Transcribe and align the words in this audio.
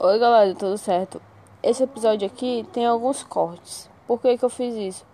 Oi 0.00 0.18
galera, 0.18 0.54
tudo 0.54 0.78
certo? 0.78 1.20
Esse 1.62 1.82
episódio 1.82 2.26
aqui 2.26 2.66
tem 2.72 2.86
alguns 2.86 3.22
cortes. 3.24 3.90
Por 4.06 4.20
que, 4.20 4.38
que 4.38 4.44
eu 4.44 4.48
fiz 4.48 4.74
isso? 4.74 5.06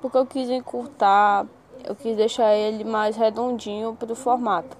Porque 0.00 0.16
eu 0.16 0.24
quis 0.24 0.48
encurtar, 0.48 1.44
eu 1.84 1.94
quis 1.94 2.16
deixar 2.16 2.54
ele 2.54 2.84
mais 2.84 3.16
redondinho 3.16 3.94
pro 3.94 4.14
formato. 4.14 4.76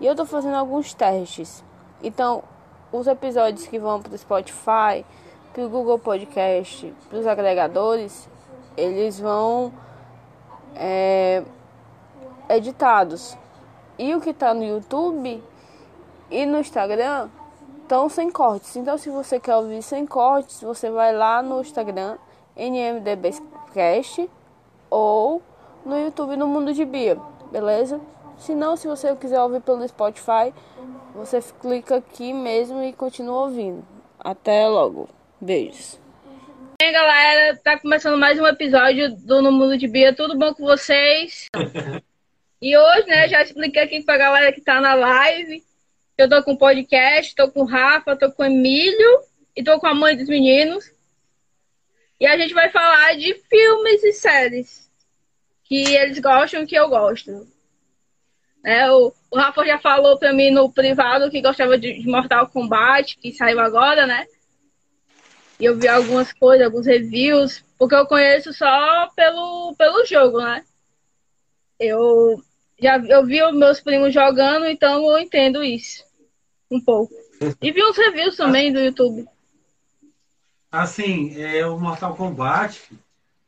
E 0.00 0.06
eu 0.06 0.14
tô 0.14 0.24
fazendo 0.24 0.56
alguns 0.56 0.94
testes. 0.94 1.64
Então, 2.02 2.44
os 2.92 3.06
episódios 3.06 3.66
que 3.66 3.78
vão 3.78 4.00
pro 4.00 4.16
Spotify, 4.16 5.04
pro 5.52 5.68
Google 5.68 5.98
Podcast, 5.98 6.94
pros 7.08 7.26
agregadores, 7.26 8.28
eles 8.76 9.18
vão 9.18 9.72
é, 10.74 11.42
editados. 12.48 13.36
E 13.98 14.14
o 14.14 14.20
que 14.20 14.32
tá 14.32 14.52
no 14.52 14.64
YouTube 14.64 15.42
e 16.30 16.46
no 16.46 16.58
Instagram 16.58 17.28
estão 17.82 18.08
sem 18.08 18.30
cortes. 18.30 18.76
Então, 18.76 18.98
se 18.98 19.10
você 19.10 19.38
quer 19.38 19.56
ouvir 19.56 19.82
sem 19.82 20.06
cortes, 20.06 20.60
você 20.62 20.90
vai 20.90 21.14
lá 21.14 21.42
no 21.42 21.60
Instagram, 21.60 22.16
NMDBcast, 22.56 24.28
ou 24.90 25.42
no 25.84 25.98
YouTube 25.98 26.36
no 26.36 26.46
Mundo 26.46 26.72
de 26.72 26.84
Bia, 26.84 27.18
beleza? 27.50 28.00
Se 28.38 28.54
não, 28.54 28.76
se 28.76 28.88
você 28.88 29.14
quiser 29.16 29.40
ouvir 29.40 29.60
pelo 29.60 29.86
Spotify, 29.86 30.52
você 31.14 31.40
clica 31.60 31.96
aqui 31.96 32.32
mesmo 32.32 32.82
e 32.82 32.92
continua 32.92 33.42
ouvindo. 33.42 33.84
Até 34.18 34.66
logo. 34.68 35.08
Beijos. 35.40 36.03
Aí, 36.84 36.92
galera, 36.92 37.56
tá 37.64 37.78
começando 37.78 38.18
mais 38.18 38.38
um 38.38 38.46
episódio 38.46 39.16
do 39.16 39.40
No 39.40 39.50
Mundo 39.50 39.78
de 39.78 39.88
Bia. 39.88 40.14
Tudo 40.14 40.36
bom 40.36 40.52
com 40.52 40.64
vocês? 40.64 41.48
E 42.60 42.76
hoje, 42.76 43.06
né, 43.06 43.28
já 43.28 43.42
expliquei 43.42 43.82
aqui 43.82 44.02
pra 44.02 44.18
galera 44.18 44.52
que 44.52 44.60
tá 44.60 44.80
na 44.82 44.94
live. 44.94 45.62
Eu 46.16 46.28
tô 46.28 46.42
com 46.42 46.56
podcast, 46.56 47.34
tô 47.34 47.50
com 47.50 47.60
o 47.60 47.64
Rafa, 47.64 48.16
tô 48.16 48.30
com 48.32 48.42
o 48.42 48.46
Emílio 48.46 49.20
e 49.56 49.62
tô 49.62 49.78
com 49.78 49.86
a 49.86 49.94
mãe 49.94 50.16
dos 50.16 50.28
meninos. 50.28 50.90
E 52.20 52.26
a 52.26 52.36
gente 52.38 52.52
vai 52.52 52.70
falar 52.70 53.16
de 53.16 53.34
filmes 53.50 54.04
e 54.04 54.12
séries 54.12 54.90
que 55.64 55.94
eles 55.94 56.18
gostam 56.18 56.66
que 56.66 56.74
eu 56.74 56.88
gosto. 56.88 57.46
É, 58.64 58.90
o, 58.90 59.12
o 59.30 59.38
Rafa 59.38 59.64
já 59.64 59.78
falou 59.78 60.18
pra 60.18 60.32
mim 60.34 60.50
no 60.50 60.70
privado 60.70 61.30
que 61.30 61.42
gostava 61.42 61.78
de, 61.78 62.00
de 62.00 62.08
Mortal 62.08 62.48
Kombat, 62.48 63.18
que 63.18 63.32
saiu 63.32 63.60
agora, 63.60 64.06
né? 64.06 64.26
E 65.64 65.66
eu 65.66 65.78
vi 65.78 65.88
algumas 65.88 66.30
coisas, 66.30 66.66
alguns 66.66 66.84
reviews, 66.84 67.64
porque 67.78 67.94
eu 67.94 68.06
conheço 68.06 68.52
só 68.52 69.08
pelo, 69.16 69.74
pelo 69.78 70.04
jogo, 70.04 70.36
né? 70.36 70.62
Eu 71.80 72.38
já 72.78 72.98
eu 72.98 73.24
vi 73.24 73.42
os 73.42 73.56
meus 73.56 73.80
primos 73.80 74.12
jogando, 74.12 74.66
então 74.66 75.10
eu 75.10 75.18
entendo 75.18 75.64
isso 75.64 76.04
um 76.70 76.78
pouco. 76.78 77.14
E 77.62 77.72
vi 77.72 77.82
uns 77.82 77.96
reviews 77.96 78.36
também 78.36 78.74
do 78.74 78.78
YouTube. 78.78 79.26
Assim, 80.70 81.34
é, 81.40 81.66
o 81.66 81.80
Mortal 81.80 82.14
Kombat, 82.14 82.82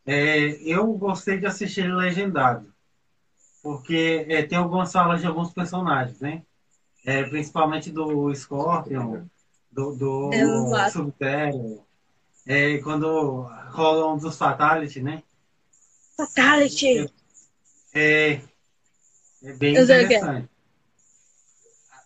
é, 0.07 0.57
eu 0.63 0.87
gostei 0.95 1.39
de 1.39 1.45
assistir 1.45 1.83
ele 1.83 1.97
legendado. 1.97 2.73
Porque 3.63 4.25
é, 4.27 4.43
tem 4.43 4.57
algumas 4.57 4.91
falas 4.91 5.21
de 5.21 5.27
alguns 5.27 5.53
personagens, 5.53 6.19
né? 6.19 6.43
É, 7.05 7.25
principalmente 7.25 7.91
do 7.91 8.35
Scorpion, 8.35 9.27
do, 9.71 9.95
do 9.95 10.31
Exato. 10.33 11.86
É, 12.47 12.79
quando 12.79 13.43
rola 13.71 14.15
um 14.15 14.19
dos 14.19 14.39
Fatality, 14.39 15.03
né? 15.03 15.23
Fatality! 16.17 17.11
É, 17.93 18.41
é 19.43 19.53
bem 19.55 19.75
Eu 19.75 19.83
é. 19.83 20.03
interessante. 20.03 20.49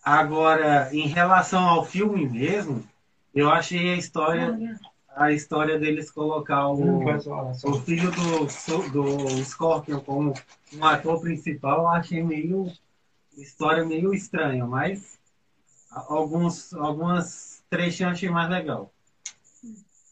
Agora, 0.03 0.89
em 0.91 1.07
relação 1.07 1.63
ao 1.63 1.85
filme 1.85 2.27
mesmo, 2.27 2.83
eu 3.35 3.51
achei 3.51 3.93
a 3.93 3.97
história, 3.97 4.79
a 5.15 5.31
história 5.31 5.77
deles 5.77 6.09
colocar 6.09 6.67
o, 6.69 7.03
o 7.05 7.73
filho 7.81 8.09
do, 8.11 8.89
do 8.89 9.45
Scorpion 9.45 9.99
como 9.99 10.33
um 10.73 10.85
ator 10.85 11.21
principal, 11.21 11.81
eu 11.81 11.87
achei 11.87 12.23
meio 12.23 12.71
história 13.37 13.85
meio 13.85 14.13
estranha, 14.13 14.65
mas 14.65 15.19
alguns 15.89 16.73
algumas 16.73 17.63
trechinhos 17.69 17.99
eu 17.99 18.09
achei 18.09 18.29
mais 18.29 18.49
legal. 18.49 18.91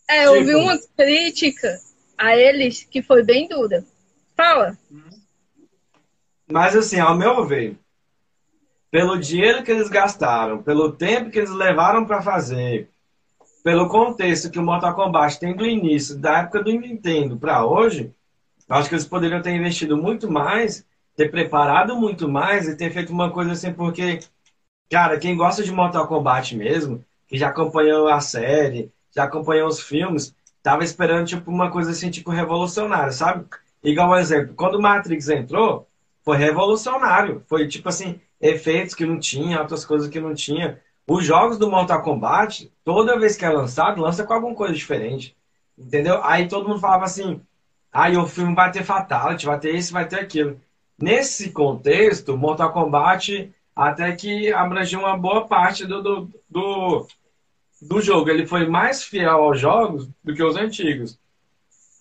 É, 0.10 0.26
eu 0.26 0.34
Tipo- 0.34 0.46
vi 0.46 0.56
uma 0.56 0.80
crítica 0.98 1.80
a 2.18 2.36
eles 2.36 2.84
que 2.84 3.04
foi 3.04 3.24
bem 3.24 3.48
dura. 3.48 3.86
Fala. 4.36 4.76
Mas 6.52 6.76
assim, 6.76 7.00
ao 7.00 7.16
meu 7.16 7.46
ver, 7.46 7.78
pelo 8.90 9.20
dinheiro 9.20 9.64
que 9.64 9.72
eles 9.72 9.88
gastaram, 9.88 10.64
pelo 10.64 10.92
tempo 10.92 11.30
que 11.30 11.38
eles 11.38 11.52
levaram 11.52 12.06
para 12.06 12.24
fazer, 12.24 12.90
pelo 13.64 13.88
contexto 13.88 14.50
que 14.50 14.58
o 14.58 14.64
Mortal 14.64 14.96
Kombat 14.96 15.40
tem 15.40 15.56
do 15.56 15.64
início, 15.64 16.18
da 16.18 16.40
época 16.40 16.64
do 16.64 16.72
Nintendo 16.72 17.38
para 17.38 17.64
hoje, 17.64 18.12
eu 18.68 18.76
acho 18.76 18.90
que 18.90 18.96
eles 18.96 19.06
poderiam 19.06 19.44
ter 19.44 19.52
investido 19.52 19.96
muito 19.96 20.30
mais, 20.32 20.84
ter 21.16 21.30
preparado 21.30 21.96
muito 21.96 22.28
mais 22.28 22.68
e 22.68 22.76
ter 22.76 22.92
feito 22.92 23.14
uma 23.14 23.30
coisa 23.30 23.52
assim, 23.52 23.72
porque, 23.72 24.20
cara, 24.90 25.20
quem 25.20 25.38
gosta 25.38 25.62
de 25.62 25.72
Mortal 25.72 26.08
Kombat 26.08 26.56
mesmo, 26.56 27.06
que 27.28 27.38
já 27.38 27.50
acompanhou 27.50 28.08
a 28.08 28.20
série, 28.20 28.92
já 29.16 29.24
acompanhou 29.24 29.68
os 29.68 29.82
filmes, 29.82 30.36
tava 30.62 30.84
esperando 30.84 31.28
tipo 31.28 31.50
uma 31.52 31.72
coisa 31.72 31.92
assim, 31.92 32.10
tipo 32.10 32.32
revolucionária, 32.32 33.12
sabe? 33.12 33.46
Igual 33.84 34.10
um 34.12 34.16
exemplo, 34.16 34.54
quando 34.56 34.82
Matrix 34.82 35.30
entrou, 35.30 35.88
foi 36.24 36.38
revolucionário. 36.38 37.44
Foi 37.48 37.68
tipo 37.68 37.90
assim, 37.90 38.20
efeitos 38.40 38.94
que 38.94 39.06
não 39.06 39.20
tinha, 39.20 39.60
outras 39.60 39.86
coisas 39.86 40.10
que 40.10 40.20
não 40.20 40.34
tinha. 40.34 40.80
Os 41.08 41.26
jogos 41.26 41.58
do 41.58 41.70
Mortal 41.70 42.04
Kombat, 42.04 42.72
toda 42.84 43.20
vez 43.20 43.36
que 43.36 43.46
é 43.46 43.50
lançado, 43.50 44.02
lança 44.02 44.24
com 44.24 44.34
alguma 44.34 44.56
coisa 44.56 44.74
diferente. 44.74 45.36
Entendeu? 45.78 46.24
Aí 46.24 46.48
todo 46.48 46.68
mundo 46.68 46.80
falava 46.80 47.06
assim: 47.06 47.42
aí 47.92 48.18
o 48.18 48.28
filme 48.28 48.54
vai 48.54 48.72
ter 48.72 48.84
Fatality, 48.84 49.46
vai 49.46 49.60
ter 49.60 49.74
isso, 49.74 49.94
vai 49.94 50.08
ter 50.08 50.20
aquilo. 50.20 50.60
Nesse 51.02 51.52
contexto, 51.52 52.38
Mortal 52.38 52.74
Kombat 52.74 53.52
até 53.76 54.12
que 54.12 54.52
abrangiu 54.52 55.00
uma 55.00 55.18
boa 55.18 55.48
parte 55.48 55.86
do, 55.86 56.04
do, 56.04 56.30
do, 56.50 57.08
do 57.82 58.02
jogo. 58.02 58.30
Ele 58.30 58.46
foi 58.46 58.68
mais 58.68 59.04
fiel 59.04 59.30
aos 59.44 59.60
jogos 59.60 60.08
do 60.24 60.34
que 60.34 60.44
os 60.44 60.56
antigos. 60.56 61.18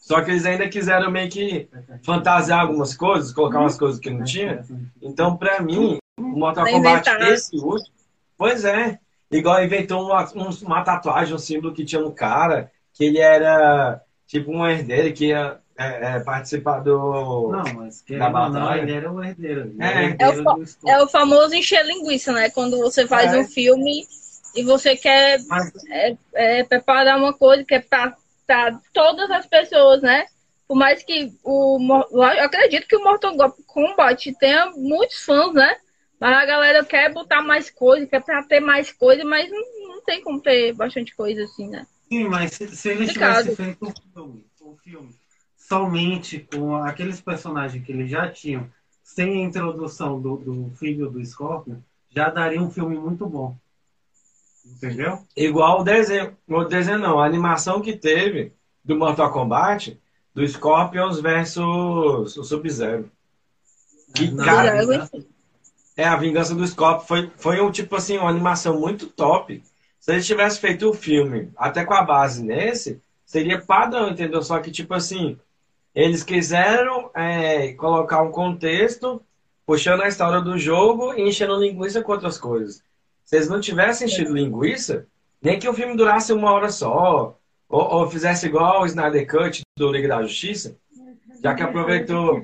Só 0.00 0.22
que 0.22 0.30
eles 0.30 0.46
ainda 0.46 0.68
quiseram 0.68 1.10
meio 1.10 1.28
que 1.28 1.68
fantasiar 2.02 2.60
algumas 2.60 2.96
coisas, 2.96 3.32
colocar 3.32 3.60
umas 3.60 3.76
coisas 3.76 4.00
que 4.00 4.08
não 4.10 4.24
tinha. 4.24 4.64
Então, 5.02 5.36
pra 5.36 5.60
mim, 5.60 5.98
o 6.18 6.22
Mortal 6.22 6.64
Kombat, 6.66 7.08
esse 7.30 7.56
último, 7.56 7.94
pois 8.36 8.64
é, 8.64 8.98
igual 9.30 9.62
inventou 9.62 10.06
uma, 10.06 10.24
um- 10.34 10.64
uma 10.66 10.82
tatuagem, 10.82 11.34
um 11.34 11.38
símbolo 11.38 11.74
que 11.74 11.84
tinha 11.84 12.00
no 12.00 12.10
cara, 12.12 12.70
que 12.94 13.04
ele 13.04 13.18
era 13.18 14.00
tipo 14.26 14.50
um 14.50 14.66
herdeiro 14.66 15.12
que 15.14 15.26
ia 15.26 15.58
é, 15.78 16.16
é, 16.16 16.20
participar 16.20 16.80
do. 16.80 17.50
Não, 17.52 17.74
mas 17.74 18.00
que 18.00 18.16
Da 18.18 18.30
não, 18.30 18.32
batalha. 18.32 18.80
ele 18.80 18.92
era 18.92 19.12
o 19.12 19.22
herdeiro. 19.22 19.60
Ele 19.60 19.76
É. 19.78 19.86
era 19.86 19.94
o 19.94 19.98
É 20.00 20.04
herdeiro 20.06 20.44
o. 20.44 20.88
É 20.88 21.02
o 21.02 21.08
famoso 21.08 21.54
encher 21.54 21.84
linguiça, 21.86 22.32
né? 22.32 22.48
Quando 22.50 22.78
você 22.78 23.06
faz 23.06 23.32
É. 23.32 23.38
um 23.38 23.44
filme 23.44 24.06
e 24.54 24.62
você 24.62 24.96
quer 24.96 25.38
Mas 25.46 25.72
é, 26.34 26.64
preparar 26.64 27.18
uma 27.18 27.32
coisa 27.32 27.64
que 27.64 27.74
é 27.74 27.80
pra 27.80 28.16
todas 28.92 29.30
as 29.30 29.46
pessoas, 29.46 30.02
né? 30.02 30.26
Por 30.66 30.76
mais 30.76 31.02
que 31.02 31.32
o. 31.42 31.78
Eu 32.10 32.22
acredito 32.22 32.86
que 32.86 32.96
o 32.96 33.02
Mortal 33.02 33.34
Kombat 33.66 34.34
tenha 34.38 34.70
muitos 34.72 35.24
fãs, 35.24 35.54
né? 35.54 35.76
Mas 36.20 36.36
a 36.36 36.44
galera 36.44 36.84
quer 36.84 37.12
botar 37.12 37.42
mais 37.42 37.70
coisa, 37.70 38.06
quer 38.06 38.22
pra 38.22 38.42
ter 38.42 38.60
mais 38.60 38.90
coisa, 38.92 39.24
mas 39.24 39.48
não, 39.50 39.88
não 39.88 40.02
tem 40.02 40.20
como 40.22 40.40
ter 40.40 40.74
bastante 40.74 41.14
coisa 41.14 41.44
assim, 41.44 41.68
né? 41.68 41.86
Sim, 42.08 42.24
mas 42.24 42.52
se, 42.52 42.68
se 42.74 42.88
ele 42.88 43.06
tivesse 43.06 43.54
feito 43.54 43.86
um 43.86 43.92
filme, 44.12 44.44
um 44.60 44.76
filme 44.76 45.14
somente 45.56 46.40
com 46.40 46.76
aqueles 46.76 47.20
personagens 47.20 47.84
que 47.84 47.92
eles 47.92 48.10
já 48.10 48.28
tinham, 48.30 48.68
sem 49.02 49.42
a 49.42 49.46
introdução 49.46 50.20
do, 50.20 50.36
do 50.38 50.70
filho 50.76 51.10
do 51.10 51.24
Scorpion, 51.24 51.76
já 52.10 52.30
daria 52.30 52.60
um 52.60 52.70
filme 52.70 52.98
muito 52.98 53.26
bom. 53.26 53.56
Entendeu? 54.76 55.20
Igual 55.36 55.80
o 55.80 55.84
desenho. 55.84 56.36
O 56.48 56.64
desenho 56.64 56.98
não, 56.98 57.18
a 57.18 57.26
animação 57.26 57.80
que 57.80 57.96
teve 57.96 58.52
do 58.84 58.96
Mortal 58.96 59.32
Kombat, 59.32 59.98
do 60.34 60.46
Scorpions 60.46 61.20
versus 61.20 62.36
o 62.36 62.44
Sub-Zero. 62.44 63.10
Que 64.14 64.30
Não, 64.30 64.44
cara, 64.44 64.84
não, 64.84 65.08
É, 65.96 66.04
a 66.04 66.16
vingança 66.16 66.54
do 66.54 66.66
Scorpion 66.66 67.06
foi, 67.06 67.30
foi 67.36 67.60
um 67.60 67.70
tipo 67.70 67.96
assim, 67.96 68.18
uma 68.18 68.30
animação 68.30 68.78
muito 68.78 69.06
top. 69.08 69.62
Se 69.98 70.12
eles 70.12 70.26
tivessem 70.26 70.60
feito 70.60 70.88
o 70.88 70.94
filme 70.94 71.50
até 71.56 71.84
com 71.84 71.92
a 71.92 72.02
base 72.02 72.42
nesse, 72.42 73.00
seria 73.26 73.60
padrão, 73.60 74.08
entendeu? 74.08 74.42
Só 74.42 74.58
que, 74.60 74.70
tipo 74.70 74.94
assim, 74.94 75.38
eles 75.94 76.22
quiseram 76.22 77.10
é, 77.14 77.72
colocar 77.74 78.22
um 78.22 78.30
contexto, 78.30 79.20
puxando 79.66 80.02
a 80.02 80.08
história 80.08 80.40
do 80.40 80.56
jogo 80.56 81.12
e 81.14 81.28
enchendo 81.28 81.60
linguiça 81.60 82.00
com 82.00 82.12
outras 82.12 82.38
coisas. 82.38 82.82
Se 83.28 83.36
eles 83.36 83.46
não 83.50 83.60
tivessem 83.60 84.06
enchido 84.08 84.32
linguiça, 84.32 85.06
nem 85.42 85.58
que 85.58 85.68
o 85.68 85.74
filme 85.74 85.94
durasse 85.94 86.32
uma 86.32 86.50
hora 86.50 86.70
só, 86.70 87.38
ou, 87.68 87.94
ou 87.96 88.10
fizesse 88.10 88.46
igual 88.46 88.80
o 88.80 88.86
Snyder 88.86 89.26
Cut 89.26 89.60
do 89.76 89.92
Liga 89.92 90.08
da 90.08 90.22
Justiça, 90.22 90.74
já 91.44 91.54
que 91.54 91.62
aproveitou 91.62 92.42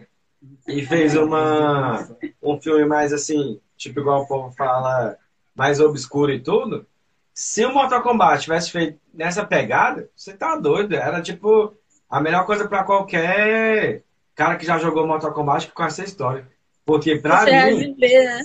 e 0.68 0.84
fez 0.84 1.16
uma, 1.16 2.06
um 2.42 2.60
filme 2.60 2.84
mais 2.84 3.14
assim, 3.14 3.58
tipo 3.78 4.00
igual 4.00 4.24
o 4.24 4.26
povo 4.26 4.52
fala, 4.54 5.16
mais 5.54 5.80
obscuro 5.80 6.30
e 6.30 6.38
tudo, 6.40 6.84
se 7.32 7.64
o 7.64 7.72
Mortal 7.72 8.02
Kombat 8.02 8.42
tivesse 8.42 8.70
feito 8.70 9.00
nessa 9.14 9.42
pegada, 9.42 10.10
você 10.14 10.34
tá 10.34 10.54
doido. 10.54 10.94
Era 10.94 11.22
tipo 11.22 11.72
a 12.10 12.20
melhor 12.20 12.44
coisa 12.44 12.68
para 12.68 12.84
qualquer 12.84 14.02
cara 14.34 14.56
que 14.56 14.66
já 14.66 14.76
jogou 14.78 15.06
Mortal 15.06 15.32
Kombat 15.32 15.72
com 15.72 15.82
essa 15.82 16.04
história. 16.04 16.46
Porque 16.84 17.16
pra 17.16 17.40
Você 17.40 17.70
mim. 17.72 17.96
né? 17.98 18.44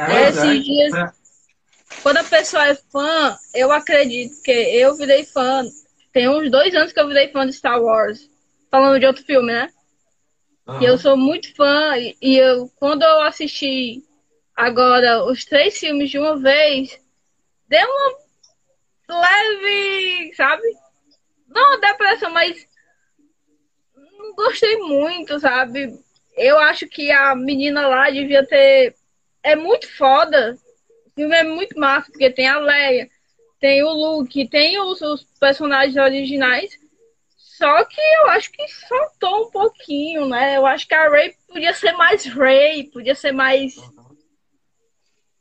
É, 0.00 0.28
Esses 0.28 0.42
é, 0.44 0.54
dias- 0.58 0.90
pra- 0.90 1.12
Quando 2.02 2.18
a 2.18 2.24
pessoa 2.24 2.68
é 2.68 2.74
fã, 2.74 3.36
eu 3.54 3.72
acredito 3.72 4.42
que 4.42 4.50
eu 4.50 4.94
virei 4.96 5.24
fã. 5.24 5.64
Tem 6.12 6.28
uns 6.28 6.50
dois 6.50 6.74
anos 6.74 6.92
que 6.92 7.00
eu 7.00 7.08
virei 7.08 7.28
fã 7.28 7.46
de 7.46 7.52
Star 7.52 7.82
Wars. 7.82 8.30
Falando 8.70 9.00
de 9.00 9.06
outro 9.06 9.24
filme, 9.24 9.52
né? 9.52 9.70
Aham. 10.66 10.82
E 10.82 10.84
eu 10.84 10.98
sou 10.98 11.16
muito 11.16 11.54
fã. 11.54 11.96
E, 11.96 12.16
e 12.20 12.36
eu, 12.36 12.70
quando 12.76 13.02
eu 13.02 13.22
assisti 13.22 14.02
agora 14.54 15.24
os 15.24 15.44
três 15.44 15.78
filmes 15.78 16.10
de 16.10 16.18
uma 16.18 16.38
vez, 16.38 16.98
deu 17.68 17.88
uma 17.88 19.20
leve, 19.20 20.34
sabe? 20.34 20.62
Não 21.48 21.80
depressão, 21.80 22.30
mas 22.30 22.66
não 23.96 24.34
gostei 24.34 24.76
muito, 24.78 25.38
sabe? 25.40 25.98
Eu 26.36 26.58
acho 26.58 26.86
que 26.86 27.10
a 27.10 27.34
menina 27.34 27.88
lá 27.88 28.10
devia 28.10 28.46
ter. 28.46 28.94
É 29.42 29.56
muito 29.56 29.90
foda. 29.96 30.56
Filme 31.18 31.34
é 31.34 31.42
muito 31.42 31.78
massa, 31.78 32.10
porque 32.12 32.30
tem 32.30 32.46
a 32.46 32.58
Leia, 32.60 33.08
tem 33.60 33.82
o 33.82 33.90
Luke, 33.90 34.48
tem 34.48 34.78
os, 34.80 35.00
os 35.02 35.24
personagens 35.40 35.96
originais. 35.96 36.70
Só 37.36 37.84
que 37.84 38.00
eu 38.22 38.28
acho 38.30 38.52
que 38.52 38.68
faltou 38.88 39.48
um 39.48 39.50
pouquinho, 39.50 40.26
né? 40.28 40.56
Eu 40.56 40.64
acho 40.64 40.86
que 40.86 40.94
a 40.94 41.08
Ray 41.08 41.34
podia 41.48 41.74
ser 41.74 41.90
mais 41.94 42.24
Ray, 42.26 42.84
podia 42.84 43.16
ser 43.16 43.32
mais 43.32 43.74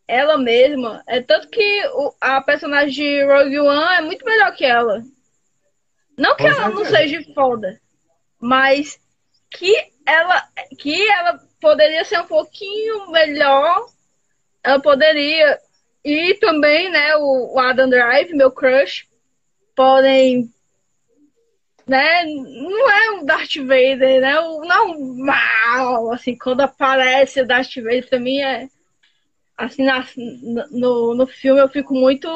ela 0.07 0.37
mesma. 0.37 1.03
É 1.07 1.21
tanto 1.21 1.47
que 1.49 1.85
o- 1.93 2.13
a 2.19 2.41
personagem 2.41 2.93
de 2.93 3.23
Rogue 3.25 3.59
One 3.59 3.95
é 3.97 4.01
muito 4.01 4.25
melhor 4.25 4.55
que 4.55 4.65
ela. 4.65 5.03
Não 6.17 6.35
que 6.35 6.43
Com 6.43 6.49
ela 6.49 6.69
não 6.69 6.85
certeza. 6.85 6.97
seja 7.19 7.33
foda, 7.33 7.79
mas 8.39 8.99
que 9.51 9.75
ela 10.05 10.43
que 10.79 11.07
ela 11.09 11.39
poderia 11.61 12.03
ser 12.05 12.19
um 12.21 12.25
pouquinho 12.27 13.11
melhor. 13.11 13.85
Ela 14.63 14.79
poderia. 14.81 15.59
E 16.03 16.33
também, 16.35 16.89
né, 16.89 17.15
o, 17.17 17.53
o 17.55 17.59
Adam 17.59 17.89
Drive, 17.89 18.33
meu 18.33 18.51
crush, 18.51 19.07
podem 19.75 20.51
né? 21.87 22.25
Não 22.25 22.89
é 22.89 23.11
um 23.11 23.25
Darth 23.25 23.55
Vader, 23.57 24.21
né? 24.21 24.39
O- 24.39 24.61
Não 24.65 24.91
um 24.91 25.25
mal, 25.25 26.11
assim, 26.13 26.37
quando 26.37 26.61
aparece 26.61 27.41
o 27.41 27.47
Darth 27.47 27.75
Vader, 27.75 28.07
pra 28.09 28.19
mim 28.19 28.39
é 28.41 28.67
assim, 29.57 29.83
na- 29.85 30.05
no, 30.71 31.15
no 31.15 31.27
filme 31.27 31.61
eu 31.61 31.69
fico 31.69 31.93
muito 31.95 32.27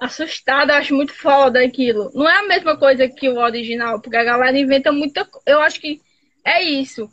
assustada, 0.00 0.76
acho 0.76 0.94
muito 0.94 1.14
foda 1.14 1.60
aquilo. 1.62 2.10
Não 2.14 2.28
é 2.28 2.38
a 2.38 2.46
mesma 2.46 2.76
coisa 2.78 3.08
que 3.08 3.28
o 3.28 3.38
original, 3.38 4.00
porque 4.00 4.16
a 4.16 4.24
galera 4.24 4.58
inventa 4.58 4.92
muita 4.92 5.26
Eu 5.46 5.60
acho 5.62 5.80
que 5.80 6.00
é 6.44 6.62
isso. 6.62 7.08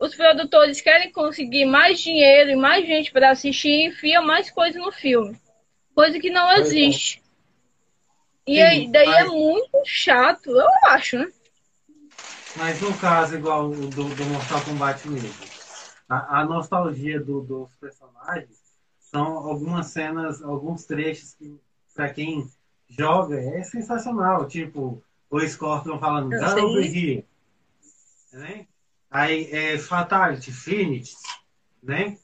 Os 0.00 0.14
produtores 0.14 0.80
querem 0.80 1.12
conseguir 1.12 1.64
mais 1.64 2.00
dinheiro 2.00 2.50
e 2.50 2.56
mais 2.56 2.86
gente 2.86 3.12
para 3.12 3.30
assistir 3.30 3.68
e 3.68 3.86
enfiam 3.88 4.24
mais 4.24 4.50
coisa 4.50 4.78
no 4.78 4.90
filme. 4.92 5.38
Coisa 5.94 6.18
que 6.20 6.30
não 6.30 6.50
é. 6.56 6.60
existe. 6.60 7.22
E 8.48 8.60
Sim, 8.60 8.60
aí, 8.60 8.90
daí 8.90 9.14
é 9.14 9.24
muito 9.26 9.70
chato, 9.84 10.50
eu 10.50 10.66
acho, 10.88 11.18
né? 11.18 11.30
Mas 12.54 12.80
no 12.80 12.96
caso, 12.96 13.36
igual 13.36 13.70
o 13.70 13.90
do, 13.92 14.14
do 14.14 14.26
Mortal 14.26 14.64
Kombat 14.64 15.06
mesmo, 15.08 15.50
a, 16.08 16.40
a 16.40 16.44
nostalgia 16.44 17.20
do- 17.20 17.42
dos 17.42 17.74
personagens 17.76 18.58
são 18.98 19.38
algumas 19.38 19.86
cenas, 19.88 20.42
alguns 20.42 20.84
trechos 20.84 21.34
que, 21.34 21.60
pra 21.94 22.12
quem 22.12 22.50
joga, 22.88 23.40
é 23.40 23.62
sensacional. 23.62 24.46
Tipo, 24.48 25.02
o 25.30 25.40
Scorpion 25.46 25.98
falando, 25.98 26.36
sei. 26.46 26.92
here. 26.94 27.26
Né? 28.32 28.66
Aí, 29.10 29.50
é, 29.50 29.78
Fatality, 29.78 30.52
Finish, 30.52 31.14
né? 31.82 32.16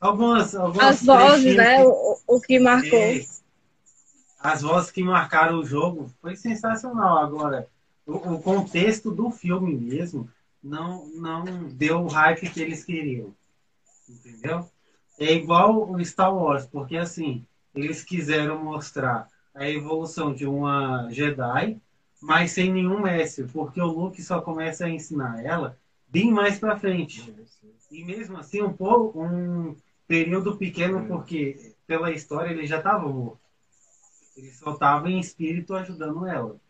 Algumas, 0.00 0.54
algumas 0.54 1.00
As 1.00 1.04
vozes, 1.04 1.56
né? 1.56 1.84
O, 1.84 2.18
o 2.26 2.40
que 2.40 2.58
marcou. 2.58 2.98
é, 2.98 3.24
as 4.40 4.62
vozes 4.62 4.90
que 4.90 5.02
marcaram 5.02 5.60
o 5.60 5.64
jogo 5.64 6.10
foi 6.20 6.34
sensacional. 6.34 7.18
Agora, 7.18 7.68
o, 8.06 8.14
o 8.34 8.42
contexto 8.42 9.10
do 9.10 9.30
filme 9.30 9.74
mesmo 9.74 10.28
não, 10.62 11.06
não 11.08 11.44
deu 11.68 12.00
o 12.00 12.08
hype 12.08 12.50
que 12.50 12.60
eles 12.60 12.82
queriam. 12.82 13.32
Entendeu? 14.08 14.68
É 15.18 15.32
igual 15.32 15.90
o 15.90 16.04
Star 16.04 16.34
Wars, 16.34 16.66
porque 16.66 16.96
assim, 16.96 17.46
eles 17.74 18.02
quiseram 18.02 18.62
mostrar 18.62 19.28
a 19.54 19.68
evolução 19.68 20.34
de 20.34 20.46
uma 20.46 21.08
Jedi, 21.10 21.80
mas 22.20 22.52
sem 22.52 22.72
nenhum 22.72 23.00
mestre, 23.00 23.44
porque 23.52 23.80
o 23.80 23.86
Luke 23.86 24.22
só 24.22 24.40
começa 24.40 24.86
a 24.86 24.90
ensinar 24.90 25.44
ela 25.44 25.76
bem 26.12 26.30
mais 26.30 26.58
pra 26.58 26.78
frente. 26.78 27.34
E 27.90 28.04
mesmo 28.04 28.36
assim, 28.36 28.60
um 28.62 28.72
pouco, 28.72 29.24
um 29.24 29.74
período 30.06 30.56
pequeno, 30.56 31.06
porque 31.08 31.74
pela 31.86 32.12
história 32.12 32.50
ele 32.50 32.66
já 32.66 32.78
estava 32.78 33.08
morto. 33.08 33.40
Ele 34.36 34.50
só 34.50 34.74
estava 34.74 35.10
em 35.10 35.18
espírito 35.18 35.74
ajudando 35.74 36.26
ela. 36.26 36.60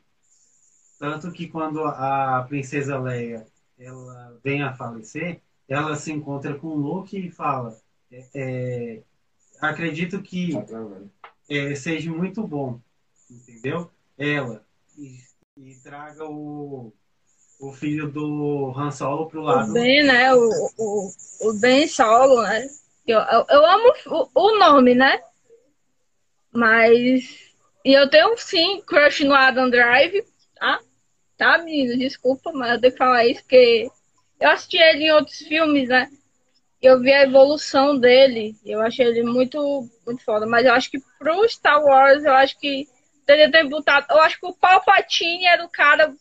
Tanto 0.98 1.32
que 1.32 1.48
quando 1.48 1.84
a 1.84 2.44
princesa 2.48 2.98
Leia 2.98 3.46
ela 3.78 4.38
vem 4.44 4.62
a 4.62 4.72
falecer, 4.72 5.40
ela 5.68 5.96
se 5.96 6.12
encontra 6.12 6.56
com 6.56 6.68
o 6.68 6.76
Luke 6.76 7.16
e 7.16 7.30
fala: 7.30 7.76
é, 8.10 8.28
é, 8.34 9.02
acredito 9.60 10.22
que 10.22 10.52
é, 11.48 11.74
seja 11.74 12.12
muito 12.12 12.46
bom, 12.46 12.80
entendeu? 13.28 13.90
Ela 14.16 14.64
e, 14.96 15.18
e 15.56 15.74
traga 15.76 16.24
o, 16.24 16.92
o 17.62 17.72
filho 17.72 18.10
do 18.10 18.74
Han 18.76 18.90
Solo 18.90 19.28
pro 19.28 19.42
lado. 19.42 19.70
O 19.70 19.72
Ben, 19.72 20.02
né? 20.02 20.34
O, 20.34 20.50
o, 20.76 21.12
o 21.42 21.52
Ben 21.60 21.86
Solo, 21.86 22.42
né? 22.42 22.66
Eu, 23.06 23.20
eu, 23.20 23.46
eu 23.48 23.66
amo 23.66 23.92
o, 24.06 24.28
o 24.34 24.58
nome, 24.58 24.94
né? 24.96 25.22
Mas. 26.52 27.52
E 27.84 27.92
eu 27.92 28.10
tenho 28.10 28.36
sim 28.36 28.82
crush 28.82 29.24
no 29.24 29.34
Adam 29.34 29.70
Drive, 29.70 30.24
tá? 30.56 30.80
Tá, 31.36 31.58
menino? 31.58 31.96
Desculpa, 31.96 32.52
mas 32.52 32.72
eu 32.72 32.80
tenho 32.80 32.92
que 32.92 32.98
falar 32.98 33.26
isso, 33.26 33.42
porque 33.42 33.88
eu 34.40 34.50
assisti 34.50 34.76
ele 34.76 35.04
em 35.04 35.12
outros 35.12 35.38
filmes, 35.38 35.88
né? 35.88 36.10
Eu 36.80 37.00
vi 37.00 37.12
a 37.12 37.22
evolução 37.22 37.96
dele. 37.96 38.56
Eu 38.64 38.80
achei 38.80 39.06
ele 39.06 39.22
muito, 39.22 39.88
muito 40.04 40.24
foda. 40.24 40.46
Mas 40.46 40.66
eu 40.66 40.72
acho 40.72 40.90
que 40.90 40.98
pro 41.16 41.48
Star 41.48 41.80
Wars, 41.80 42.24
eu 42.24 42.32
acho 42.32 42.58
que 42.58 42.88
teria 43.24 43.50
ter 43.50 43.68
botado. 43.68 44.06
Eu 44.10 44.20
acho 44.20 44.40
que 44.40 44.46
o 44.46 44.52
Palpatine 44.52 45.44
era 45.44 45.64
o 45.64 45.68
cara. 45.68 46.12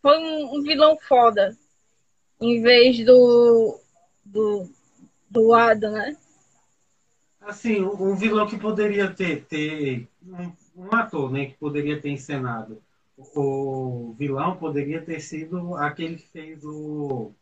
Foi 0.00 0.18
um, 0.18 0.56
um 0.56 0.62
vilão 0.62 0.96
foda. 0.98 1.56
Em 2.40 2.62
vez 2.62 3.04
do. 3.04 3.80
Do. 4.24 4.70
Do 5.30 5.52
Adam, 5.52 5.92
né? 5.92 6.16
Assim, 7.42 7.82
um 7.82 8.14
vilão 8.14 8.46
que 8.46 8.56
poderia 8.58 9.10
ter, 9.10 9.44
ter 9.44 10.08
um, 10.26 10.52
um 10.74 10.94
ator, 10.94 11.30
né, 11.30 11.46
que 11.46 11.54
poderia 11.54 12.00
ter 12.00 12.08
encenado 12.08 12.82
o 13.34 14.14
vilão 14.16 14.56
poderia 14.56 15.02
ter 15.02 15.20
sido 15.20 15.76
aquele 15.76 16.16
que 16.16 16.28
fez 16.28 16.64
o, 16.64 17.32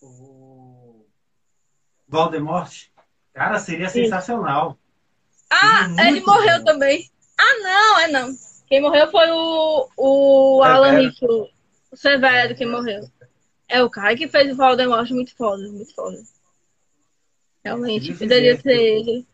o 0.00 1.06
Voldemort. 2.08 2.88
Cara, 3.34 3.58
seria 3.58 3.88
sensacional. 3.88 4.78
Ah, 5.50 5.86
ele 6.00 6.12
muito 6.12 6.26
morreu 6.26 6.58
bom. 6.58 6.64
também. 6.64 7.10
Ah, 7.38 7.58
não, 7.62 7.98
é 8.00 8.08
não. 8.08 8.36
Quem 8.72 8.80
morreu 8.80 9.10
foi 9.10 9.30
o, 9.30 9.88
o. 9.98 10.62
Alan 10.62 10.92
Rick, 10.92 11.22
o 11.26 11.46
Severo 11.94 12.54
que 12.54 12.64
morreu. 12.64 13.06
É 13.68 13.82
o 13.82 13.90
cara 13.90 14.16
que 14.16 14.26
fez 14.26 14.50
o 14.50 14.56
Voldemort 14.56 15.10
muito 15.10 15.36
foda, 15.36 15.68
muito 15.68 15.94
foda. 15.94 16.16
Realmente, 17.62 18.14
poderia 18.14 18.58
ser 18.58 18.72
ele. 18.72 19.26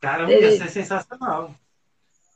Cara, 0.00 0.28
ia 0.28 0.58
ser 0.58 0.68
sensacional. 0.68 1.54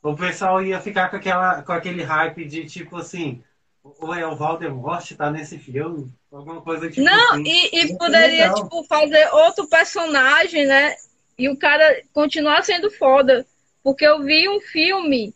O 0.04 0.14
pessoal 0.14 0.62
ia 0.62 0.80
ficar 0.80 1.10
com, 1.10 1.16
aquela, 1.16 1.60
com 1.64 1.72
aquele 1.72 2.04
hype 2.04 2.44
de 2.44 2.64
tipo 2.66 2.98
assim, 2.98 3.42
ou 3.82 4.14
é 4.14 4.24
o 4.24 4.36
Voldemort 4.36 5.04
tá 5.16 5.32
nesse 5.32 5.58
filme, 5.58 6.08
alguma 6.30 6.62
coisa 6.62 6.88
tipo 6.88 7.04
Não, 7.04 7.32
assim. 7.32 7.42
e, 7.44 7.80
e 7.80 7.98
poderia, 7.98 8.54
tipo, 8.54 8.84
fazer 8.84 9.28
outro 9.32 9.66
personagem, 9.66 10.64
né? 10.64 10.94
E 11.36 11.48
o 11.48 11.56
cara 11.56 12.04
continuar 12.12 12.62
sendo 12.62 12.88
foda. 12.88 13.44
Porque 13.82 14.04
eu 14.04 14.22
vi 14.22 14.48
um 14.48 14.60
filme, 14.60 15.34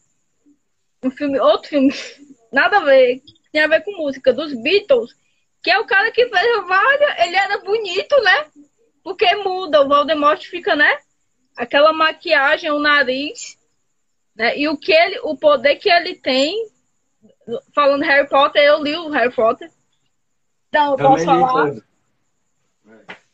um 1.02 1.10
filme, 1.10 1.38
outro 1.40 1.70
filme, 1.70 1.92
nada 2.52 2.78
a 2.78 2.84
ver, 2.84 3.22
tem 3.52 3.62
a 3.62 3.68
ver 3.68 3.82
com 3.82 3.96
música, 3.96 4.32
dos 4.32 4.52
Beatles, 4.52 5.14
que 5.62 5.70
é 5.70 5.78
o 5.78 5.86
cara 5.86 6.10
que 6.10 6.28
fez 6.28 6.58
o 6.58 6.66
Vaga, 6.66 7.24
ele 7.24 7.36
era 7.36 7.58
bonito, 7.58 8.20
né? 8.22 8.46
Porque 9.02 9.34
muda, 9.36 9.82
o 9.82 9.88
Voldemort 9.88 10.42
fica, 10.44 10.74
né? 10.74 10.98
Aquela 11.56 11.92
maquiagem, 11.92 12.70
o 12.70 12.78
nariz, 12.78 13.58
né? 14.34 14.56
E 14.58 14.68
o 14.68 14.76
que 14.76 14.92
ele, 14.92 15.20
o 15.22 15.36
poder 15.36 15.76
que 15.76 15.90
ele 15.90 16.14
tem, 16.14 16.70
falando 17.74 18.04
Harry 18.04 18.28
Potter, 18.28 18.62
eu 18.62 18.82
li 18.82 18.94
o 18.96 19.10
Harry 19.10 19.32
Potter. 19.32 19.70
Não, 20.72 20.92
eu 20.92 20.96
Também 20.96 21.12
posso 21.12 21.24
falar. 21.24 21.74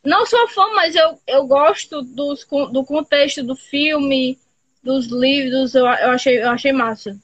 Não 0.02 0.25
sou 0.25 0.49
fã, 0.49 0.73
mas 0.75 0.94
eu, 0.94 1.20
eu 1.26 1.46
gosto 1.46 2.00
dos, 2.00 2.44
do 2.44 2.85
contexto 2.85 3.42
do 3.42 3.56
filme, 3.56 4.38
dos 4.82 5.06
livros, 5.06 5.75
eu, 5.75 5.85
eu, 5.85 6.11
achei, 6.11 6.40
eu 6.40 6.50
achei 6.50 6.73
massa. 6.73 7.18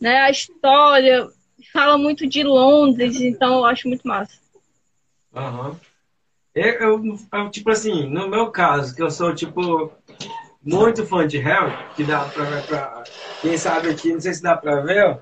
Né? 0.00 0.18
A 0.20 0.30
história 0.30 1.28
fala 1.72 1.98
muito 1.98 2.26
de 2.26 2.42
Londres, 2.42 3.20
então 3.20 3.58
eu 3.58 3.64
acho 3.64 3.86
muito 3.88 4.06
massa. 4.06 4.38
Aham. 5.34 5.78
Eu, 6.54 6.64
eu- 6.74 7.18
eu, 7.32 7.50
tipo 7.50 7.70
assim, 7.70 8.06
no 8.08 8.28
meu 8.28 8.50
caso, 8.50 8.94
que 8.94 9.02
eu 9.02 9.10
sou, 9.10 9.34
tipo, 9.34 9.92
muito 10.62 11.06
fã 11.06 11.26
de 11.26 11.38
Harry, 11.38 11.72
que 11.94 12.02
dá 12.04 12.24
pra 12.28 12.44
ver 12.44 12.66
pra... 12.66 13.04
Quem 13.40 13.56
sabe 13.56 13.90
aqui, 13.90 14.12
não 14.12 14.20
sei 14.20 14.34
se 14.34 14.42
dá 14.42 14.56
pra 14.56 14.80
ver, 14.80 15.04
ó. 15.06 15.18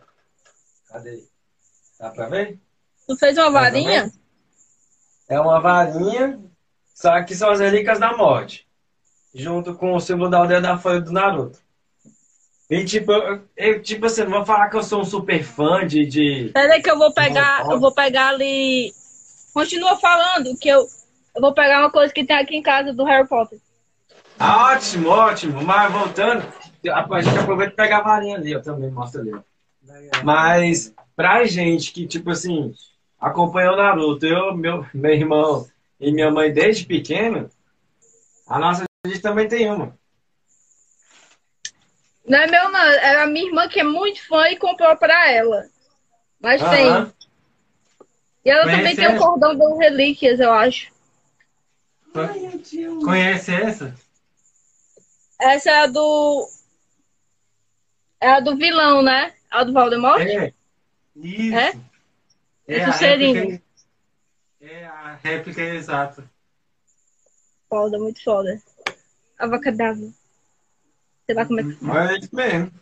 Cadê? 0.88 1.24
Dá 2.00 2.10
pra 2.10 2.28
ver? 2.28 2.58
Tu 3.06 3.16
fez 3.16 3.36
uma 3.36 3.50
varinha? 3.50 4.10
É 5.28 5.38
uma 5.38 5.60
varinha, 5.60 6.40
só 6.94 7.22
que 7.22 7.34
são 7.34 7.50
as 7.50 7.60
relíquias 7.60 7.98
da 8.00 8.16
morte. 8.16 8.66
Junto 9.34 9.74
com 9.74 9.94
o 9.94 10.00
símbolo 10.00 10.30
da 10.30 10.38
aldeia 10.38 10.60
da 10.62 10.78
folha 10.78 11.00
do 11.02 11.12
Naruto. 11.12 11.58
E 12.70 12.84
tipo, 12.84 13.12
eu, 13.56 13.82
tipo 13.82 14.06
assim, 14.06 14.24
não 14.24 14.30
vou 14.30 14.44
falar 14.44 14.68
que 14.68 14.76
eu 14.76 14.82
sou 14.82 15.00
um 15.00 15.04
super 15.04 15.42
fã 15.42 15.86
de. 15.86 16.04
de... 16.06 16.50
Peraí 16.52 16.82
que 16.82 16.90
eu 16.90 16.98
vou 16.98 17.12
pegar, 17.12 17.64
eu 17.68 17.80
vou 17.80 17.92
pegar 17.92 18.28
ali. 18.28 18.92
Continua 19.54 19.96
falando 19.96 20.56
que 20.56 20.68
eu, 20.68 20.86
eu 21.34 21.40
vou 21.40 21.54
pegar 21.54 21.80
uma 21.80 21.90
coisa 21.90 22.12
que 22.12 22.24
tem 22.24 22.36
aqui 22.36 22.56
em 22.56 22.62
casa 22.62 22.92
do 22.92 23.04
Harry 23.04 23.26
Potter. 23.26 23.58
Ah, 24.38 24.72
ótimo, 24.72 25.08
ótimo. 25.08 25.62
Mas 25.62 25.92
voltando, 25.92 26.44
a 26.86 27.20
gente 27.20 27.38
aproveita 27.38 27.72
e 27.72 27.76
pega 27.76 27.98
a 27.98 28.02
varinha 28.02 28.36
ali, 28.36 28.52
eu 28.52 28.62
também 28.62 28.90
mostro 28.90 29.22
ali. 29.22 29.32
Mas 30.22 30.94
pra 31.16 31.44
gente 31.44 31.90
que, 31.92 32.06
tipo 32.06 32.30
assim, 32.30 32.72
acompanhou 33.18 33.74
o 33.74 33.76
Naruto, 33.76 34.26
eu, 34.26 34.54
meu, 34.54 34.86
meu 34.92 35.12
irmão 35.12 35.66
e 35.98 36.12
minha 36.12 36.30
mãe 36.30 36.52
desde 36.52 36.84
pequeno, 36.86 37.50
a 38.46 38.58
nossa 38.58 38.84
gente 39.06 39.20
também 39.20 39.48
tem 39.48 39.70
uma. 39.70 39.97
Não 42.28 42.38
é 42.38 42.46
meu, 42.46 42.70
não. 42.70 42.80
É 42.80 43.22
a 43.22 43.26
minha 43.26 43.46
irmã 43.46 43.68
que 43.68 43.80
é 43.80 43.84
muito 43.84 44.26
fã 44.26 44.48
e 44.48 44.56
comprou 44.56 44.94
pra 44.96 45.30
ela. 45.30 45.66
Mas 46.40 46.60
tem. 46.60 47.12
E 48.44 48.50
ela 48.50 48.62
também 48.62 48.80
Conhece 48.80 48.96
tem 48.96 49.06
o 49.06 49.10
ela? 49.10 49.18
cordão 49.18 49.56
das 49.56 49.78
relíquias, 49.78 50.40
eu 50.40 50.52
acho. 50.52 50.92
Conhece 53.04 53.54
essa? 53.54 53.94
Essa 55.40 55.70
é 55.70 55.78
a 55.80 55.86
do. 55.86 56.48
É 58.20 58.30
a 58.30 58.40
do 58.40 58.56
vilão, 58.56 59.02
né? 59.02 59.34
A 59.50 59.64
do 59.64 59.72
Voldemort? 59.72 60.20
É. 60.20 60.52
Isso. 61.16 61.56
É? 61.56 61.72
É 62.68 62.84
a 62.84 62.90
réplica. 62.90 63.62
É 64.60 64.84
a 64.84 65.14
réplica 65.22 65.62
exata. 65.62 66.28
Foda, 67.68 67.98
muito 67.98 68.22
foda. 68.22 68.60
Avacadabra. 69.38 70.08
Sei 71.28 71.34
lá 71.34 71.44
como 71.44 71.60
é 71.60 71.62
que 71.62 71.68
é 71.70 72.18
isso 72.18 72.34
mesmo. 72.34 72.72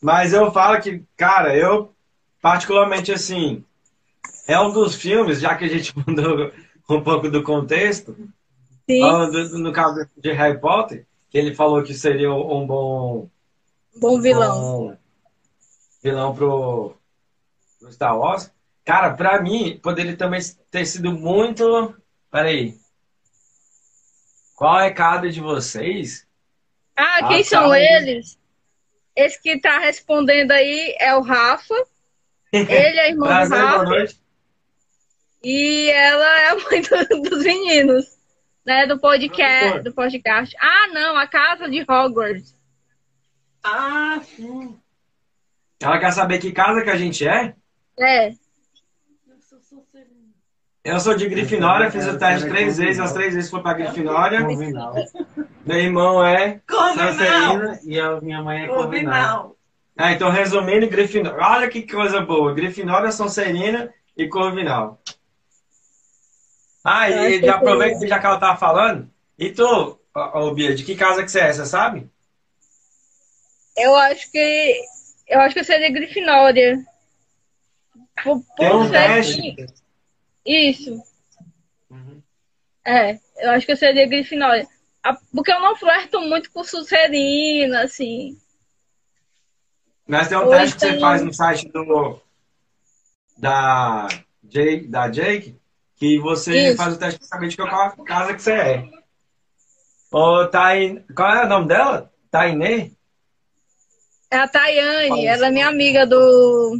Mas 0.00 0.32
eu 0.32 0.50
falo 0.50 0.80
que, 0.80 1.04
cara, 1.16 1.56
eu, 1.56 1.94
particularmente 2.40 3.12
assim, 3.12 3.64
é 4.48 4.58
um 4.58 4.72
dos 4.72 4.96
filmes, 4.96 5.40
já 5.40 5.54
que 5.54 5.64
a 5.64 5.68
gente 5.68 5.94
mudou 6.04 6.50
um 6.90 7.00
pouco 7.00 7.30
do 7.30 7.44
contexto, 7.44 8.16
Sim, 8.90 9.00
falando 9.00 9.58
no 9.60 9.72
caso 9.72 10.04
de 10.16 10.32
Harry 10.32 10.60
Potter, 10.60 11.06
que 11.30 11.38
ele 11.38 11.54
falou 11.54 11.84
que 11.84 11.94
seria 11.94 12.32
um 12.32 12.66
bom, 12.66 13.30
bom 13.94 14.20
vilão. 14.20 14.60
bom 14.60 14.96
vilão 16.02 16.34
pro, 16.34 16.96
pro 17.78 17.92
Star 17.92 18.18
Wars. 18.18 18.50
Cara, 18.84 19.14
pra 19.14 19.40
mim, 19.40 19.78
poderia 19.80 20.16
também 20.16 20.40
ter 20.68 20.84
sido 20.84 21.12
muito. 21.12 21.94
Peraí. 22.28 22.76
Qual 24.56 24.80
é 24.80 24.90
cada 24.90 25.30
de 25.30 25.40
vocês? 25.40 26.26
Ah, 27.04 27.16
Ah, 27.22 27.28
quem 27.28 27.42
tá. 27.42 27.48
são 27.48 27.74
eles? 27.74 28.38
Esse 29.16 29.40
que 29.42 29.60
tá 29.60 29.78
respondendo 29.78 30.52
aí 30.52 30.94
é 31.00 31.14
o 31.14 31.20
Rafa. 31.20 31.74
Ele 32.52 32.72
é 32.72 33.08
irmão 33.10 33.28
do 33.28 33.34
Prazer, 33.34 33.58
boa 33.58 33.70
Rafa. 33.70 33.84
noite. 33.84 34.20
E 35.42 35.90
ela 35.90 36.40
é 36.40 36.48
a 36.50 36.54
mãe 36.56 36.82
do- 36.82 37.22
dos 37.30 37.42
meninos. 37.44 38.06
Né, 38.64 38.86
do 38.86 38.96
podcast, 39.00 39.80
do 39.80 39.92
podcast. 39.92 40.56
Ah, 40.60 40.86
não, 40.92 41.16
a 41.16 41.26
casa 41.26 41.68
de 41.68 41.80
Hogwarts. 41.82 42.54
Ah, 43.64 44.20
sim. 44.22 44.78
Ela 45.82 45.98
quer 45.98 46.12
saber 46.12 46.38
que 46.38 46.52
casa 46.52 46.82
que 46.84 46.90
a 46.90 46.96
gente 46.96 47.26
é? 47.26 47.56
É. 47.98 48.32
Eu 50.84 51.00
sou 51.00 51.16
de 51.16 51.28
Grifinória, 51.28 51.90
fiz 51.90 52.06
o 52.06 52.16
teste 52.16 52.48
três 52.48 52.78
vezes, 52.78 53.00
as 53.00 53.12
três 53.12 53.34
vezes 53.34 53.50
foi 53.50 53.60
pra 53.62 53.74
Grifinória. 53.74 54.46
Meu 55.64 55.78
irmão 55.78 56.24
é. 56.24 56.60
Sancerina 56.68 57.80
e 57.84 57.98
a 58.00 58.20
minha 58.20 58.42
mãe 58.42 58.64
é 58.64 58.66
Corvinal. 58.68 59.56
Ah, 59.96 60.12
então 60.12 60.30
resumindo, 60.30 60.88
Grifinória. 60.88 61.38
Olha 61.40 61.68
que 61.68 61.82
coisa 61.82 62.20
boa. 62.20 62.54
Grifinória, 62.54 63.12
Sonserina 63.12 63.92
e 64.16 64.26
Corvinal. 64.26 65.00
Ah, 66.84 67.08
Eu 67.10 67.28
e 67.28 67.40
já 67.40 67.56
aproveita 67.56 68.00
que- 68.00 68.08
já 68.08 68.18
que 68.18 68.26
ela 68.26 68.40
tava 68.40 68.58
falando. 68.58 69.08
E 69.38 69.50
tu, 69.50 69.98
ô, 70.14 70.50
Bia, 70.52 70.74
de 70.74 70.82
que 70.84 70.96
casa 70.96 71.22
que 71.22 71.30
você 71.30 71.40
é, 71.40 71.52
você 71.52 71.66
sabe? 71.66 72.10
Eu 73.76 73.94
acho 73.96 74.30
que. 74.32 74.80
Eu 75.28 75.40
acho 75.40 75.54
que 75.54 75.60
eu 75.60 75.64
seria 75.64 75.90
Grifinória. 75.92 76.78
Por, 78.24 78.40
por 78.40 78.56
Tem 78.56 78.74
um 78.74 78.84
ser 78.84 78.90
teste. 78.92 79.42
que- 79.54 79.66
Isso. 80.44 81.00
É, 82.84 83.18
eu 83.38 83.50
acho 83.52 83.64
que 83.64 83.72
eu 83.72 83.76
seria 83.76 84.06
Grifinória. 84.08 84.66
A- 85.02 85.18
Porque 85.34 85.52
eu 85.52 85.60
não 85.60 85.74
flerto 85.76 86.20
muito 86.20 86.50
com 86.52 86.62
Sucerina, 86.64 87.82
assim. 87.84 88.38
Mas 90.06 90.28
tem 90.28 90.36
um 90.38 90.44
Ou 90.44 90.50
teste 90.50 90.74
que 90.74 90.80
você 90.80 90.88
então- 90.90 91.00
faz 91.00 91.22
no 91.22 91.32
site 91.34 91.68
do. 91.68 92.20
Da 93.36 94.06
Jake, 94.44 94.86
da 94.86 95.08
Jake 95.08 95.56
que 95.96 96.18
você 96.18 96.68
Isso. 96.68 96.76
faz 96.76 96.94
o 96.94 96.98
teste 96.98 97.18
pra 97.18 97.28
saber 97.28 97.48
de 97.48 97.56
qual 97.56 97.96
casa 98.04 98.34
que 98.34 98.42
você 98.42 98.52
é. 98.52 98.88
Ô, 100.10 100.46
Tain... 100.48 101.02
Qual 101.16 101.32
é 101.34 101.44
o 101.44 101.48
nome 101.48 101.68
dela? 101.68 102.12
Tainê? 102.30 102.90
É 104.30 104.38
a 104.38 104.48
Tayane, 104.48 105.26
ela 105.26 105.46
é 105.46 105.50
minha 105.50 105.68
amiga 105.68 106.06
do. 106.06 106.78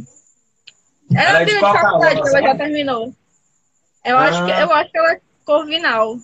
Ela 1.13 1.29
Ela 1.29 1.39
é 1.39 1.41
é 1.41 1.45
de 1.45 1.53
de 1.53 1.59
faculdade, 1.59 2.19
ela 2.19 2.41
já 2.41 2.55
terminou. 2.57 3.13
Eu, 4.05 4.17
acho 4.17 4.45
que, 4.45 4.51
Ah. 4.51 4.61
eu 4.61 4.71
acho 4.73 4.91
que 4.91 4.97
ela 4.97 5.11
é 5.13 5.21
Corvinal. 5.45 6.17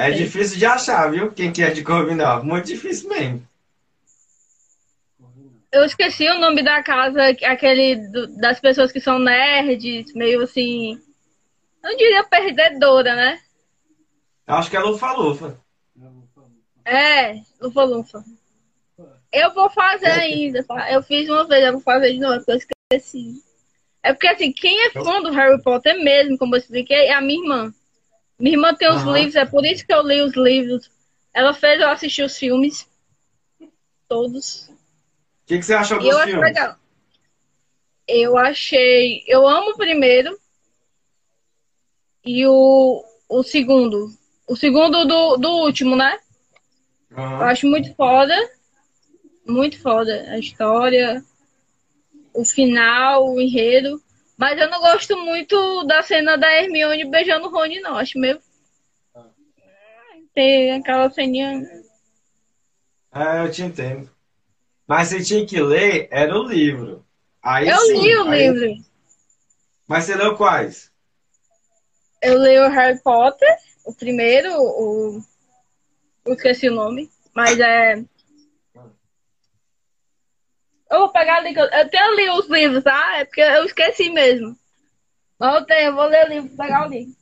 É 0.00 0.10
difícil 0.10 0.58
de 0.58 0.64
achar, 0.64 1.10
viu? 1.10 1.30
Quem 1.30 1.52
que 1.52 1.62
é 1.62 1.70
de 1.70 1.82
Corvinal. 1.82 2.42
Muito 2.42 2.66
difícil 2.66 3.08
mesmo. 3.08 3.46
Eu 5.72 5.84
esqueci 5.84 6.28
o 6.28 6.38
nome 6.40 6.62
da 6.62 6.82
casa, 6.82 7.28
aquele 7.44 7.96
do- 8.08 8.26
das 8.38 8.58
pessoas 8.58 8.90
que 8.90 9.00
são 9.00 9.18
nerds, 9.18 10.12
meio 10.14 10.42
assim. 10.42 11.00
Não 11.82 11.96
diria 11.96 12.24
perdedora, 12.24 13.14
né? 13.14 13.40
Acho 14.46 14.70
que 14.70 14.76
é 14.76 14.80
Lufa-Lufa. 14.80 15.56
É, 16.84 17.34
lufa 17.60 17.84
lufa. 17.84 18.24
Eu 19.32 19.54
vou 19.54 19.70
fazer 19.70 20.06
ainda, 20.10 20.64
tá? 20.64 20.90
Eu 20.90 21.02
fiz 21.02 21.28
uma 21.28 21.46
vez, 21.46 21.64
eu 21.64 21.72
vou 21.74 21.80
fazer 21.82 22.12
de 22.12 22.18
novo, 22.18 22.38
porque 22.38 22.50
eu 22.52 22.56
esqueci. 22.56 23.44
É 24.02 24.12
porque 24.12 24.26
assim, 24.26 24.50
quem 24.50 24.86
é 24.86 24.90
fã 24.90 25.22
do 25.22 25.30
Harry 25.30 25.62
Potter 25.62 26.02
mesmo, 26.02 26.36
como 26.38 26.54
eu 26.54 26.58
expliquei, 26.58 27.06
é 27.06 27.12
a 27.12 27.20
minha 27.20 27.40
irmã. 27.40 27.74
Minha 28.40 28.54
irmã 28.56 28.74
tem 28.74 28.88
os 28.88 29.02
Aham. 29.02 29.12
livros, 29.12 29.36
é 29.36 29.44
por 29.44 29.64
isso 29.66 29.86
que 29.86 29.92
eu 29.92 30.02
li 30.02 30.22
os 30.22 30.32
livros. 30.34 30.90
Ela 31.32 31.52
fez 31.52 31.80
eu 31.80 31.90
assistir 31.90 32.22
os 32.24 32.36
filmes. 32.38 32.88
Todos. 34.08 34.68
O 34.70 34.76
que, 35.46 35.58
que 35.58 35.62
você 35.62 35.74
achou 35.74 35.98
dos 35.98 36.08
eu 36.08 36.16
acho 36.18 36.30
filmes? 36.30 36.48
legal. 36.48 36.76
Eu 38.08 38.36
achei. 38.38 39.22
Eu 39.26 39.46
amo 39.46 39.72
o 39.72 39.76
primeiro. 39.76 40.38
E 42.24 42.46
o, 42.46 43.04
o 43.28 43.42
segundo. 43.42 44.10
O 44.48 44.56
segundo 44.56 45.04
do, 45.04 45.36
do 45.36 45.50
último, 45.58 45.94
né? 45.94 46.18
Eu 47.10 47.18
Aham. 47.18 47.44
acho 47.44 47.66
muito 47.66 47.94
foda. 47.94 48.34
Muito 49.46 49.78
foda. 49.80 50.12
A 50.30 50.38
história, 50.38 51.22
o 52.34 52.44
final, 52.44 53.28
o 53.32 53.40
enredo. 53.40 54.02
Mas 54.40 54.58
eu 54.58 54.70
não 54.70 54.80
gosto 54.80 55.14
muito 55.18 55.84
da 55.84 56.02
cena 56.02 56.38
da 56.38 56.50
Hermione 56.50 57.04
beijando 57.04 57.46
o 57.46 57.50
Rony, 57.50 57.78
não. 57.80 57.98
Acho 57.98 58.18
meio. 58.18 58.40
Tem 60.32 60.72
aquela 60.72 61.10
ceninha. 61.10 61.60
É, 63.14 63.44
eu 63.44 63.50
te 63.52 63.62
entendo. 63.62 64.10
Mas 64.86 65.08
você 65.08 65.22
tinha 65.22 65.44
que 65.46 65.60
ler, 65.60 66.08
era 66.10 66.34
o 66.34 66.42
livro. 66.48 67.04
Aí 67.42 67.68
Eu 67.68 67.76
sim, 67.80 68.00
li 68.00 68.16
o 68.16 68.28
aí- 68.30 68.48
livro. 68.50 68.82
Mas 69.86 70.04
você 70.04 70.14
leu 70.14 70.34
quais? 70.34 70.90
Eu 72.22 72.42
li 72.42 72.58
o 72.60 72.68
Harry 72.70 72.98
Potter, 73.02 73.48
o 73.84 73.92
primeiro, 73.94 74.50
o. 74.58 75.20
Eu 76.24 76.32
esqueci 76.34 76.68
o 76.70 76.74
nome, 76.74 77.10
mas 77.34 77.60
é. 77.60 78.02
Eu 80.90 80.98
vou 81.00 81.08
pegar 81.12 81.36
ali. 81.36 81.54
Eu 81.54 81.66
eu 81.66 81.88
tenho 81.88 82.04
ali 82.04 82.30
os 82.30 82.48
livros, 82.48 82.82
tá? 82.82 83.18
É 83.18 83.24
porque 83.24 83.40
eu 83.40 83.64
esqueci 83.64 84.10
mesmo. 84.10 84.56
Voltei, 85.38 85.86
eu 85.86 85.94
vou 85.94 86.04
ler 86.04 86.26
o 86.26 86.28
livro, 86.28 86.56
pegar 86.56 86.86
o 86.86 86.90
livro. 86.90 87.14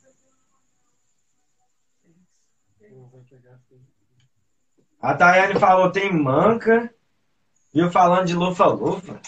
A 5.00 5.14
Tayane 5.14 5.58
falou 5.60 5.92
tem 5.92 6.12
manca. 6.12 6.92
Viu 7.72 7.90
falando 7.90 8.26
de 8.26 8.34
lufa-lufa. 8.34 9.20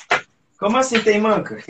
Como 0.58 0.76
assim 0.76 1.00
tem 1.02 1.20
manca? 1.20 1.62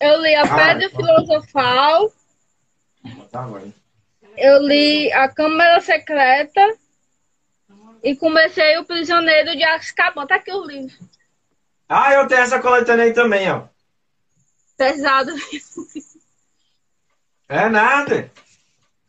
Eu 0.00 0.20
li 0.20 0.34
A 0.34 0.42
Ah, 0.42 0.54
Pedra 0.56 0.90
tá. 0.90 0.96
Filosofal, 0.96 2.12
Tá 3.30 3.48
eu 4.36 4.62
li 4.62 5.12
A 5.12 5.28
Câmara 5.28 5.80
Secreta 5.80 6.60
e 8.02 8.16
comecei 8.16 8.76
O 8.78 8.84
Prisioneiro 8.84 9.56
de 9.56 9.62
Azkaban. 9.64 10.26
Tá 10.26 10.36
aqui 10.36 10.50
o 10.52 10.64
livro. 10.64 10.94
Ah, 11.88 12.12
eu 12.14 12.26
tenho 12.26 12.40
essa 12.40 12.60
coletânea 12.60 13.04
aí 13.04 13.12
também, 13.12 13.50
ó. 13.50 13.62
Pesado. 14.76 15.30
É 17.48 17.68
nada. 17.68 18.30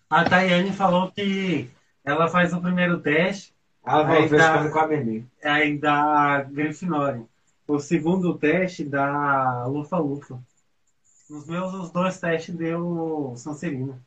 A 0.10 0.24
Tayane 0.26 0.72
falou 0.72 1.12
que 1.12 1.70
ela 2.04 2.28
faz 2.28 2.54
o 2.54 2.62
primeiro 2.62 3.00
teste 3.00 3.54
Ah, 3.84 4.08
Aí 4.08 4.28
ver 4.28 4.38
tá. 4.38 4.70
com 4.70 4.80
a 4.80 4.88
Beni. 4.88 5.28
aí 5.44 5.78
da 5.78 6.44
Grifinória. 6.44 7.24
O 7.68 7.80
segundo 7.80 8.38
teste 8.38 8.84
da 8.84 9.66
Lufa 9.66 9.98
Lufa. 9.98 10.40
Nos 11.30 11.48
meus 11.48 11.74
os 11.74 11.92
dois 11.92 12.20
testes 12.20 12.56
deu 12.56 13.34
Sancerina. 13.36 14.00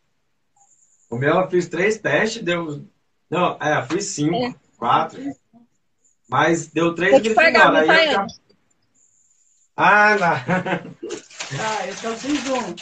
O 1.10 1.16
meu 1.16 1.34
eu 1.40 1.50
fiz 1.50 1.68
três 1.68 1.98
testes, 1.98 2.42
deu. 2.42 2.84
Não, 3.28 3.56
é, 3.60 3.78
eu 3.78 3.86
fiz 3.86 4.04
cinco, 4.06 4.54
quatro. 4.76 5.20
Mas 6.28 6.68
deu 6.68 6.94
três 6.94 7.12
Vou 7.12 7.20
te 7.20 7.34
pegar, 7.34 7.70
Grifinória. 7.72 7.82
viu, 7.82 7.92
Aí 7.92 8.12
eu 8.14 8.26
Ah, 9.76 10.16
não. 10.16 10.94
Ah, 11.50 11.86
eu 11.86 11.94
só 11.94 12.14
fiz 12.14 12.46
um. 12.50 12.74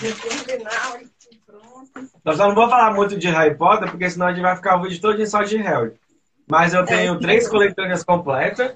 Depois 0.00 0.42
final, 0.42 0.98
pronto. 1.46 2.10
Eu 2.24 2.36
só 2.36 2.48
não 2.48 2.54
vou 2.54 2.68
falar 2.68 2.94
muito 2.94 3.18
de 3.18 3.28
Harry 3.28 3.54
Potter, 3.54 3.90
porque 3.90 4.08
senão 4.08 4.26
a 4.26 4.32
gente 4.32 4.42
vai 4.42 4.56
ficar 4.56 4.76
o 4.76 4.82
vídeo 4.82 5.00
todo 5.00 5.24
só 5.26 5.42
de 5.42 5.58
Harry. 5.58 5.92
Mas 6.50 6.72
eu 6.72 6.84
tenho 6.86 7.20
três 7.20 7.46
coletâneas 7.46 8.02
completas 8.02 8.74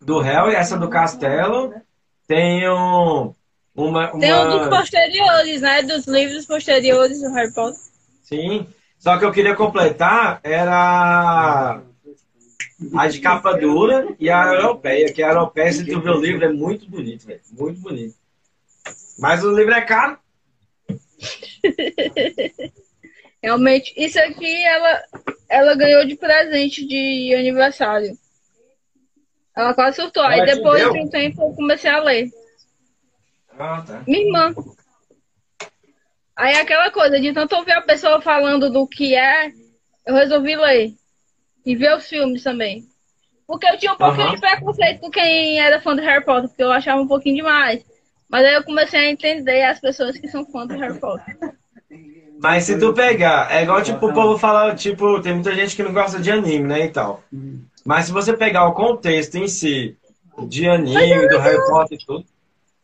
do 0.00 0.20
Harry, 0.20 0.54
essa 0.54 0.76
do 0.76 0.88
Castelo. 0.88 1.74
Tenho 2.26 3.34
uma. 3.74 4.12
uma... 4.12 4.20
Tem 4.20 4.34
um 4.34 4.58
dos 4.58 4.68
posteriores, 4.68 5.60
né? 5.60 5.82
Dos 5.82 6.06
livros 6.06 6.46
posteriores 6.46 7.20
do 7.20 7.32
Harry 7.32 7.52
Potter. 7.52 7.80
Sim. 8.22 8.66
Só 8.98 9.16
que 9.16 9.24
eu 9.24 9.32
queria 9.32 9.54
completar 9.54 10.40
era 10.42 11.80
a 12.94 13.08
de 13.08 13.20
capa 13.20 13.54
dura 13.54 14.14
e 14.18 14.30
a 14.30 14.46
europeia, 14.54 15.12
que 15.12 15.22
a 15.22 15.28
europeia, 15.28 15.72
se 15.72 15.84
tu 15.84 16.00
ver 16.00 16.10
o 16.10 16.20
livro, 16.20 16.44
é 16.44 16.52
muito 16.52 16.88
bonito, 16.88 17.26
velho. 17.26 17.40
Muito 17.52 17.80
bonito. 17.80 18.14
Mas 19.18 19.42
o 19.42 19.54
livro 19.54 19.74
é 19.74 19.80
caro. 19.80 20.18
Realmente, 23.42 23.92
isso 23.96 24.18
aqui 24.18 24.64
ela, 24.64 25.02
ela 25.48 25.74
ganhou 25.76 26.04
de 26.04 26.16
presente 26.16 26.86
de 26.86 27.34
aniversário. 27.34 28.18
Ela 29.58 29.74
quase 29.74 29.96
surtou. 29.96 30.22
Aí 30.22 30.38
Ela 30.38 30.46
te 30.46 30.54
depois 30.54 30.92
de 30.92 30.98
um 31.00 31.08
tempo 31.08 31.42
eu 31.42 31.52
comecei 31.52 31.90
a 31.90 32.00
ler. 32.00 32.30
Ah, 33.58 33.82
tá. 33.84 34.04
Minha 34.06 34.24
irmã. 34.24 34.54
Aí 36.36 36.54
aquela 36.54 36.92
coisa, 36.92 37.20
de 37.20 37.32
tanto 37.32 37.56
ouvir 37.56 37.72
a 37.72 37.82
pessoa 37.82 38.20
falando 38.20 38.70
do 38.70 38.86
que 38.86 39.16
é, 39.16 39.50
eu 40.06 40.14
resolvi 40.14 40.54
ler. 40.54 40.94
E 41.66 41.74
ver 41.74 41.96
os 41.96 42.08
filmes 42.08 42.44
também. 42.44 42.86
Porque 43.48 43.66
eu 43.66 43.76
tinha 43.76 43.94
um 43.94 43.96
pouquinho 43.96 44.28
Aham. 44.28 44.36
de 44.36 44.40
preconceito 44.40 45.00
com 45.00 45.10
quem 45.10 45.58
era 45.58 45.80
fã 45.80 45.96
de 45.96 46.02
Harry 46.02 46.24
Potter, 46.24 46.48
porque 46.48 46.62
eu 46.62 46.70
achava 46.70 47.00
um 47.00 47.08
pouquinho 47.08 47.36
demais. 47.36 47.84
Mas 48.28 48.46
aí 48.46 48.54
eu 48.54 48.62
comecei 48.62 49.00
a 49.00 49.10
entender 49.10 49.64
as 49.64 49.80
pessoas 49.80 50.16
que 50.16 50.28
são 50.28 50.46
fãs 50.46 50.68
de 50.68 50.76
Harry 50.76 51.00
Potter. 51.00 51.36
Mas 52.40 52.62
se 52.62 52.78
tu 52.78 52.94
pegar, 52.94 53.52
é 53.52 53.64
igual 53.64 53.82
tipo 53.82 54.06
o 54.06 54.14
povo 54.14 54.38
fala, 54.38 54.72
tipo, 54.76 55.20
tem 55.20 55.34
muita 55.34 55.52
gente 55.52 55.74
que 55.74 55.82
não 55.82 55.92
gosta 55.92 56.20
de 56.20 56.30
anime, 56.30 56.68
né, 56.68 56.84
e 56.84 56.90
tal. 56.90 57.24
Mas 57.88 58.04
se 58.04 58.12
você 58.12 58.36
pegar 58.36 58.66
o 58.66 58.74
contexto 58.74 59.36
em 59.36 59.48
si, 59.48 59.96
de 60.46 60.68
anime, 60.68 61.26
do 61.26 61.38
Harry 61.38 61.66
Potter 61.68 61.98
e 61.98 62.04
tudo, 62.04 62.26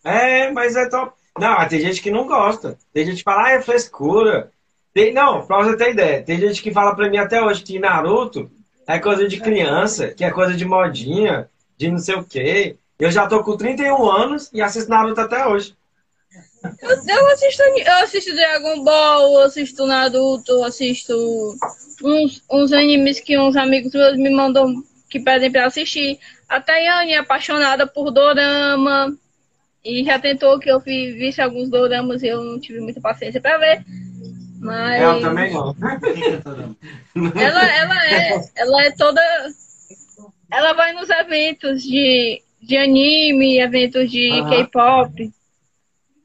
é, 0.02 0.50
mas 0.50 0.76
é 0.76 0.88
top. 0.88 1.12
Não, 1.38 1.68
tem 1.68 1.78
gente 1.78 2.00
que 2.00 2.10
não 2.10 2.26
gosta. 2.26 2.78
Tem 2.90 3.04
gente 3.04 3.18
que 3.18 3.22
fala, 3.22 3.48
ah, 3.48 3.50
é 3.50 3.60
frescura. 3.60 4.50
Tem, 4.94 5.12
não, 5.12 5.44
pra 5.44 5.58
você 5.58 5.76
ter 5.76 5.90
ideia, 5.90 6.22
tem 6.22 6.40
gente 6.40 6.62
que 6.62 6.72
fala 6.72 6.96
pra 6.96 7.10
mim 7.10 7.18
até 7.18 7.42
hoje 7.42 7.62
que 7.62 7.78
Naruto 7.78 8.50
é 8.86 8.98
coisa 8.98 9.28
de 9.28 9.38
criança, 9.40 10.08
que 10.08 10.24
é 10.24 10.30
coisa 10.30 10.54
de 10.54 10.64
modinha, 10.64 11.50
de 11.76 11.90
não 11.90 11.98
sei 11.98 12.14
o 12.14 12.24
quê. 12.24 12.78
Eu 12.98 13.10
já 13.10 13.26
tô 13.26 13.44
com 13.44 13.58
31 13.58 14.10
anos 14.10 14.48
e 14.54 14.62
assisto 14.62 14.88
Naruto 14.88 15.20
até 15.20 15.46
hoje. 15.46 15.76
Eu, 16.80 16.90
eu 16.90 17.26
assisto, 17.28 17.62
eu 17.62 17.92
assisto 18.02 18.34
Dragon 18.34 18.82
Ball, 18.82 19.34
eu 19.34 19.40
assisto 19.40 19.86
Naruto, 19.86 20.50
eu 20.50 20.64
assisto 20.64 21.14
uns, 22.02 22.42
uns 22.50 22.72
animes 22.72 23.20
que 23.20 23.38
uns 23.38 23.54
amigos 23.54 23.92
meus 23.92 24.16
me 24.16 24.30
mandam 24.30 24.82
que 25.14 25.20
pedem 25.20 25.48
pra 25.48 25.66
assistir. 25.66 26.18
A 26.48 26.60
Tayane 26.60 27.12
é 27.12 27.18
apaixonada 27.18 27.86
por 27.86 28.10
dorama 28.10 29.16
e 29.84 30.02
já 30.04 30.18
tentou 30.18 30.58
que 30.58 30.68
eu 30.68 30.80
vi, 30.80 31.12
visse 31.12 31.40
alguns 31.40 31.70
doramas 31.70 32.20
e 32.24 32.26
eu 32.26 32.42
não 32.42 32.58
tive 32.58 32.80
muita 32.80 33.00
paciência 33.00 33.40
pra 33.40 33.56
ver. 33.56 33.84
Mas 34.60 35.00
Eu 35.00 35.20
também 35.20 35.52
não. 35.52 35.68
ela, 37.40 37.76
ela 37.76 38.06
é, 38.06 38.50
ela 38.56 38.82
é 38.82 38.90
toda. 38.90 39.20
Ela 40.50 40.72
vai 40.72 40.92
nos 40.94 41.08
eventos 41.08 41.80
de, 41.84 42.42
de 42.60 42.76
anime, 42.76 43.60
eventos 43.60 44.10
de 44.10 44.30
Aham. 44.32 44.50
K-pop. 44.64 45.32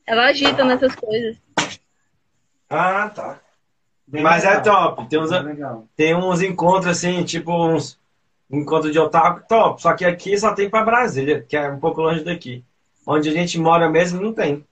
Ela 0.07 0.25
agita 0.29 0.65
nessas 0.65 0.95
coisas. 0.95 1.37
Ah, 2.67 3.07
tá. 3.09 3.39
Bem 4.07 4.23
Mas 4.23 4.43
é 4.43 4.57
legal. 4.57 4.95
top. 4.95 5.09
Tem 5.09 5.19
uns, 5.19 5.29
tem 5.95 6.15
uns 6.15 6.41
encontros 6.41 6.87
assim, 6.87 7.23
tipo 7.23 7.53
uns 7.53 7.98
encontros 8.51 8.91
de 8.91 8.99
otaku 8.99 9.47
top. 9.47 9.81
Só 9.81 9.93
que 9.93 10.05
aqui 10.05 10.37
só 10.37 10.53
tem 10.53 10.69
pra 10.69 10.83
Brasília, 10.83 11.45
que 11.47 11.55
é 11.55 11.69
um 11.69 11.79
pouco 11.79 12.01
longe 12.01 12.23
daqui. 12.23 12.63
Onde 13.05 13.29
a 13.29 13.33
gente 13.33 13.57
mora 13.57 13.89
mesmo 13.89 14.21
não 14.21 14.33
tem. 14.33 14.63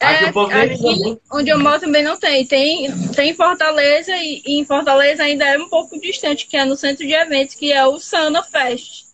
Aqui 0.00 0.24
É, 0.24 0.28
aqui 0.28 1.18
onde 1.32 1.50
eu 1.50 1.58
moro 1.58 1.80
também 1.80 2.02
não 2.02 2.18
tem. 2.18 2.46
Tem, 2.46 2.90
tem 3.14 3.30
em 3.30 3.34
Fortaleza 3.34 4.14
e, 4.16 4.42
e 4.46 4.60
em 4.60 4.64
Fortaleza 4.64 5.22
ainda 5.22 5.44
é 5.46 5.58
um 5.58 5.68
pouco 5.68 5.98
distante, 5.98 6.46
que 6.46 6.56
é 6.56 6.64
no 6.64 6.76
centro 6.76 7.06
de 7.06 7.14
eventos, 7.14 7.54
que 7.54 7.72
é 7.72 7.84
o 7.86 7.98
Sana 7.98 8.42
Fest. 8.42 9.06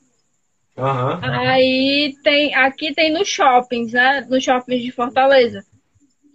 Aham. 0.77 1.21
Aí 1.23 2.17
tem, 2.25 2.55
aqui 2.55 2.95
tem 2.95 3.13
nos 3.13 3.29
shoppings, 3.29 3.93
né? 3.93 4.27
Nos 4.29 4.43
shoppings 4.43 4.83
de 4.83 4.91
Fortaleza. 4.91 5.65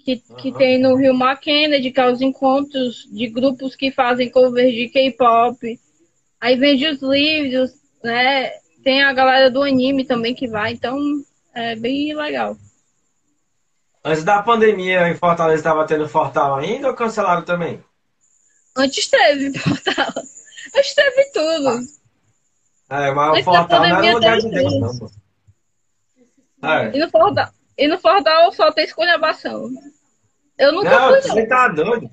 Que, 0.06 0.22
que 0.38 0.50
Aham. 0.50 0.58
tem 0.58 0.80
no 0.80 0.96
Rio 0.96 1.14
Mackenzie, 1.14 1.92
que 1.92 2.00
é 2.00 2.10
os 2.10 2.22
encontros 2.22 3.06
de 3.12 3.28
grupos 3.28 3.76
que 3.76 3.92
fazem 3.92 4.30
covers 4.30 4.74
de 4.74 4.88
K-pop. 4.90 5.78
Aí 6.40 6.56
vende 6.56 6.88
os 6.88 7.02
livros, 7.02 7.72
né? 8.04 8.50
Tem 8.84 9.04
a 9.04 9.12
galera 9.14 9.50
do 9.52 9.64
anime 9.64 10.06
também 10.06 10.34
que 10.36 10.48
vai, 10.48 10.74
então 10.74 10.98
é 11.54 11.76
bem 11.76 12.14
legal. 12.16 12.56
Antes 14.04 14.24
da 14.24 14.42
pandemia, 14.42 15.10
em 15.10 15.16
Fortaleza 15.16 15.60
estava 15.60 15.86
tendo 15.86 16.08
Fortal 16.08 16.56
ainda 16.56 16.88
ou 16.88 16.94
cancelaram 16.94 17.44
também? 17.44 17.84
Antes 18.76 19.08
teve 19.10 19.58
Fortal. 19.60 20.14
Antes 20.76 20.94
teve 20.94 21.26
tudo. 21.34 21.80
É, 22.90 23.12
mas 23.12 23.30
o 23.30 23.32
Antes 23.34 23.46
da 23.46 23.52
Fortal 23.54 23.80
não 23.80 23.86
era 24.04 24.14
lugar 24.14 24.38
de 24.40 24.50
Deus, 24.50 24.80
não. 24.80 24.98
pô. 25.00 25.12
É. 26.64 26.96
E 26.96 27.00
no 27.00 27.10
Fortal, 27.10 27.50
e 27.78 27.88
no 27.88 28.00
Fortal 28.00 28.52
só 28.54 28.72
tem 28.72 28.86
escolhabação. 28.86 29.70
Eu 30.58 30.72
nunca 30.72 30.90
Não, 30.90 31.10
fui, 31.10 31.22
você 31.22 31.42
não. 31.42 31.48
tá 31.48 31.68
doido. 31.68 32.10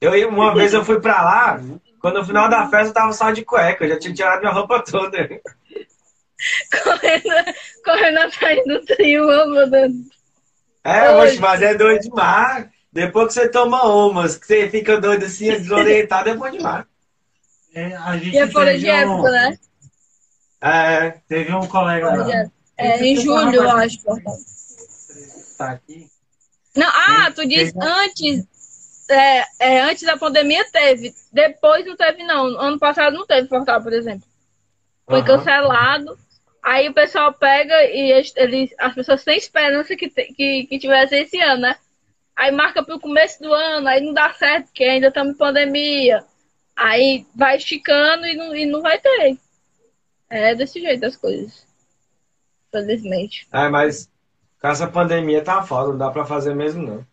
Eu, 0.00 0.28
uma 0.28 0.54
vez 0.54 0.72
eu 0.72 0.84
fui 0.84 1.00
pra 1.00 1.22
lá, 1.22 1.60
quando 2.00 2.18
no 2.18 2.24
final 2.24 2.48
da 2.48 2.68
festa 2.68 2.88
eu 2.88 2.94
tava 2.94 3.12
só 3.12 3.30
de 3.30 3.44
cueca, 3.44 3.84
eu 3.84 3.90
já 3.90 3.98
tinha 3.98 4.14
tirado 4.14 4.40
minha 4.40 4.52
roupa 4.52 4.82
toda. 4.82 5.18
Correndo, 6.82 7.54
correndo 7.84 8.18
atrás 8.18 8.64
do 8.64 8.84
trio, 8.86 9.26
meu 9.26 9.68
Deus. 9.68 9.92
É, 10.82 11.10
Oi. 11.10 11.38
mas, 11.38 11.60
é 11.60 11.74
doido 11.74 12.02
demais. 12.02 12.66
Depois 12.90 13.28
que 13.28 13.34
você 13.34 13.48
toma 13.48 13.84
umas, 13.84 14.36
que 14.36 14.46
você 14.46 14.68
fica 14.70 14.98
doido 15.00 15.26
assim, 15.26 15.50
desorientado, 15.50 16.30
é 16.30 16.34
bom 16.34 16.50
demais. 16.50 16.86
É, 17.74 17.94
a 17.94 18.16
gente 18.16 18.34
E 18.34 18.38
é 18.38 18.48
fora 18.48 18.76
de 18.76 18.88
época, 18.88 19.28
um, 19.28 19.32
né? 19.32 19.58
É, 20.60 21.10
Teve 21.28 21.54
um 21.54 21.66
colega 21.66 22.06
lá, 22.06 22.14
época. 22.14 22.52
É, 22.76 23.04
em 23.04 23.16
julho, 23.16 23.54
eu 23.54 23.70
acho. 23.70 23.98
Tá 25.56 25.72
aqui. 25.72 26.08
Não, 26.74 26.88
ah, 26.88 27.30
tu 27.34 27.46
disse 27.46 27.74
antes. 27.78 28.49
É, 29.10 29.44
é, 29.58 29.80
antes 29.80 30.04
da 30.04 30.16
pandemia 30.16 30.64
teve. 30.70 31.12
Depois 31.32 31.84
não 31.84 31.96
teve, 31.96 32.22
não. 32.22 32.46
Ano 32.58 32.78
passado 32.78 33.14
não 33.14 33.26
teve 33.26 33.48
Fortal, 33.48 33.82
por 33.82 33.92
exemplo. 33.92 34.26
Foi 35.06 35.18
Aham. 35.20 35.26
cancelado. 35.26 36.18
Aí 36.62 36.88
o 36.88 36.94
pessoal 36.94 37.32
pega 37.32 37.84
e 37.84 38.30
eles, 38.36 38.70
as 38.78 38.94
pessoas 38.94 39.24
têm 39.24 39.38
esperança 39.38 39.96
que, 39.96 40.08
que, 40.08 40.66
que 40.66 40.78
tivesse 40.78 41.16
esse 41.16 41.40
ano, 41.40 41.62
né? 41.62 41.76
aí 42.40 42.50
marca 42.50 42.82
pro 42.82 42.98
começo 42.98 43.42
do 43.42 43.52
ano, 43.52 43.86
aí 43.86 44.00
não 44.00 44.14
dá 44.14 44.32
certo, 44.32 44.66
porque 44.66 44.84
ainda 44.84 45.08
estamos 45.08 45.34
em 45.34 45.38
pandemia. 45.38 46.24
Aí 46.74 47.26
vai 47.34 47.58
esticando 47.58 48.24
e 48.26 48.34
não, 48.34 48.56
e 48.56 48.64
não 48.64 48.80
vai 48.80 48.98
ter. 48.98 49.36
É 50.30 50.54
desse 50.54 50.80
jeito 50.80 51.04
as 51.04 51.16
coisas. 51.16 51.66
Felizmente. 52.72 53.46
É, 53.52 53.68
mas 53.68 54.08
com 54.58 54.68
essa 54.68 54.86
pandemia 54.86 55.44
tá 55.44 55.62
foda, 55.62 55.90
não 55.90 55.98
dá 55.98 56.10
pra 56.10 56.24
fazer 56.24 56.54
mesmo, 56.54 56.82
não. 56.82 57.06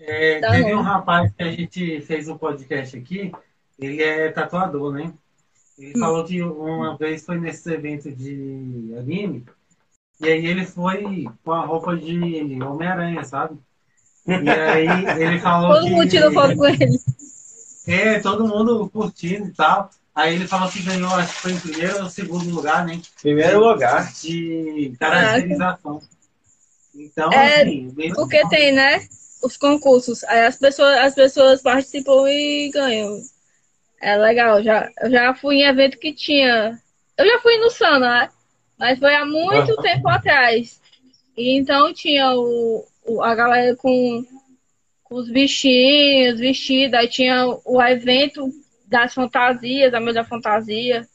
É, 0.00 0.40
Tá 0.40 0.50
teve 0.52 0.72
bom. 0.74 0.80
um 0.80 0.82
rapaz 0.82 1.32
que 1.36 1.42
a 1.42 1.50
gente 1.52 2.00
fez 2.02 2.28
um 2.28 2.36
podcast 2.38 2.96
aqui, 2.96 3.32
ele 3.78 4.02
é 4.02 4.30
tatuador, 4.30 4.92
né? 4.92 5.12
Ele 5.78 5.96
Hum. 5.96 6.00
falou 6.00 6.24
que 6.24 6.42
uma 6.42 6.96
vez 6.96 7.24
foi 7.24 7.38
nesse 7.38 7.70
evento 7.72 8.10
de 8.10 8.94
anime, 8.98 9.44
e 10.20 10.28
aí 10.28 10.46
ele 10.46 10.64
foi 10.66 11.26
com 11.44 11.52
a 11.52 11.64
roupa 11.64 11.96
de 11.96 12.62
Homem-Aranha, 12.62 13.24
sabe? 13.24 13.58
E 14.26 14.48
aí 14.48 15.22
ele 15.22 15.38
falou 15.40 15.74
Todo 15.74 15.84
que. 15.86 15.90
mundo 15.90 16.08
tirou 16.08 16.32
foto 16.32 16.56
com 16.56 16.66
ele. 16.66 16.98
É, 17.86 18.20
todo 18.20 18.46
mundo 18.46 18.88
curtindo 18.90 19.48
e 19.48 19.52
tal. 19.52 19.90
Aí 20.14 20.34
ele 20.34 20.46
falou 20.46 20.70
que 20.70 20.82
ganhou, 20.82 21.10
acho 21.14 21.34
que 21.34 21.40
foi 21.40 21.52
em 21.52 21.60
primeiro 21.60 22.02
ou 22.02 22.10
segundo 22.10 22.48
lugar, 22.50 22.84
né? 22.84 23.00
Primeiro 23.22 23.60
lugar. 23.60 24.12
De 24.12 24.92
caracterização. 25.00 26.00
Então, 26.94 27.32
É, 27.32 27.62
assim, 27.62 27.88
Porque 28.14 28.46
tem, 28.48 28.72
né? 28.72 29.00
Os 29.42 29.56
concursos. 29.56 30.22
Aí 30.24 30.40
as 30.46 30.56
pessoas, 30.56 30.96
as 30.98 31.14
pessoas 31.14 31.62
participam 31.62 32.28
e 32.28 32.70
ganham. 32.72 33.18
É 34.00 34.16
legal. 34.16 34.62
Já, 34.62 34.90
eu 35.02 35.10
já 35.10 35.34
fui 35.34 35.56
em 35.56 35.64
evento 35.66 35.98
que 35.98 36.12
tinha. 36.12 36.78
Eu 37.16 37.26
já 37.26 37.38
fui 37.40 37.56
no 37.58 37.70
Sana, 37.70 38.20
né? 38.22 38.30
Mas 38.78 38.98
foi 38.98 39.14
há 39.14 39.24
muito 39.24 39.78
Ah. 39.78 39.82
tempo 39.82 40.08
atrás. 40.08 40.80
E 41.36 41.56
então 41.58 41.92
tinha 41.92 42.32
o, 42.34 42.84
o- 43.06 43.22
a 43.22 43.34
galera 43.34 43.76
com, 43.76 44.24
com 45.04 45.14
os 45.16 45.30
bichinhos, 45.30 46.38
vestidos. 46.40 46.98
Aí 46.98 47.08
tinha 47.08 47.46
o 47.64 47.82
evento 47.82 48.48
das 48.86 49.14
fantasias, 49.14 49.92
a 49.94 50.00
melhor 50.00 50.26
fantasia. 50.26 51.06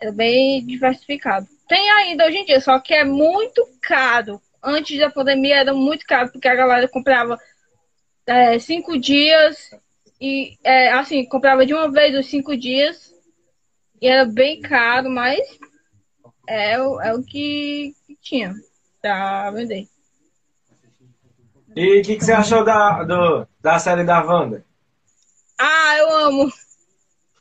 É 0.00 0.10
bem 0.10 0.64
diversificado. 0.66 1.46
Tem 1.68 1.90
ainda 1.92 2.26
hoje 2.26 2.38
em 2.38 2.44
dia, 2.44 2.60
só 2.60 2.78
que 2.78 2.92
é 2.94 3.04
muito 3.04 3.66
caro. 3.80 4.40
Antes 4.64 4.98
da 4.98 5.10
pandemia 5.10 5.56
era 5.56 5.74
muito 5.74 6.06
caro, 6.06 6.30
porque 6.32 6.48
a 6.48 6.54
galera 6.54 6.88
comprava 6.88 7.38
é, 8.26 8.58
cinco 8.58 8.98
dias 8.98 9.70
e 10.20 10.56
é, 10.64 10.90
assim, 10.92 11.24
comprava 11.26 11.66
de 11.66 11.74
uma 11.74 11.90
vez 11.90 12.16
os 12.18 12.26
cinco 12.26 12.56
dias 12.56 13.12
e 14.00 14.08
era 14.08 14.24
bem 14.24 14.60
caro, 14.60 15.10
mas 15.10 15.40
é, 16.46 16.80
o- 16.80 17.00
é 17.00 17.14
o 17.14 17.22
que, 17.22 17.94
que 18.06 18.16
tinha 18.22 18.54
pra 19.02 19.50
vender. 19.50 19.86
E 21.76 22.00
o 22.00 22.02
que, 22.02 22.16
que 22.16 22.24
você 22.24 22.32
achou 22.32 22.64
da, 22.64 23.02
do, 23.02 23.46
da 23.60 23.78
série 23.78 24.04
da 24.04 24.22
Wanda? 24.24 24.64
Ah, 25.58 25.96
eu 25.98 26.10
amo, 26.16 26.52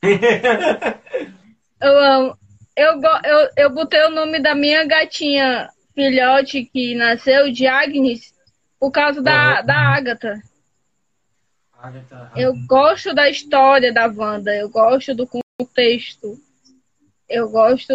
eu 1.82 2.00
amo. 2.00 2.38
Eu, 2.76 3.00
eu, 3.24 3.50
eu 3.56 3.70
botei 3.70 4.04
o 4.06 4.10
nome 4.10 4.40
da 4.42 4.56
minha 4.56 4.84
gatinha 4.86 5.70
filhote 5.94 6.66
que 6.66 6.96
nasceu 6.96 7.52
de 7.52 7.68
Agnes 7.68 8.34
por 8.80 8.92
causa 8.92 9.22
da, 9.22 9.60
Uhum. 9.60 9.66
da 9.66 9.76
Agatha. 9.76 10.44
Agatha, 11.78 12.32
Eu 12.36 12.54
gosto 12.66 13.14
da 13.14 13.30
história 13.30 13.92
da 13.94 14.08
Wanda, 14.08 14.56
eu 14.56 14.70
gosto 14.70 15.14
do 15.14 15.28
contexto. 15.28 16.40
Eu 17.30 17.50
gosto. 17.50 17.94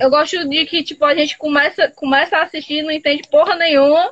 Eu 0.00 0.10
gosto 0.10 0.48
de 0.48 0.66
que, 0.66 0.82
tipo, 0.82 1.04
a 1.04 1.14
gente 1.14 1.38
começa, 1.38 1.90
começa 1.90 2.36
a 2.36 2.42
assistir 2.42 2.80
e 2.80 2.82
não 2.82 2.90
entende 2.90 3.28
porra 3.30 3.56
nenhuma. 3.56 4.10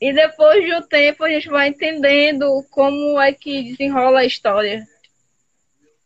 E 0.00 0.12
depois 0.12 0.64
de 0.64 0.74
um 0.74 0.82
tempo 0.82 1.22
a 1.24 1.28
gente 1.30 1.48
vai 1.48 1.68
entendendo 1.68 2.64
como 2.70 3.20
é 3.20 3.32
que 3.32 3.62
desenrola 3.70 4.20
a 4.20 4.24
história. 4.24 4.84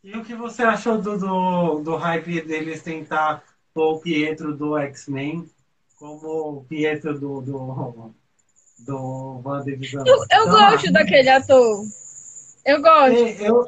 E 0.03 0.15
o 0.15 0.23
que 0.23 0.35
você 0.35 0.61
achou 0.63 1.01
do, 1.01 1.17
do, 1.17 1.79
do 1.79 1.95
hype 1.95 2.41
deles 2.41 2.83
tentar 2.83 3.43
pôr 3.73 3.95
o 3.95 3.99
Pietro 3.99 4.55
do 4.55 4.77
X-Men 4.77 5.49
como 5.97 6.59
o 6.59 6.65
Pietro 6.65 7.19
do, 7.19 7.41
do, 7.41 8.13
do 8.79 9.41
WandaVision? 9.45 10.07
Eu, 10.07 10.25
eu 10.31 10.49
Então, 10.49 10.49
gosto 10.49 10.91
daquele 10.91 11.29
ator. 11.29 11.85
Eu 12.65 12.81
gosto. 12.81 13.25
É, 13.25 13.47
eu, 13.47 13.65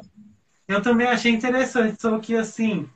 eu 0.68 0.82
também 0.82 1.08
achei 1.08 1.32
interessante, 1.32 2.00
só 2.00 2.18
que 2.20 2.36
assim, 2.36 2.88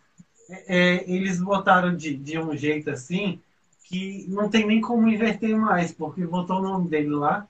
é, 0.51 0.97
é, 0.99 1.11
eles 1.11 1.41
botaram 1.43 1.97
de, 1.97 2.17
de 2.17 2.39
um 2.39 2.57
jeito 2.57 2.91
assim 2.91 3.41
que 3.85 4.27
não 4.29 4.51
tem 4.51 4.67
nem 4.67 4.81
como 4.81 5.09
inverter 5.09 5.57
mais, 5.59 5.93
porque 5.93 6.27
botou 6.27 6.59
o 6.59 6.63
nome 6.63 6.89
dele 6.91 7.11
lá, 7.11 7.49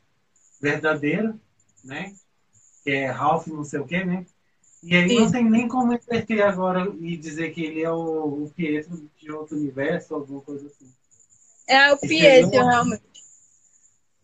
verdadeiro, 0.60 1.40
né? 1.84 2.14
Que 2.84 2.90
é 2.92 3.06
Ralph 3.10 3.46
não 3.48 3.64
sei 3.64 3.80
o 3.80 3.86
que, 3.86 4.04
né? 4.04 4.26
E 4.82 4.96
aí 4.96 5.12
não 5.12 5.24
Isso. 5.24 5.32
tem 5.32 5.44
nem 5.48 5.68
como 5.68 5.92
inverter 5.94 6.42
agora 6.42 6.90
e 7.00 7.16
dizer 7.16 7.52
que 7.52 7.62
ele 7.64 7.82
é 7.82 7.90
o, 7.92 8.44
o 8.44 8.50
Pietro 8.54 9.10
de 9.18 9.32
outro 9.32 9.56
universo, 9.56 10.14
alguma 10.14 10.42
coisa 10.42 10.66
assim. 10.68 10.92
É 11.66 11.92
o 11.92 11.98
Pietro, 11.98 12.50
realmente. 12.50 13.02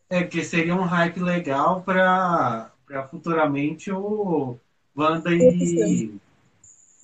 É, 0.09 0.22
porque 0.22 0.42
seria 0.42 0.74
um 0.74 0.83
hype 0.83 1.20
legal 1.20 1.83
para 1.83 2.72
futuramente 3.11 3.92
o 3.92 4.57
Wanda 4.96 5.31
e 5.33 6.18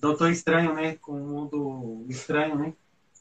Doutor 0.00 0.30
Estranho, 0.30 0.74
né? 0.74 0.96
Com 1.00 1.12
o 1.12 1.26
mundo 1.26 2.04
estranho, 2.08 2.56
né? 2.56 2.72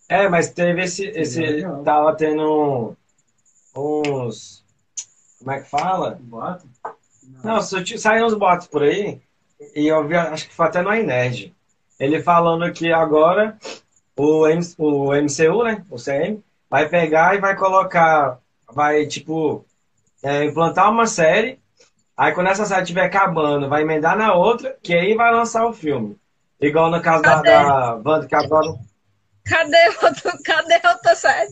É, 0.09 0.27
mas 0.27 0.51
teve 0.51 0.83
esse. 0.83 1.05
esse 1.07 1.63
tava 1.83 2.15
tendo 2.15 2.95
uns. 3.75 4.63
Como 5.39 5.51
é 5.51 5.61
que 5.61 5.69
fala? 5.69 6.17
Boato? 6.21 6.67
Não, 7.43 7.61
surti- 7.61 7.97
saíram 7.99 8.27
uns 8.27 8.33
boatos 8.33 8.67
por 8.67 8.83
aí, 8.83 9.19
e 9.75 9.87
eu 9.87 10.07
vi, 10.07 10.15
acho 10.15 10.47
que 10.47 10.53
foi 10.53 10.67
até 10.67 10.81
no 10.81 10.93
iNerd. 10.93 11.53
Ele 11.99 12.21
falando 12.21 12.71
que 12.71 12.91
agora 12.91 13.57
o, 14.15 14.47
M, 14.47 14.61
o 14.77 15.13
MCU, 15.15 15.63
né? 15.63 15.85
O 15.89 15.97
CM, 15.97 16.43
vai 16.75 16.89
pegar 16.89 17.35
e 17.35 17.39
vai 17.39 17.55
colocar. 17.55 18.37
Vai, 18.69 19.05
tipo, 19.05 19.65
é, 20.21 20.43
implantar 20.43 20.91
uma 20.91 21.07
série. 21.07 21.59
Aí 22.17 22.33
quando 22.33 22.47
essa 22.47 22.65
série 22.65 22.81
estiver 22.81 23.05
acabando, 23.05 23.69
vai 23.69 23.83
emendar 23.83 24.17
na 24.17 24.33
outra, 24.33 24.75
que 24.83 24.93
aí 24.93 25.15
vai 25.15 25.33
lançar 25.33 25.65
o 25.65 25.73
filme. 25.73 26.17
Igual 26.59 26.91
no 26.91 27.01
caso 27.01 27.23
da, 27.23 27.35
Cadê? 27.35 27.49
da 27.49 27.95
Wanda, 27.95 28.27
que 28.27 28.35
agora. 28.35 28.67
Cadê 29.45 29.87
outro, 30.03 30.43
cadê 30.43 30.75
outra 30.87 31.15
série? 31.15 31.51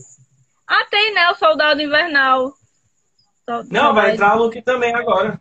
Ah, 0.66 0.86
tem, 0.90 1.14
né? 1.14 1.30
O 1.30 1.34
Soldado 1.36 1.80
Invernal. 1.80 2.52
Não, 3.70 3.94
vai 3.94 4.12
entrar 4.12 4.30
a 4.30 4.34
Luke 4.34 4.60
também 4.62 4.94
agora. 4.94 5.40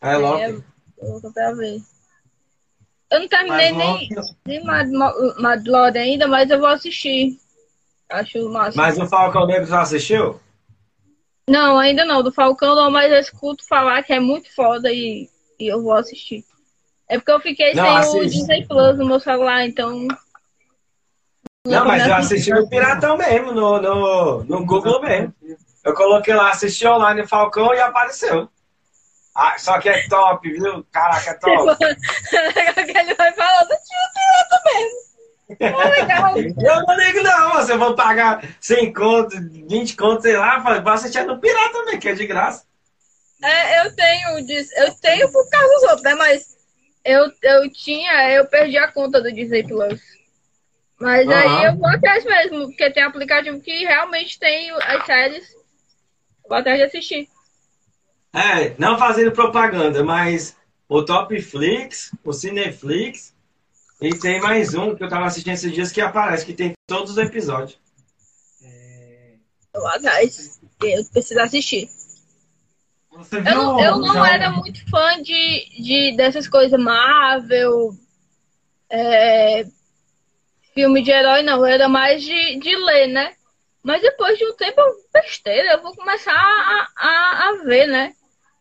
É, 0.00 0.16
Loki. 0.16 0.42
É, 0.42 0.50
eu 0.50 1.20
vou 1.20 1.32
pra 1.32 1.52
ver. 1.52 1.80
Eu 3.10 3.20
não 3.20 3.28
terminei 3.28 3.72
Mas 3.72 3.76
nem, 3.76 4.08
Loki- 4.14 4.36
nem 4.46 4.64
Mad, 4.64 4.88
Mad 5.38 5.66
Lord 5.66 5.98
ainda, 5.98 6.26
mas 6.26 6.50
eu 6.50 6.58
vou 6.58 6.68
assistir. 6.68 7.38
Acho 8.10 8.48
massa. 8.50 8.76
Mas 8.76 8.98
o 8.98 9.06
Falcão 9.06 9.46
Negro 9.46 9.66
já 9.66 9.80
assistiu? 9.80 10.40
Não, 11.48 11.78
ainda 11.78 12.04
não. 12.04 12.22
Do 12.22 12.32
Falcão 12.32 12.74
não, 12.74 12.90
mas 12.90 13.10
eu 13.10 13.18
escuto 13.18 13.66
falar 13.66 14.02
que 14.02 14.12
é 14.12 14.20
muito 14.20 14.54
foda 14.54 14.90
e, 14.90 15.28
e 15.58 15.66
eu 15.66 15.82
vou 15.82 15.92
assistir. 15.94 16.44
É 17.08 17.18
porque 17.18 17.32
eu 17.32 17.40
fiquei 17.40 17.74
Não, 17.74 17.84
sem 17.84 17.92
o 17.92 17.96
assiste. 17.96 18.38
Disney 18.38 18.66
Plus 18.66 18.98
no 18.98 19.06
meu 19.06 19.20
celular, 19.20 19.64
então. 19.66 20.06
Não, 21.66 21.84
mas 21.86 22.06
eu 22.06 22.14
assisti 22.14 22.50
no 22.50 22.68
Piratão 22.68 23.16
mesmo, 23.16 23.52
no, 23.52 23.80
no, 23.80 24.44
no 24.44 24.66
Google 24.66 25.00
mesmo. 25.02 25.34
Eu 25.82 25.94
coloquei 25.94 26.34
lá, 26.34 26.50
assisti 26.50 26.86
online 26.86 27.26
Falcão 27.26 27.74
e 27.74 27.80
apareceu. 27.80 28.48
Ah, 29.34 29.58
só 29.58 29.78
que 29.80 29.88
é 29.88 30.06
top, 30.08 30.50
viu? 30.50 30.86
Caraca, 30.92 31.30
é 31.30 31.34
top. 31.34 31.76
que 31.76 31.84
ele 32.98 33.14
vai 33.14 33.32
falando, 33.32 33.68
tio 33.68 34.04
pirata 34.14 34.62
mesmo. 34.64 35.03
É 35.60 35.88
legal. 35.88 36.38
Eu 36.38 36.82
não 36.86 36.96
ligo 36.96 37.22
não, 37.22 37.52
você 37.52 37.72
eu 37.72 37.78
vou 37.78 37.94
pagar 37.94 38.42
100 38.60 38.92
conto, 38.92 39.36
20 39.68 39.96
conto, 39.96 40.22
sei 40.22 40.36
lá, 40.36 40.60
pra 40.60 40.92
assistir 40.94 41.24
no 41.24 41.38
Pirata 41.38 41.72
também, 41.72 41.98
que 41.98 42.08
é 42.08 42.14
de 42.14 42.26
graça. 42.26 42.64
É, 43.42 43.80
eu 43.84 43.94
tenho, 43.94 44.38
eu 44.38 44.94
tenho 45.00 45.30
por 45.30 45.48
causa 45.50 45.74
dos 45.74 45.82
outros, 45.82 46.02
né? 46.02 46.14
Mas 46.14 46.56
eu, 47.04 47.30
eu 47.42 47.70
tinha, 47.70 48.30
eu 48.30 48.46
perdi 48.46 48.78
a 48.78 48.90
conta 48.90 49.20
do 49.20 49.30
Disney 49.30 49.62
Plus. 49.62 50.00
Mas 50.98 51.28
aí 51.30 51.46
Aham. 51.46 51.66
eu 51.66 51.76
vou 51.76 51.88
atrás 51.88 52.24
mesmo, 52.24 52.66
porque 52.68 52.90
tem 52.90 53.02
aplicativo 53.02 53.60
que 53.60 53.84
realmente 53.84 54.38
tem 54.38 54.70
as 54.70 55.04
séries. 55.04 55.46
Vou 56.48 56.56
atrás 56.56 56.78
de 56.78 56.84
assistir. 56.84 57.28
É, 58.32 58.74
não 58.78 58.98
fazendo 58.98 59.32
propaganda, 59.32 60.02
mas 60.02 60.56
o 60.88 61.04
Topflix, 61.04 62.12
o 62.24 62.32
Cineflix, 62.32 63.33
e 64.00 64.10
tem 64.18 64.40
mais 64.40 64.74
um 64.74 64.94
que 64.94 65.02
eu 65.04 65.08
tava 65.08 65.26
assistindo 65.26 65.54
esses 65.54 65.72
dias 65.72 65.90
que 65.92 66.00
aparece, 66.00 66.44
que 66.46 66.52
tem 66.52 66.72
todos 66.86 67.12
os 67.12 67.18
episódios. 67.18 67.78
Eu 69.72 69.80
vou 69.80 69.88
atrás. 69.88 70.60
Eu 70.82 71.04
preciso 71.12 71.40
assistir. 71.40 71.88
Você 73.12 73.38
Eu 73.38 73.42
viu 73.42 73.54
não, 73.54 73.80
eu 73.80 73.98
não 73.98 74.14
já- 74.14 74.32
era 74.34 74.50
muito 74.50 74.88
fã 74.90 75.20
de, 75.22 75.68
de 75.82 76.16
dessas 76.16 76.48
coisas 76.48 76.78
Marvel, 76.78 77.90
é, 78.90 79.64
filme 80.74 81.02
de 81.02 81.10
herói, 81.10 81.42
não. 81.42 81.58
Eu 81.58 81.64
era 81.66 81.88
mais 81.88 82.22
de, 82.22 82.58
de 82.58 82.76
ler, 82.76 83.08
né? 83.08 83.34
Mas 83.82 84.00
depois 84.02 84.38
de 84.38 84.44
um 84.46 84.54
tempo, 84.56 84.80
eu- 84.80 84.94
besteira, 85.12 85.72
eu 85.72 85.82
vou 85.82 85.94
começar 85.94 86.32
a, 86.32 86.88
a, 86.96 87.48
a 87.48 87.62
ver, 87.64 87.86
né? 87.86 88.14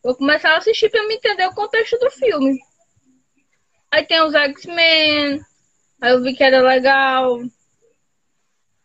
Vou 0.03 0.15
começar 0.15 0.51
a 0.53 0.57
assistir 0.57 0.89
pra 0.89 1.05
me 1.07 1.15
entender 1.15 1.45
o 1.47 1.53
contexto 1.55 1.97
do 1.97 2.09
filme. 2.11 2.59
Aí 3.93 4.03
tem 4.07 4.19
os 4.23 4.33
X-Men, 4.33 5.39
aí 6.01 6.11
eu 6.13 6.23
vi 6.23 6.33
que 6.33 6.43
era 6.43 6.63
legal. 6.63 7.39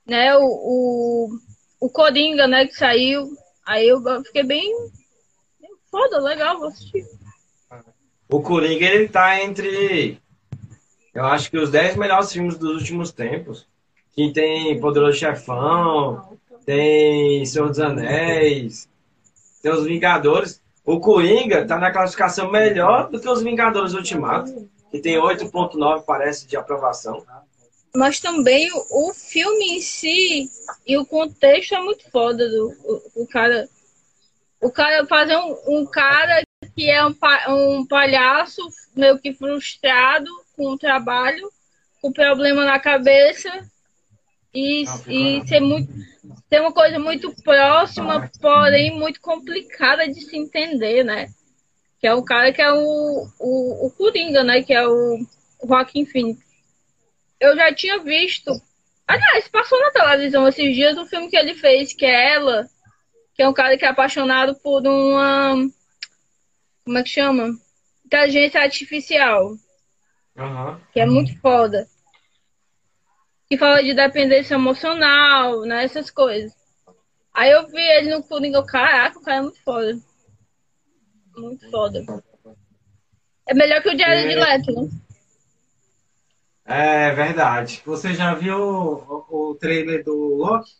Né, 0.07 0.37
o, 0.37 0.42
o, 0.44 1.29
o 1.81 1.88
Coringa, 1.88 2.47
né, 2.47 2.66
que 2.66 2.75
saiu. 2.75 3.27
Aí 3.64 3.88
eu 3.88 4.03
fiquei 4.25 4.42
bem. 4.42 4.71
Foda, 5.90 6.21
legal, 6.21 6.59
vou 6.59 6.68
assistir. 6.68 7.07
O 8.29 8.42
Coringa, 8.42 8.85
ele 8.85 9.09
tá 9.09 9.42
entre. 9.42 10.21
Eu 11.14 11.25
acho 11.25 11.51
que 11.51 11.57
os 11.57 11.71
10 11.71 11.97
melhores 11.97 12.31
filmes 12.31 12.59
dos 12.59 12.75
últimos 12.75 13.11
tempos. 13.11 13.66
Que 14.14 14.31
tem 14.31 14.79
Poderoso 14.79 15.16
Chefão, 15.16 16.37
tem 16.66 17.47
Senhor 17.47 17.71
dos 17.71 17.81
Anéis, 17.81 18.87
tem 19.62 19.73
os 19.73 19.87
Vingadores. 19.87 20.62
O 20.85 21.01
Coringa 21.01 21.66
tá 21.66 21.79
na 21.79 21.90
classificação 21.90 22.51
melhor 22.51 23.09
do 23.09 23.18
que 23.18 23.29
os 23.29 23.42
Vingadores 23.42 23.94
Ultimato, 23.94 24.68
que 24.90 25.01
tem 25.01 25.16
8.9, 25.16 26.05
parece, 26.05 26.46
de 26.46 26.57
aprovação. 26.57 27.24
Mas 27.94 28.20
também 28.20 28.70
o, 28.90 29.12
filme 29.12 29.77
em 29.77 29.81
si 29.81 30.48
e 30.87 30.96
o 30.96 31.07
contexto 31.07 31.74
é 31.74 31.81
muito 31.81 32.11
foda 32.11 32.48
do 32.48 32.74
o, 32.85 33.22
o 33.22 33.27
cara. 33.27 33.68
O 34.61 34.70
cara 34.70 35.07
fazer 35.07 35.37
um, 35.37 35.57
um 35.68 35.87
cara 35.87 36.42
que 36.74 36.90
é 36.90 37.05
um, 37.07 37.14
um 37.48 37.87
palhaço 37.87 38.61
meio 38.94 39.18
que 39.18 39.33
frustrado 39.33 40.29
com 40.57 40.70
o 40.70 40.79
trabalho, 40.79 41.48
com 42.03 42.12
problema 42.12 42.64
na 42.64 42.81
cabeça 42.81 43.48
e, 44.53 44.85
e 45.07 45.46
ser 45.46 45.61
muito 45.61 45.92
ser 46.48 46.61
uma 46.61 46.72
coisa 46.72 46.98
muito 46.98 47.35
próxima, 47.42 48.31
porém 48.40 48.98
muito 48.98 49.20
complicada 49.20 50.09
de 50.09 50.20
se 50.20 50.37
entender, 50.37 51.05
né? 51.05 51.29
Que 52.01 52.07
é 52.07 52.15
o 52.15 52.23
cara 52.23 52.53
que 52.53 52.63
é 52.63 52.73
o, 52.73 53.29
o, 53.39 53.87
o 53.87 53.91
Coringa, 53.91 54.45
né? 54.45 54.63
Que 54.63 54.73
é 54.73 54.87
o 54.87 55.19
Joaquim 55.67 56.05
Phoenix. 56.07 56.41
Eu 57.41 57.57
já 57.57 57.73
tinha 57.75 57.99
visto. 57.99 58.53
Aliás, 59.07 59.49
passou 59.49 59.81
na 59.81 59.91
televisão 59.91 60.47
esses 60.47 60.75
dias 60.75 60.99
um 60.99 61.07
filme 61.07 61.29
que 61.29 61.37
ele 61.37 61.55
fez, 61.55 61.95
que 61.95 62.05
é 62.05 62.35
Ela, 62.35 62.69
que 63.35 63.43
é 63.43 63.49
um 63.49 63.55
cara 63.55 63.77
que 63.79 63.85
é 63.85 63.89
apaixonado 63.89 64.55
por 64.57 64.87
uma. 64.87 65.55
Como 66.85 66.99
é 66.99 67.03
que 67.03 67.09
chama? 67.09 67.51
Inteligência 68.05 68.61
artificial, 68.61 69.55
Aham. 70.37 70.81
que 70.93 71.01
é 71.01 71.07
muito 71.07 71.39
foda. 71.41 71.87
Que 73.49 73.57
fala 73.57 73.83
de 73.83 73.95
dependência 73.95 74.55
emocional, 74.55 75.63
né? 75.63 75.85
Essas 75.85 76.11
coisas. 76.11 76.53
Aí 77.33 77.51
eu 77.51 77.67
vi 77.69 77.81
ele 77.81 78.11
no 78.11 78.23
Coringa, 78.23 78.63
caraca, 78.65 79.19
o 79.19 79.23
cara 79.23 79.39
é 79.39 79.43
muito 79.43 79.63
foda. 79.63 79.99
Muito 81.38 81.70
foda. 81.70 82.05
É 83.46 83.55
melhor 83.55 83.83
que 83.83 83.88
o 83.88 83.96
Diário 83.96 84.29
de 84.29 84.35
Leto, 84.35 84.72
né? 84.72 84.88
É 86.64 87.12
verdade. 87.12 87.83
Você 87.87 88.12
já 88.12 88.35
viu 88.35 88.59
o, 88.59 89.51
o 89.51 89.55
trailer 89.55 90.05
do 90.05 90.35
Loki? 90.35 90.70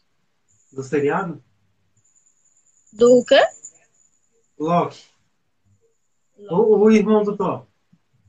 Do 0.73 0.83
seriado? 0.83 1.43
Do 2.93 3.25
quê? 3.27 3.41
Loki. 4.59 5.03
O, 6.51 6.85
o 6.85 6.91
irmão 6.91 7.25
do 7.25 7.37
Thor. 7.37 7.67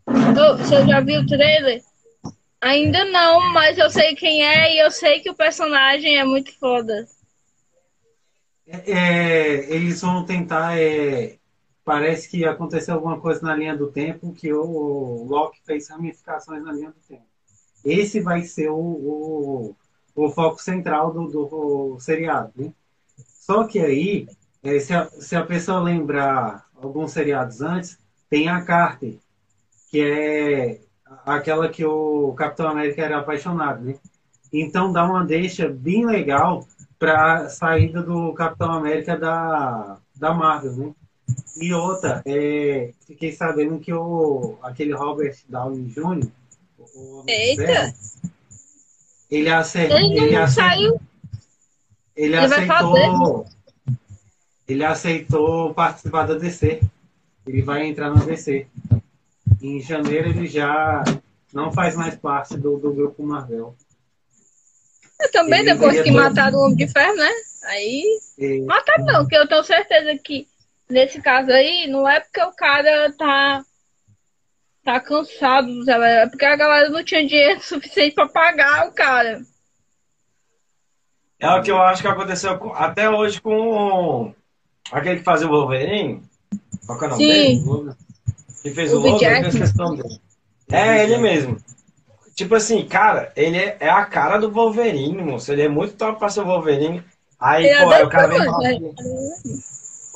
Você 0.06 0.88
já 0.88 1.02
viu 1.02 1.22
o 1.22 1.28
trailer? 1.28 1.84
Ainda 2.62 3.06
não, 3.06 3.54
mas 3.54 3.78
eu 3.78 3.90
sei 3.90 4.16
quem 4.16 4.46
é 4.46 4.74
e 4.74 4.80
eu 4.80 4.92
sei 4.92 5.20
que 5.20 5.30
o 5.30 5.36
personagem 5.36 6.18
é 6.18 6.24
muito 6.24 6.58
foda. 6.60 7.08
É, 8.68 8.92
é, 8.92 9.74
eles 9.74 10.02
vão 10.02 10.26
tentar. 10.26 10.78
é, 10.78 11.39
parece 11.90 12.30
que 12.30 12.46
aconteceu 12.46 12.94
alguma 12.94 13.20
coisa 13.20 13.42
na 13.42 13.56
linha 13.56 13.76
do 13.76 13.92
tempo 13.92 14.32
que 14.32 14.54
o, 14.54 15.26
Loki 15.28 15.60
fez 15.66 15.90
ramificações 15.90 16.64
na 16.64 16.72
linha 16.72 16.92
do 16.92 17.00
tempo. 17.08 17.26
Esse 17.84 18.22
vai 18.22 18.44
ser 18.44 18.70
o, 18.70 18.78
o, 18.78 19.76
o 20.16 20.30
foco 20.30 20.62
central 20.62 21.12
do, 21.12 21.26
do 21.26 22.00
seriado. 22.00 22.54
Né? 22.56 22.72
Só 23.18 23.64
que 23.64 23.80
aí, 23.80 24.28
é, 24.62 24.80
se, 24.80 24.94
a, 24.94 25.10
se 25.10 25.36
a 25.36 25.44
pessoa 25.44 25.80
lembrar 25.80 26.68
alguns 26.76 27.12
seriados 27.12 27.60
antes, 27.60 27.98
tem 28.30 28.50
a 28.50 28.62
Carter, 28.64 29.18
que 29.90 30.00
é 30.00 30.82
aquela 31.26 31.70
que 31.70 31.84
o 31.84 32.34
Capitão 32.34 32.70
América 32.70 33.02
era 33.02 33.18
apaixonado. 33.18 33.84
Né? 33.84 33.96
Então 34.54 34.94
dá 34.94 35.04
uma 35.04 35.26
deixa 35.26 35.68
bem 35.68 36.06
legal 36.06 36.68
para 37.00 37.34
a 37.34 37.50
saída 37.50 38.04
do 38.04 38.32
Capitão 38.36 38.74
América 38.74 39.18
da, 39.18 39.98
da 40.16 40.32
Marvel, 40.36 40.74
né? 40.74 40.94
E 41.62 41.74
outra, 41.74 42.22
é, 42.26 42.92
fiquei 43.06 43.32
sabendo 43.32 43.80
que 43.80 43.94
o, 43.94 44.58
aquele 44.62 44.94
Robert 44.94 45.36
Downey 45.48 45.86
Jr., 45.86 46.28
o 46.96 47.24
Eita. 47.28 47.94
Ele, 49.30 49.50
acer, 49.50 49.92
Ele 49.92 50.18
ele, 50.20 50.48
saiu. 50.48 51.00
ele 52.16 52.36
Ele 52.36 52.38
aceitou 52.38 53.46
ele 54.68 54.84
aceitou 54.86 55.74
participar 55.74 56.28
da 56.28 56.36
DC. 56.36 56.82
Ele 57.46 57.62
vai 57.62 57.86
entrar 57.88 58.12
na 58.14 58.24
DC. 58.24 58.68
Em 59.62 59.82
janeiro 59.82 60.30
ele 60.30 60.48
já 60.48 61.04
não 61.54 61.72
faz 61.72 61.96
mais 61.96 62.16
parte 62.16 62.56
do, 62.58 62.78
do 62.78 62.94
grupo 62.94 63.24
Marvel. 63.24 63.76
Eu 65.20 65.32
também, 65.32 65.60
Ele 65.62 65.74
depois 65.74 66.02
que 66.02 66.12
dois- 66.12 66.24
mataram 66.24 66.60
o 66.60 66.64
Homem 66.66 66.78
de 66.78 66.88
Ferro, 66.88 67.16
né? 67.16 67.32
Aí. 67.64 68.04
E- 68.38 68.62
Mataram 68.62 69.06
não, 69.06 69.20
porque 69.22 69.38
eu 69.38 69.48
tenho 69.48 69.64
certeza 69.64 70.18
que 70.18 70.48
nesse 70.90 71.22
caso 71.22 71.52
aí, 71.52 71.88
não 71.88 72.08
é 72.10 72.20
porque 72.20 72.42
o 72.42 72.52
cara 72.52 73.12
tá. 73.18 73.64
Tá 74.84 75.00
cansado? 75.00 75.70
É 75.90 76.28
porque 76.28 76.46
a 76.46 76.56
galera 76.56 76.90
não 76.90 77.04
tinha 77.04 77.26
dinheiro 77.26 77.60
suficiente 77.62 78.16
pra 78.16 78.28
pagar 78.28 78.88
o 78.88 78.92
cara. 78.92 79.42
É 81.40 81.50
o 81.52 81.62
que 81.62 81.72
eu 81.72 81.82
acho 81.82 82.02
que 82.02 82.08
aconteceu 82.08 82.58
com- 82.58 82.74
até 82.74 83.10
hoje 83.10 83.40
com 83.42 84.34
aquele 84.92 85.18
que 85.18 85.24
fazia 85.24 85.48
o 85.48 85.52
Wolverine. 85.52 86.22
Qual 86.86 86.98
que 86.98 87.06
é 87.06 87.08
o 87.08 87.12
nome 87.12 87.24
Sim. 87.24 87.64
dele? 87.64 87.96
Que 88.62 88.72
fez 88.72 88.94
O 88.94 89.02
o 89.02 89.16
esqueci 89.16 89.78
nome 89.78 90.02
dele. 90.02 90.22
É, 90.72 91.04
ele 91.04 91.18
mesmo. 91.18 91.58
Tipo 92.36 92.56
assim, 92.56 92.86
cara, 92.88 93.32
ele 93.36 93.58
é, 93.58 93.78
é 93.80 93.90
a 93.90 94.06
cara 94.06 94.38
do 94.38 94.52
Wolverine, 94.52 95.22
moço. 95.22 95.52
Ele 95.52 95.62
é 95.64 95.70
muito 95.70 95.96
top 95.96 96.20
pra 96.20 96.30
ser 96.30 96.42
o 96.42 96.46
Wolverine. 96.46 97.04
Aí, 97.40 97.66
Ele 97.68 97.84
pô, 97.84 97.94
é 97.94 97.98
aí 97.98 98.04
o 98.04 98.10
cara 98.10 98.28
vem 98.28 98.46
falar 98.46 98.60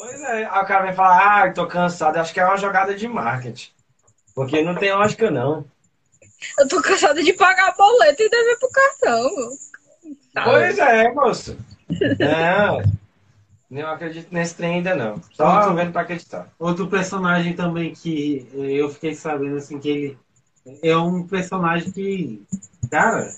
Pois 0.04 0.22
é, 0.22 0.46
aí 0.46 0.62
o 0.62 0.66
cara 0.66 0.84
vem 0.84 0.94
falar, 0.94 1.46
ah, 1.46 1.54
tô 1.54 1.66
cansado. 1.66 2.18
Acho 2.18 2.34
que 2.34 2.40
é 2.42 2.46
uma 2.46 2.58
jogada 2.58 2.94
de 2.94 3.08
marketing. 3.08 3.70
Porque 4.36 4.62
não 4.62 4.76
tem 4.76 4.94
lógica, 4.94 5.32
não. 5.32 5.64
Eu 6.60 6.68
tô 6.68 6.82
cansada 6.82 7.24
de 7.24 7.32
pagar 7.32 7.74
boleto 7.78 8.22
e 8.22 8.30
dever 8.30 8.60
pro 8.60 8.70
cartão. 8.70 9.30
Tá. 10.34 10.44
Pois 10.44 10.78
é, 10.78 11.10
moço. 11.14 11.58
Não, 12.20 12.82
não 13.70 13.90
acredito 13.92 14.28
nesse 14.30 14.56
trem 14.56 14.76
ainda, 14.76 14.94
não. 14.94 15.22
Só 15.32 15.74
vendo 15.74 15.94
pra 15.94 16.02
acreditar. 16.02 16.50
Outro 16.60 16.88
personagem 16.88 17.54
também 17.54 17.94
que 17.94 18.46
eu 18.54 18.90
fiquei 18.90 19.16
sabendo 19.16 19.56
assim 19.56 19.80
que 19.80 19.88
ele 19.88 20.18
é 20.82 20.98
um 20.98 21.26
personagem 21.26 21.90
que, 21.94 22.44
cara, 22.92 23.34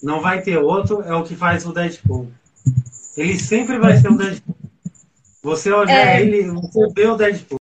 não 0.00 0.20
vai 0.20 0.40
ter 0.40 0.58
outro, 0.58 1.02
é 1.02 1.16
o 1.16 1.24
que 1.24 1.34
faz 1.34 1.66
o 1.66 1.72
Deadpool. 1.72 2.30
Ele 3.16 3.36
sempre 3.40 3.80
vai 3.80 3.96
ser 3.96 4.08
o 4.08 4.16
Deadpool. 4.16 4.65
Você 5.46 5.70
olhar 5.72 5.94
É. 6.16 6.20
ele, 6.22 6.42
você 6.50 6.88
vê 6.92 7.06
o 7.06 7.14
Deadpool. 7.16 7.60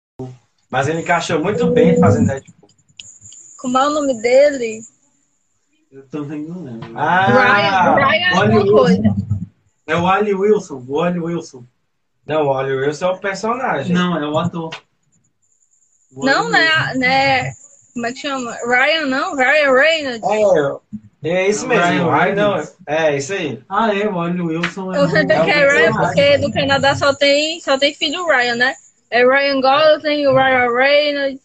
Mas 0.72 0.88
ele 0.88 1.02
encaixou 1.02 1.40
muito 1.40 1.68
bem 1.70 2.00
fazendo 2.00 2.26
Deadpool. 2.26 2.68
Como 3.60 3.78
é 3.78 3.86
o 3.88 3.92
nome 3.92 4.20
dele? 4.24 4.82
Eu 5.92 6.02
também 6.08 6.42
não 6.46 6.64
lembro. 6.64 6.98
Ah, 6.98 7.28
Ryan, 7.28 8.08
Ryan 8.08 8.40
olha 8.40 8.56
alguma 8.58 8.72
o- 8.74 8.78
coisa. 8.86 9.16
É 9.86 9.96
o 9.96 10.08
Ali 10.08 10.34
Wilson, 10.34 10.84
o 10.88 11.00
Ali 11.00 11.20
Wilson. 11.20 11.64
não, 12.26 12.48
o 12.48 12.58
Wilson 12.76 13.06
é 13.06 13.12
o 13.12 13.18
personagem. 13.20 13.94
Não, 13.96 14.18
é 14.18 14.28
o 14.28 14.38
ator. 14.40 14.76
O 16.16 16.26
Não, 16.26 16.46
Ali 16.48 16.52
né? 16.54 16.94
né? 16.96 17.54
Como 17.94 18.08
é 18.08 18.12
que 18.14 18.20
chama? 18.20 18.52
Ryan, 18.68 19.06
não? 19.06 19.36
Ryan 19.36 19.72
Reynolds. 19.72 20.24
É, 20.24 20.78
é 21.30 21.50
isso 21.50 21.68
mesmo. 21.68 21.84
Ryan 21.84 22.12
Ai, 22.12 22.36
não, 22.36 22.56
é 22.88 23.18
isso 23.18 23.34
aí. 23.34 23.62
Ah, 23.70 23.94
é, 23.96 24.08
o 24.08 24.46
Wilson 24.46 24.94
é 24.94 24.98
Eu 24.98 25.10
sei 25.10 25.26
que 25.26 25.32
é 25.34 25.36
é 25.36 25.68
Ryan 25.68 25.94
porque 25.94 26.38
no 26.38 26.52
Canadá 26.52 26.96
só 26.96 27.14
tem, 27.14 27.60
só 27.62 27.78
tem 27.78 27.94
filho 27.94 28.28
Ryan, 28.28 28.56
né? 28.56 28.76
É 29.10 29.26
Ryan 29.26 29.62
Gosling, 29.62 30.28
o 30.28 30.34
Ryan 30.36 30.72
Reynolds. 30.74 31.42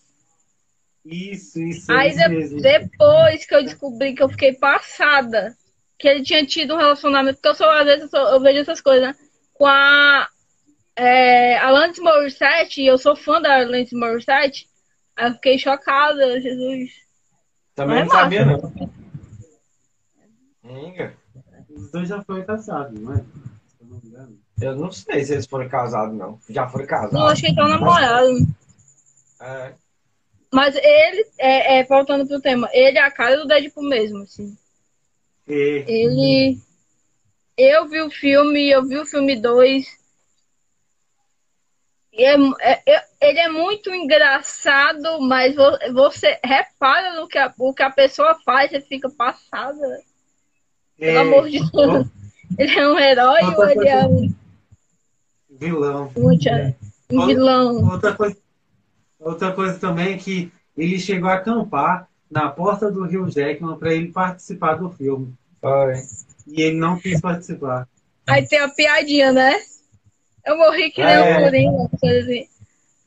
Isso, 1.04 1.60
isso, 1.62 1.90
é 1.90 1.96
Aí 1.96 2.10
isso 2.10 2.28
mesmo. 2.28 2.60
depois 2.60 3.46
que 3.46 3.54
eu 3.54 3.62
descobri 3.62 4.14
que 4.14 4.22
eu 4.22 4.28
fiquei 4.28 4.52
passada, 4.52 5.56
que 5.98 6.06
ele 6.06 6.22
tinha 6.22 6.44
tido 6.44 6.74
um 6.74 6.78
relacionamento, 6.78 7.36
porque 7.36 7.48
eu 7.48 7.54
sou, 7.54 7.70
às 7.70 7.84
vezes, 7.84 8.02
eu, 8.02 8.08
sou- 8.08 8.28
eu 8.34 8.40
vejo 8.40 8.60
essas 8.60 8.80
coisas, 8.80 9.08
né? 9.08 9.14
Com 9.54 9.66
a 9.66 10.28
é, 10.96 11.56
Alanis 11.58 11.98
Morissette, 11.98 12.82
e 12.82 12.86
eu 12.86 12.98
sou 12.98 13.16
fã 13.16 13.40
da 13.40 13.54
Alanis 13.54 13.92
Morissette, 13.92 14.66
aí 15.16 15.28
eu 15.28 15.34
fiquei 15.34 15.58
chocada, 15.58 16.40
Jesus. 16.40 16.90
Também 17.74 17.96
Não 17.96 18.02
é 18.02 18.04
não 18.04 18.10
sabia, 18.10 18.44
não. 18.44 18.99
Inga. 20.70 21.14
Os 21.68 21.90
dois 21.90 22.08
já 22.08 22.22
foram 22.22 22.44
casados, 22.44 23.00
não 23.00 23.12
é? 23.12 23.16
Se 23.18 23.24
eu 23.80 23.86
não 23.88 24.00
me 24.00 24.08
engano. 24.08 24.38
Eu 24.60 24.76
não 24.76 24.92
sei 24.92 25.24
se 25.24 25.32
eles 25.32 25.46
foram 25.46 25.68
casados, 25.68 26.16
não. 26.16 26.38
Já 26.48 26.68
foram 26.68 26.86
casados. 26.86 27.12
Não, 27.12 27.26
acho 27.26 27.42
que 27.42 27.48
estão 27.48 27.68
namorados. 27.68 28.42
É. 29.40 29.74
Mas 30.52 30.74
ele, 30.74 31.26
é, 31.38 31.78
é, 31.78 31.84
voltando 31.84 32.26
pro 32.26 32.40
tema, 32.40 32.68
ele 32.72 32.98
é 32.98 33.02
a 33.02 33.10
cara 33.10 33.36
do 33.36 33.46
Deadpool 33.46 33.88
mesmo, 33.88 34.22
assim. 34.22 34.56
E, 35.48 35.84
Ele. 35.86 36.58
Eu 37.56 37.88
vi 37.88 38.00
o 38.00 38.10
filme, 38.10 38.68
eu 38.70 38.84
vi 38.86 38.98
o 38.98 39.06
filme 39.06 39.36
2. 39.36 39.86
E 42.12 42.24
é, 42.24 42.34
é- 42.60 42.82
é- 42.94 43.04
ele 43.20 43.38
é 43.38 43.48
muito 43.48 43.92
engraçado, 43.94 45.20
mas 45.20 45.54
vo- 45.54 45.78
você 45.92 46.38
repara 46.44 47.14
no 47.20 47.28
que 47.28 47.38
a, 47.38 47.52
o 47.58 47.72
que 47.72 47.82
a 47.82 47.90
pessoa 47.90 48.34
faz, 48.44 48.70
você 48.70 48.80
fica 48.80 49.08
passada. 49.10 50.02
Pelo 51.00 51.16
é, 51.16 51.20
amor 51.20 51.48
de 51.48 51.58
Deus. 51.70 52.06
Ele 52.58 52.78
é 52.78 52.88
um 52.88 52.98
herói 52.98 53.40
ou 53.56 53.68
ele 53.68 53.88
é 53.88 54.06
um, 54.06 54.34
vilão. 55.50 56.12
um 56.16 56.28
anti- 56.28 56.74
um 57.10 57.26
vilão? 57.26 57.90
Outra 57.90 58.12
coisa, 58.14 58.36
outra 59.18 59.52
coisa 59.52 59.78
também 59.78 60.14
é 60.14 60.16
que 60.18 60.52
ele 60.76 60.98
chegou 60.98 61.28
a 61.30 61.34
acampar 61.34 62.08
na 62.30 62.48
porta 62.48 62.90
do 62.90 63.04
Rio 63.04 63.28
Jackman 63.30 63.76
para 63.78 63.94
ele 63.94 64.12
participar 64.12 64.74
do 64.74 64.90
filme. 64.90 65.32
Foi. 65.60 65.94
E 66.46 66.60
ele 66.62 66.76
não 66.76 66.98
quis 66.98 67.20
participar. 67.20 67.88
Aí 68.28 68.46
tem 68.46 68.60
a 68.60 68.68
piadinha, 68.68 69.32
né? 69.32 69.54
Eu 70.46 70.56
morri 70.56 70.90
que 70.90 71.02
nem 71.02 71.12
É. 71.14 71.38
um 71.38 71.42
coringa, 71.42 71.88
coisa 72.00 72.18
assim. 72.20 72.46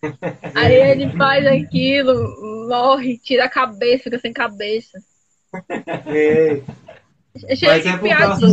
Aí 0.56 0.73
ele 0.73 1.10
faz 1.17 1.45
aquilo, 1.47 2.67
morre, 2.67 3.17
tira 3.17 3.45
a 3.45 3.49
cabeça, 3.49 4.03
fica 4.06 4.19
sem 4.19 4.34
cabeça. 4.34 5.01
É, 6.08 6.56
É 6.56 6.62
Mas 7.41 7.86
é 7.86 7.98
por 7.98 8.10
causa, 8.10 8.48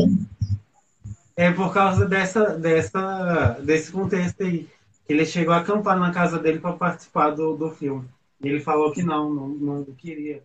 é 1.37 1.53
por 1.53 1.73
causa 1.73 2.07
dessa, 2.07 2.59
dessa, 2.59 3.59
desse 3.63 3.93
contexto 3.93 4.43
aí. 4.43 4.69
Que 5.07 5.13
ele 5.13 5.27
chegou 5.27 5.53
a 5.53 5.59
acampar 5.59 5.99
na 5.99 6.13
casa 6.13 6.39
dele 6.39 6.61
para 6.61 6.73
participar 6.73 7.31
do, 7.31 7.57
do 7.57 7.71
filme. 7.71 8.09
E 8.43 8.49
ele 8.49 8.61
falou 8.61 8.93
que 8.93 9.03
não, 9.03 9.29
não, 9.29 9.49
não 9.49 9.85
queria. 9.97 10.43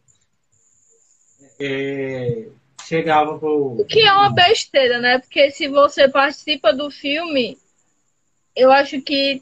É, 1.59 2.47
chegava 2.83 3.37
pro. 3.37 3.79
O 3.79 3.85
que 3.85 4.01
é 4.01 4.11
uma 4.11 4.29
besteira, 4.29 4.99
né? 4.99 5.19
Porque 5.19 5.51
se 5.51 5.67
você 5.67 6.09
participa 6.09 6.73
do 6.73 6.91
filme, 6.91 7.57
eu 8.55 8.71
acho 8.71 9.01
que 9.01 9.41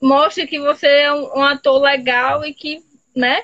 mostra 0.00 0.46
que 0.46 0.58
você 0.58 0.86
é 0.86 1.12
um, 1.12 1.42
ator 1.42 1.80
legal 1.80 2.44
e 2.44 2.52
que, 2.52 2.82
né? 3.14 3.42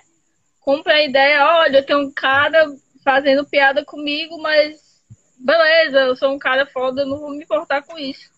Compra 0.61 0.95
a 0.95 1.05
ideia, 1.05 1.47
olha, 1.47 1.83
tem 1.83 1.97
um 1.97 2.11
cara 2.11 2.71
fazendo 3.09 3.47
piada 3.47 3.83
comigo, 3.87 4.37
mas 4.39 5.03
beleza, 5.39 5.97
eu 6.01 6.15
sou 6.15 6.31
um 6.35 6.39
cara 6.39 6.67
foda, 6.67 7.01
eu 7.03 7.07
não 7.07 7.19
vou 7.19 7.31
me 7.31 7.43
importar 7.43 7.81
com 7.81 7.99
isso. 7.99 8.31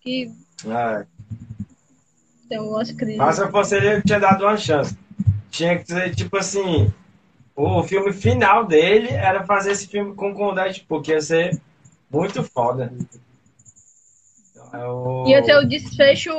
Que 0.00 0.32
É. 0.66 1.06
tem 2.48 2.58
umas 2.58 2.90
crises. 2.90 3.18
Mas 3.18 3.36
se 3.36 3.42
eu 3.42 3.50
fosse 3.52 3.76
ele, 3.76 3.94
eu 3.94 4.02
tinha 4.02 4.18
dado 4.18 4.42
uma 4.44 4.56
chance. 4.56 4.98
Tinha 5.48 5.78
que 5.78 5.86
ser, 5.86 6.12
tipo 6.12 6.36
assim, 6.36 6.92
o 7.54 7.80
filme 7.84 8.12
final 8.12 8.66
dele 8.66 9.10
era 9.10 9.46
fazer 9.46 9.70
esse 9.70 9.86
filme 9.86 10.12
com 10.16 10.32
o 10.32 10.52
Deadpool, 10.52 11.00
que 11.00 11.12
ia 11.12 11.20
ser 11.20 11.60
muito 12.10 12.42
foda. 12.42 12.92
É 14.72 14.84
o- 14.86 15.24
Ia 15.28 15.40
ter 15.44 15.56
o 15.56 15.68
desfecho 15.68 16.32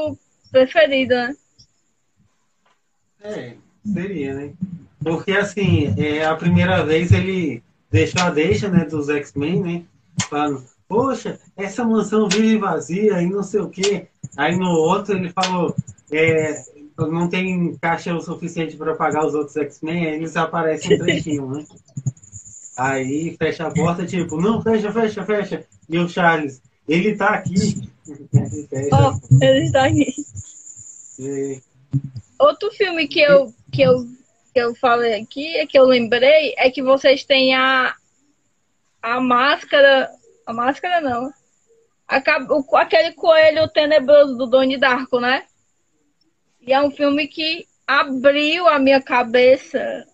preferido, 0.52 1.16
né? 1.16 1.36
É, 3.22 3.56
seria, 3.86 4.34
né? 4.34 4.54
Porque 5.04 5.32
assim, 5.32 5.94
é, 5.98 6.26
a 6.26 6.36
primeira 6.36 6.84
vez 6.86 7.12
ele 7.12 7.64
deixou 7.92 8.22
a 8.22 8.30
deixa, 8.30 8.70
né, 8.70 8.86
dos 8.86 9.10
X-Men, 9.10 9.62
né? 9.62 9.84
Falando, 10.30 10.64
poxa, 10.88 11.40
essa 11.56 11.84
mansão 11.84 12.28
vive 12.28 12.58
vazia 12.58 13.22
e 13.22 13.26
não 13.28 13.44
sei 13.44 13.62
o 13.62 13.70
quê. 13.70 14.08
Aí 14.38 14.56
no 14.58 14.70
outro 14.70 15.16
ele 15.16 15.30
falou, 15.30 15.76
é, 16.12 16.64
não 16.98 17.30
tem 17.30 17.76
caixa 17.82 18.14
o 18.14 18.22
suficiente 18.22 18.76
para 18.76 18.96
pagar 18.96 19.26
os 19.26 19.34
outros 19.34 19.56
X-Men, 19.56 20.06
aí 20.08 20.16
eles 20.16 20.36
aparecem 20.36 20.96
um 20.96 21.00
trechinho, 21.04 21.48
né? 21.50 21.66
Aí 22.78 23.36
fecha 23.38 23.68
a 23.68 23.72
porta, 23.72 24.06
tipo, 24.06 24.40
não, 24.40 24.62
fecha, 24.62 24.92
fecha, 24.92 25.24
fecha. 25.26 25.66
E 25.90 25.98
o 25.98 26.08
Charles, 26.08 26.62
ele 26.88 27.16
tá 27.16 27.28
aqui. 27.30 27.56
Fecha. 28.70 28.90
Ó, 28.94 29.16
ele 29.42 29.66
está 29.66 29.86
aqui. 29.86 30.14
E- 31.20 31.62
Outro 32.40 32.72
filme 32.72 33.06
que 33.08 33.20
eu, 33.20 33.54
que 33.70 33.82
eu, 33.82 34.08
que 34.60 34.66
eu 34.66 34.76
falei 34.76 35.14
aqui, 35.22 35.56
é 35.56 35.66
que 35.66 35.80
eu 35.80 35.86
lembrei, 35.86 36.54
é 36.58 36.70
que 36.70 36.82
vocês 36.84 37.24
têm 37.24 37.56
a, 37.56 37.96
a 39.02 39.22
máscara. 39.22 40.10
A 40.46 40.52
máscara 40.54 41.00
não. 41.00 41.32
A 42.08 42.20
ca- 42.20 42.46
o- 42.50 42.76
aquele 42.76 43.14
coelho 43.14 43.68
tenebroso 43.70 44.36
do 44.36 44.48
Doni 44.48 44.78
Darko, 44.78 45.20
né? 45.20 45.46
E 46.62 46.74
é 46.74 46.82
um 46.82 46.92
filme 46.92 47.28
que 47.28 47.66
abriu 47.88 48.68
a 48.68 48.78
minha 48.80 49.02
cabeça. 49.02 50.06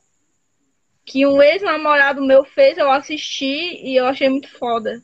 Que 1.04 1.26
um 1.26 1.42
ex-namorado 1.42 2.22
meu 2.24 2.44
fez, 2.44 2.78
eu 2.78 2.92
assisti 2.92 3.80
e 3.84 3.96
eu 3.96 4.06
achei 4.06 4.30
muito 4.30 4.50
foda. 4.58 5.02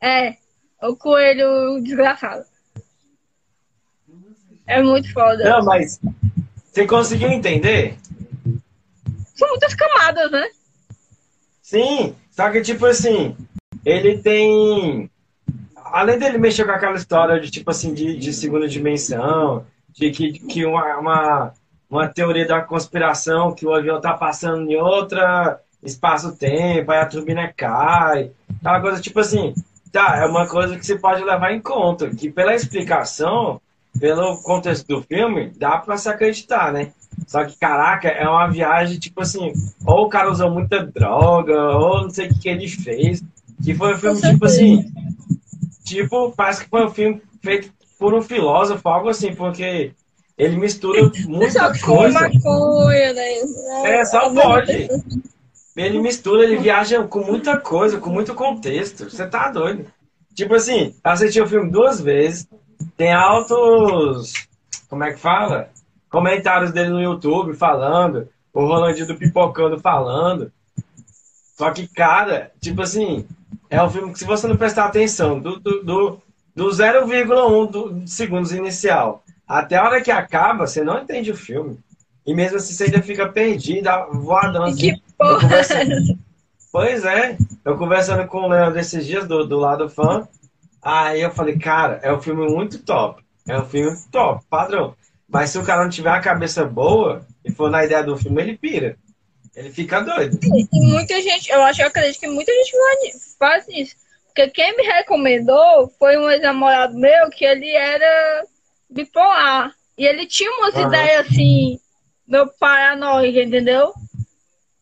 É, 0.00 0.36
o 0.82 0.94
coelho 0.96 1.80
desgraçado. 1.82 2.44
É 4.66 4.82
muito 4.82 5.12
foda. 5.12 5.42
Não, 5.44 5.64
mas 5.64 6.00
você 6.64 6.86
conseguiu 6.86 7.30
entender? 7.30 7.96
São 9.36 9.48
muitas 9.48 9.74
camadas, 9.74 10.30
né? 10.30 10.48
Sim, 11.62 12.14
só 12.30 12.50
que 12.50 12.62
tipo 12.62 12.86
assim, 12.86 13.36
ele 13.84 14.18
tem. 14.18 15.10
Além 15.76 16.18
dele 16.18 16.38
mexer 16.38 16.64
com 16.64 16.72
aquela 16.72 16.96
história 16.96 17.40
de 17.40 17.50
tipo 17.50 17.70
assim, 17.70 17.94
de, 17.94 18.16
de 18.16 18.32
segunda 18.32 18.66
dimensão, 18.66 19.64
de 19.90 20.10
que, 20.10 20.32
que 20.32 20.64
uma, 20.64 20.98
uma, 20.98 21.52
uma 21.88 22.08
teoria 22.08 22.46
da 22.46 22.60
conspiração, 22.60 23.54
que 23.54 23.66
o 23.66 23.74
avião 23.74 24.00
tá 24.00 24.14
passando 24.14 24.70
em 24.70 24.76
outra 24.76 25.60
espaço-tempo, 25.82 26.90
aí 26.90 26.98
a 26.98 27.06
turbina 27.06 27.52
cai, 27.56 28.32
aquela 28.58 28.80
coisa 28.80 29.00
tipo 29.00 29.20
assim, 29.20 29.54
tá, 29.92 30.16
é 30.16 30.26
uma 30.26 30.48
coisa 30.48 30.76
que 30.76 30.84
você 30.84 30.98
pode 30.98 31.22
levar 31.22 31.52
em 31.52 31.60
conta, 31.60 32.10
que 32.10 32.30
pela 32.30 32.54
explicação, 32.54 33.60
pelo 34.00 34.42
contexto 34.42 34.86
do 34.86 35.02
filme, 35.02 35.52
dá 35.56 35.78
pra 35.78 35.96
se 35.96 36.08
acreditar, 36.08 36.72
né? 36.72 36.92
Só 37.26 37.44
que, 37.44 37.56
caraca, 37.56 38.08
é 38.08 38.28
uma 38.28 38.48
viagem, 38.48 38.98
tipo 38.98 39.20
assim, 39.20 39.52
ou 39.84 40.04
o 40.04 40.08
cara 40.08 40.30
usou 40.30 40.50
muita 40.50 40.84
droga, 40.84 41.76
ou 41.76 42.02
não 42.02 42.10
sei 42.10 42.26
o 42.26 42.28
que, 42.30 42.40
que 42.40 42.48
ele 42.48 42.68
fez. 42.68 43.22
Que 43.62 43.74
foi 43.74 43.94
um 43.94 43.98
filme, 43.98 44.20
tipo 44.20 44.44
assim. 44.44 44.92
Tipo, 45.84 46.32
parece 46.36 46.64
que 46.64 46.70
foi 46.70 46.84
um 46.84 46.90
filme 46.90 47.22
feito 47.42 47.72
por 47.98 48.12
um 48.14 48.22
filósofo, 48.22 48.88
algo 48.88 49.08
assim, 49.08 49.34
porque 49.34 49.92
ele 50.36 50.56
mistura 50.56 51.10
muita 51.26 51.74
Só 51.74 51.86
coisa. 51.86 52.20
maconha, 52.20 53.12
né? 53.12 53.32
É, 53.84 54.04
só 54.04 54.30
pode. 54.32 54.88
Ele 55.76 55.98
mistura, 55.98 56.44
ele 56.44 56.56
viaja 56.56 57.02
com 57.04 57.20
muita 57.20 57.58
coisa, 57.58 57.98
com 57.98 58.10
muito 58.10 58.34
contexto. 58.34 59.10
Você 59.10 59.26
tá 59.26 59.50
doido. 59.50 59.86
Tipo 60.34 60.54
assim, 60.54 60.94
assisti 61.02 61.40
o 61.40 61.46
filme 61.46 61.70
duas 61.70 62.00
vezes. 62.00 62.48
Tem 62.96 63.12
altos. 63.12 64.32
Como 64.88 65.04
é 65.04 65.12
que 65.12 65.18
fala? 65.18 65.70
Comentários 66.10 66.72
dele 66.72 66.90
no 66.90 67.00
YouTube 67.02 67.54
falando. 67.54 68.28
O 68.52 68.60
Rolandinho 68.64 69.06
do 69.06 69.16
Pipocando 69.16 69.78
falando. 69.78 70.50
Só 71.56 71.70
que, 71.70 71.86
cara, 71.88 72.52
tipo 72.60 72.82
assim, 72.82 73.26
é 73.70 73.82
um 73.82 73.90
filme 73.90 74.12
que 74.12 74.18
se 74.18 74.24
você 74.24 74.46
não 74.46 74.56
prestar 74.56 74.84
atenção, 74.86 75.38
do, 75.38 75.58
do, 75.58 75.82
do, 75.82 76.22
do 76.54 76.68
0,1 76.68 77.70
do 77.70 78.08
segundos 78.08 78.52
inicial 78.52 79.22
até 79.46 79.76
a 79.76 79.84
hora 79.84 80.00
que 80.02 80.10
acaba, 80.10 80.66
você 80.66 80.82
não 80.82 80.98
entende 81.00 81.30
o 81.30 81.36
filme. 81.36 81.78
E 82.26 82.34
mesmo 82.34 82.56
assim 82.56 82.74
você 82.74 82.84
ainda 82.84 83.00
fica 83.02 83.28
perdido, 83.28 83.88
voadão 84.12 84.64
assim. 84.64 84.92
Que 84.94 85.02
porra! 85.16 85.40
conversando- 85.40 86.18
Pois 86.72 87.04
é, 87.04 87.38
eu 87.64 87.78
conversando 87.78 88.26
com 88.26 88.38
o 88.42 88.48
Leandro 88.48 88.78
esses 88.78 89.06
dias 89.06 89.26
do, 89.26 89.46
do 89.46 89.56
lado 89.58 89.88
fã, 89.88 90.28
aí 90.82 91.22
eu 91.22 91.30
falei, 91.30 91.56
cara, 91.58 92.00
é 92.02 92.12
um 92.12 92.20
filme 92.20 92.46
muito 92.52 92.80
top. 92.80 93.22
É 93.48 93.58
um 93.58 93.64
filme 93.64 93.96
top, 94.10 94.44
padrão. 94.50 94.94
Mas 95.28 95.50
se 95.50 95.58
o 95.58 95.64
cara 95.64 95.82
não 95.82 95.90
tiver 95.90 96.10
a 96.10 96.20
cabeça 96.20 96.64
boa 96.64 97.26
e 97.44 97.50
for 97.50 97.70
na 97.70 97.84
ideia 97.84 98.02
do 98.02 98.16
filme, 98.16 98.42
ele 98.42 98.56
pira. 98.56 98.96
Ele 99.54 99.70
fica 99.70 100.00
doido. 100.00 100.38
Muita 100.72 101.20
gente, 101.22 101.50
eu 101.50 101.62
acho, 101.62 101.80
eu 101.82 101.86
acredito 101.88 102.20
que 102.20 102.26
muita 102.28 102.52
gente 102.52 102.72
faz- 103.38 103.66
isso. 103.68 103.96
Porque 104.26 104.48
quem 104.48 104.76
me 104.76 104.82
recomendou 104.82 105.88
foi 105.98 106.16
um 106.18 106.30
ex-namorado 106.30 106.94
meu 106.98 107.30
que 107.30 107.44
ele 107.44 107.70
era 107.70 108.44
bipolar. 108.90 109.72
E 109.96 110.04
ele 110.04 110.26
tinha 110.26 110.50
umas 110.58 110.74
ideias 110.86 111.26
assim, 111.26 111.80
meu 112.28 112.46
paranoico, 112.58 113.38
entendeu? 113.38 113.94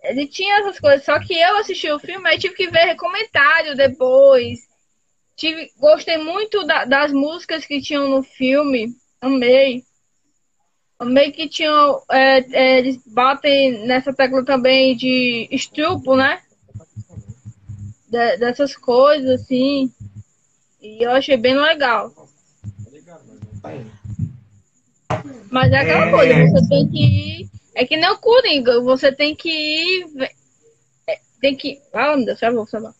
Ele 0.03 0.27
tinha 0.27 0.59
essas 0.59 0.79
coisas, 0.81 1.05
só 1.05 1.19
que 1.21 1.35
eu 1.39 1.57
assisti 1.59 1.91
o 1.91 2.01
filme, 2.01 2.29
aí 2.29 2.39
tive 2.39 2.55
que 2.55 2.69
ver 2.69 2.97
comentário 2.97 3.77
depois. 3.77 4.59
Tive, 5.37 5.71
gostei 5.79 6.19
muito 6.19 6.65
da- 6.67 6.85
das 6.85 7.13
músicas 7.13 7.65
que 7.65 7.81
tinham 7.81 8.09
no 8.09 8.23
filme, 8.25 8.89
amei. 9.21 9.85
Amei 11.05 11.31
que 11.33 11.49
tinham. 11.49 12.01
é, 12.11 12.39
é, 12.53 12.79
eles 12.79 12.99
batem 13.07 13.87
nessa 13.87 14.13
tecla 14.13 14.45
também 14.45 14.97
de 14.97 15.47
estupro, 15.51 16.17
né? 16.17 16.41
De- 18.09 18.37
dessas 18.39 18.77
coisas, 18.77 19.41
assim. 19.43 19.93
E 20.81 21.03
eu 21.05 21.11
achei 21.13 21.37
bem 21.37 21.55
legal. 21.57 22.13
Mas 25.51 25.73
é 25.73 25.77
aquela 25.79 26.07
É. 26.07 26.11
coisa, 26.11 26.35
você 26.51 26.69
tem 26.69 26.89
que 26.89 27.05
ir. 27.05 27.49
É 27.75 27.85
que 27.85 27.97
nem 27.97 28.09
o 28.11 28.19
Coringa, 28.19 28.81
você 28.81 29.13
tem 29.13 29.35
que 29.35 29.49
ir. 29.51 30.07
é, 31.09 31.19
Tem 31.41 31.57
que. 31.57 31.81
Ah, 31.93 32.17
meu 32.17 32.27
Deus, 32.27 32.39
já 32.39 32.51
vou, 32.51 32.65
vou. 32.67 32.95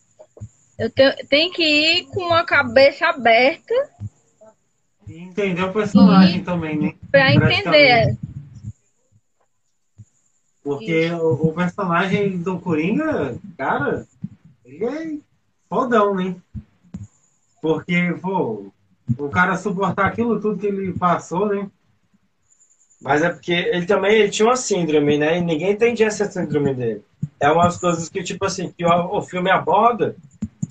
Eu 0.79 0.91
tenho, 0.91 1.15
tem 1.29 1.51
que 1.53 1.63
ir 1.63 2.05
com 2.07 2.33
a 2.35 2.45
cabeça 2.45 3.07
aberta 3.07 3.75
E 5.07 5.19
entender 5.19 5.63
o 5.63 5.73
personagem 5.73 6.43
também, 6.43 6.79
né? 6.79 6.95
pra 7.11 7.33
entender. 7.33 8.17
Porque 10.63 11.11
o, 11.11 11.49
o 11.49 11.53
personagem 11.53 12.39
do 12.39 12.59
Coringa, 12.59 13.37
cara, 13.59 14.07
ele 14.65 14.85
é 14.85 15.19
fodão, 15.69 16.15
né? 16.15 16.35
Porque, 17.61 18.15
pô, 18.21 18.73
o 19.19 19.29
cara 19.29 19.57
suportar 19.57 20.07
aquilo 20.07 20.41
tudo 20.41 20.59
que 20.59 20.67
ele 20.67 20.93
passou, 20.95 21.47
né? 21.47 21.69
Mas 23.03 23.23
é 23.23 23.29
porque 23.29 23.53
ele 23.53 23.85
também 23.85 24.15
ele 24.15 24.31
tinha 24.31 24.49
uma 24.49 24.57
síndrome, 24.57 25.19
né? 25.19 25.37
E 25.37 25.41
ninguém 25.43 25.73
entendia 25.73 26.07
essa 26.07 26.25
síndrome 26.25 26.75
dele. 26.75 27.03
É 27.39 27.51
umas 27.51 27.77
coisas 27.77 28.09
que, 28.09 28.23
tipo 28.23 28.47
assim, 28.47 28.73
que 28.73 28.85
o, 28.85 29.19
o 29.19 29.23
filme 29.23 29.51
aborda, 29.51 30.17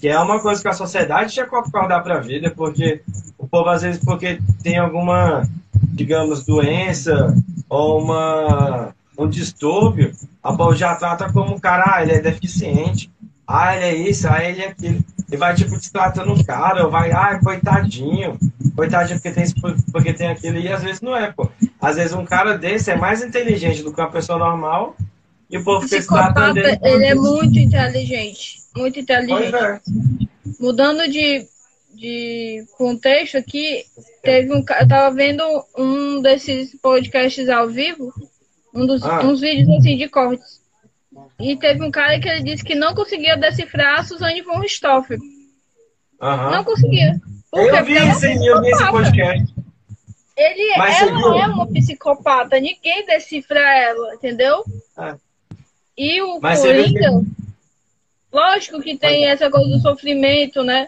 que 0.03 0.09
é 0.09 0.19
uma 0.19 0.37
coisa 0.37 0.61
que 0.61 0.67
a 0.67 0.73
sociedade 0.73 1.31
tinha 1.31 1.47
que 1.47 1.55
acordar 1.55 2.03
pra 2.03 2.19
vida, 2.19 2.51
porque 2.51 3.01
o 3.37 3.47
povo, 3.47 3.69
às 3.69 3.83
vezes, 3.83 4.03
porque 4.03 4.37
tem 4.61 4.77
alguma, 4.77 5.47
digamos, 5.93 6.43
doença 6.43 7.33
ou 7.69 8.03
uma, 8.03 8.93
um 9.17 9.29
distúrbio, 9.29 10.11
a 10.43 10.51
povo 10.51 10.75
já 10.75 10.93
trata 10.95 11.31
como, 11.31 11.57
cara, 11.57 11.85
ah, 11.87 12.03
ele 12.03 12.11
é 12.11 12.19
deficiente, 12.19 13.09
ah, 13.47 13.77
ele 13.77 13.85
é 13.85 13.95
isso, 14.09 14.27
ah, 14.27 14.43
ele 14.43 14.61
é 14.63 14.67
aquilo. 14.67 15.01
E 15.31 15.37
vai, 15.37 15.55
tipo, 15.55 15.77
destratando 15.77 16.33
o 16.33 16.45
cara, 16.45 16.83
ou 16.83 16.91
vai, 16.91 17.13
ah, 17.13 17.39
coitadinho, 17.41 18.37
coitadinho 18.75 19.21
porque 19.21 19.31
tem, 19.31 19.43
isso, 19.45 19.55
porque 19.89 20.11
tem 20.11 20.27
aquilo, 20.27 20.57
e 20.57 20.67
às 20.67 20.83
vezes 20.83 20.99
não 20.99 21.15
é, 21.15 21.31
pô. 21.31 21.49
Às 21.79 21.95
vezes 21.95 22.11
um 22.11 22.25
cara 22.25 22.57
desse 22.57 22.91
é 22.91 22.97
mais 22.97 23.23
inteligente 23.23 23.81
do 23.81 23.93
que 23.93 24.01
uma 24.01 24.11
pessoa 24.11 24.37
normal 24.37 24.97
e 25.53 25.57
o 25.57 25.63
povo 25.63 25.87
dele. 26.53 26.79
ele 26.83 27.05
é 27.05 27.15
muito 27.15 27.57
inteligente. 27.59 28.57
Muito 28.75 28.93
Pois 28.95 29.03
inteligente. 29.03 29.55
é. 29.55 29.79
Mudando 30.59 31.07
de, 31.09 31.47
de 31.93 32.65
contexto 32.77 33.37
aqui, 33.37 33.85
teve 34.21 34.51
um 34.53 34.57
eu 34.79 34.87
tava 34.87 35.15
vendo 35.15 35.43
um 35.77 36.21
desses 36.21 36.75
podcasts 36.81 37.47
ao 37.49 37.69
vivo, 37.69 38.11
um 38.73 38.85
dos, 38.85 39.03
Ah. 39.03 39.21
uns 39.23 39.39
vídeos 39.41 39.69
assim 39.77 39.95
de 39.97 40.09
cortes. 40.09 40.61
E 41.39 41.55
teve 41.55 41.83
um 41.83 41.91
cara 41.91 42.19
que 42.19 42.27
ele 42.27 42.43
disse 42.43 42.63
que 42.63 42.73
não 42.75 42.95
conseguia 42.95 43.37
decifrar 43.37 43.99
a 43.99 44.03
Suzane 44.03 44.41
von 44.41 44.59
Richthofen. 44.59 45.19
Aham. 46.21 46.51
Não 46.51 46.63
conseguia. 46.63 47.19
Por 47.51 47.59
quê? 47.61 47.67
Eu 47.69 47.71
Porque 47.75 47.83
vi 47.83 47.97
é 47.97 48.07
esse, 48.09 48.45
eu 48.47 48.61
vi 48.61 48.69
esse 48.69 48.89
podcast. 48.89 49.53
Ele, 50.35 50.77
Mas 50.77 50.99
ela 51.01 51.43
é 51.43 51.47
uma 51.47 51.67
psicopata, 51.67 52.59
ninguém 52.59 53.05
decifra 53.05 53.59
ela, 53.59 54.15
entendeu? 54.15 54.63
É. 54.97 55.15
E 55.97 56.21
o 56.21 56.39
Mas 56.39 56.61
Coringa, 56.61 57.23
lógico 58.31 58.81
que 58.81 58.97
tem 58.97 59.27
essa 59.27 59.49
coisa 59.49 59.69
do 59.69 59.79
sofrimento, 59.79 60.63
né? 60.63 60.87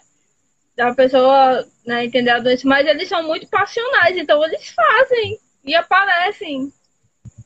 Da 0.75 0.93
pessoa 0.93 1.65
né, 1.85 2.05
entender 2.05 2.31
a 2.31 2.39
doença, 2.39 2.67
mas 2.67 2.87
eles 2.87 3.07
são 3.07 3.23
muito 3.23 3.47
passionais, 3.47 4.17
então 4.17 4.43
eles 4.43 4.69
fazem 4.69 5.39
e 5.63 5.75
aparecem, 5.75 6.71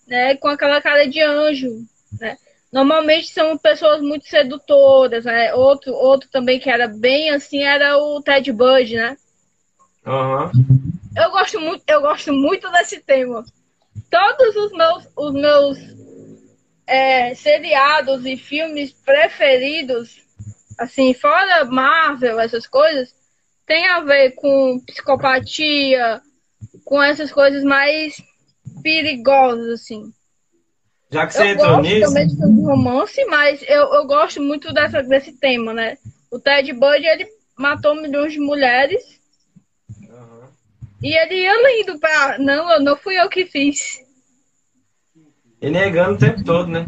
né? 0.08 0.36
Com 0.36 0.48
aquela 0.48 0.82
cara 0.82 1.06
de 1.06 1.22
anjo, 1.22 1.86
né? 2.20 2.38
Normalmente 2.72 3.30
são 3.30 3.58
pessoas 3.58 4.02
muito 4.02 4.28
sedutoras, 4.28 5.26
né? 5.26 5.54
Outro, 5.54 5.94
outro 5.94 6.30
também 6.30 6.60
que 6.60 6.70
era 6.70 6.88
bem 6.88 7.32
assim 7.32 7.64
era 7.64 7.98
o 7.98 8.22
Ted 8.22 8.52
Bundy, 8.52 8.96
né? 8.96 9.18
Aham. 10.06 10.52
Eu 11.16 11.32
gosto 11.32 11.60
muito, 11.60 11.84
eu 11.88 12.02
gosto 12.02 12.32
muito 12.32 12.72
desse 12.72 13.00
tema. 13.00 13.44
Todos 14.10 14.56
os 14.56 14.72
meus, 14.72 15.08
os 15.16 15.34
meus 15.34 15.99
é, 16.90 17.36
seriados 17.36 18.26
e 18.26 18.36
filmes 18.36 18.92
preferidos, 18.92 20.24
assim, 20.78 21.14
fora 21.14 21.64
Marvel, 21.66 22.40
essas 22.40 22.66
coisas, 22.66 23.14
tem 23.66 23.88
a 23.88 24.00
ver 24.00 24.32
com 24.32 24.80
psicopatia, 24.88 26.20
com 26.84 27.02
essas 27.02 27.32
coisas 27.32 27.64
mais 27.64 28.20
perigosas, 28.82 29.82
assim. 29.82 30.12
Já 31.12 31.28
que 31.28 31.34
você 31.34 31.44
Eu 31.44 31.46
entrou 31.46 31.76
gosto 31.76 31.82
nisso, 31.82 32.08
também 32.08 32.28
de 32.28 32.62
romance, 32.64 33.26
mas 33.26 33.62
eu, 33.68 33.94
eu 33.94 34.08
gosto 34.08 34.42
muito 34.42 34.74
dessa, 34.74 35.04
desse 35.04 35.34
tema, 35.34 35.74
né? 35.74 35.98
O 36.32 36.40
Ted 36.40 36.74
Bundy, 36.74 37.06
ele 37.06 37.28
matou 37.56 37.94
milhões 37.96 38.34
de 38.34 38.40
mulheres 38.40 39.04
Aham. 40.10 40.50
e 41.04 41.16
ele 41.16 41.36
ia 41.36 41.78
lindo 41.78 42.00
pra... 42.00 42.38
Não, 42.40 42.80
não 42.80 42.98
fui 42.98 43.20
eu 43.20 43.30
que 43.30 43.46
fiz. 43.46 44.09
E 45.62 45.70
negando 45.70 46.14
o 46.14 46.18
tempo 46.18 46.44
todo, 46.44 46.68
né? 46.70 46.88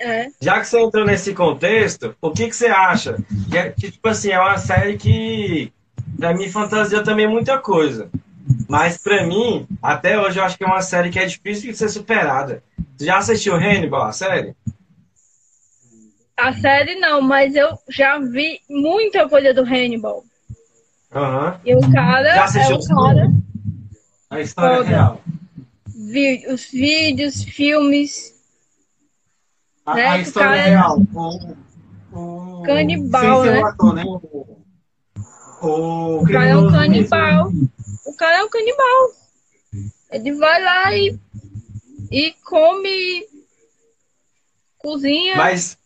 É. 0.00 0.28
Já 0.40 0.58
que 0.60 0.66
você 0.66 0.80
entrou 0.80 1.04
nesse 1.04 1.32
contexto, 1.32 2.14
o 2.20 2.30
que, 2.30 2.48
que 2.48 2.56
você 2.56 2.66
acha? 2.66 3.16
Que, 3.50 3.56
é- 3.58 3.70
que, 3.70 3.90
tipo 3.90 4.08
assim, 4.08 4.30
é 4.30 4.40
uma 4.40 4.58
série 4.58 4.96
que, 4.96 5.72
pra 6.18 6.34
mim, 6.34 6.48
fantasia 6.48 7.02
também 7.02 7.28
muita 7.28 7.58
coisa. 7.58 8.10
Mas, 8.68 8.98
pra 8.98 9.24
mim, 9.24 9.66
até 9.80 10.18
hoje, 10.18 10.38
eu 10.40 10.44
acho 10.44 10.58
que 10.58 10.64
é 10.64 10.66
uma 10.66 10.82
série 10.82 11.10
que 11.10 11.18
é 11.18 11.24
difícil 11.24 11.70
de 11.70 11.76
ser 11.78 11.88
superada. 11.88 12.62
Você 12.96 13.06
já 13.06 13.18
assistiu 13.18 13.54
Hannibal, 13.54 14.02
a 14.02 14.12
série? 14.12 14.54
A 16.36 16.52
série 16.54 16.96
não, 16.96 17.20
mas 17.20 17.54
eu 17.54 17.68
já 17.88 18.18
vi 18.18 18.60
muita 18.68 19.28
coisa 19.28 19.54
do 19.54 19.62
Hannibal. 19.62 20.24
Aham. 21.14 21.60
E 21.64 21.74
o 21.76 21.80
cara 21.92 22.24
Já 22.24 22.34
é 22.34 22.38
assistiu 22.40 22.76
o 22.76 22.78
os 22.78 22.88
cara. 22.88 23.30
A 24.30 24.40
história 24.40 24.76
Toda. 24.78 24.88
real. 24.88 25.20
Vi, 26.10 26.46
os 26.48 26.66
vídeos, 26.66 27.44
filmes. 27.44 28.34
A, 29.86 29.94
Né, 29.94 30.06
a 30.08 30.18
história 30.18 30.48
cara 30.48 30.66
é 30.66 30.70
real. 30.70 30.98
O, 32.12 32.60
o, 32.60 32.62
Canibal, 32.64 33.44
né? 33.44 33.60
o 33.60 33.66
ator, 33.66 33.94
né? 33.94 34.04
O, 34.04 35.66
o 35.66 36.22
O 36.22 36.26
cara 36.26 36.50
é 36.50 36.56
um 36.56 36.70
canibal. 36.70 37.50
mesmo. 37.50 37.70
O 38.06 38.16
cara 38.16 38.38
é 38.38 38.44
um 38.44 38.50
canibal. 38.50 39.10
Ele 40.10 40.32
vai 40.32 40.62
lá 40.62 40.94
e, 40.94 41.18
e 42.10 42.34
come, 42.44 43.24
cozinha. 44.78 45.36
Mas, 45.36 45.78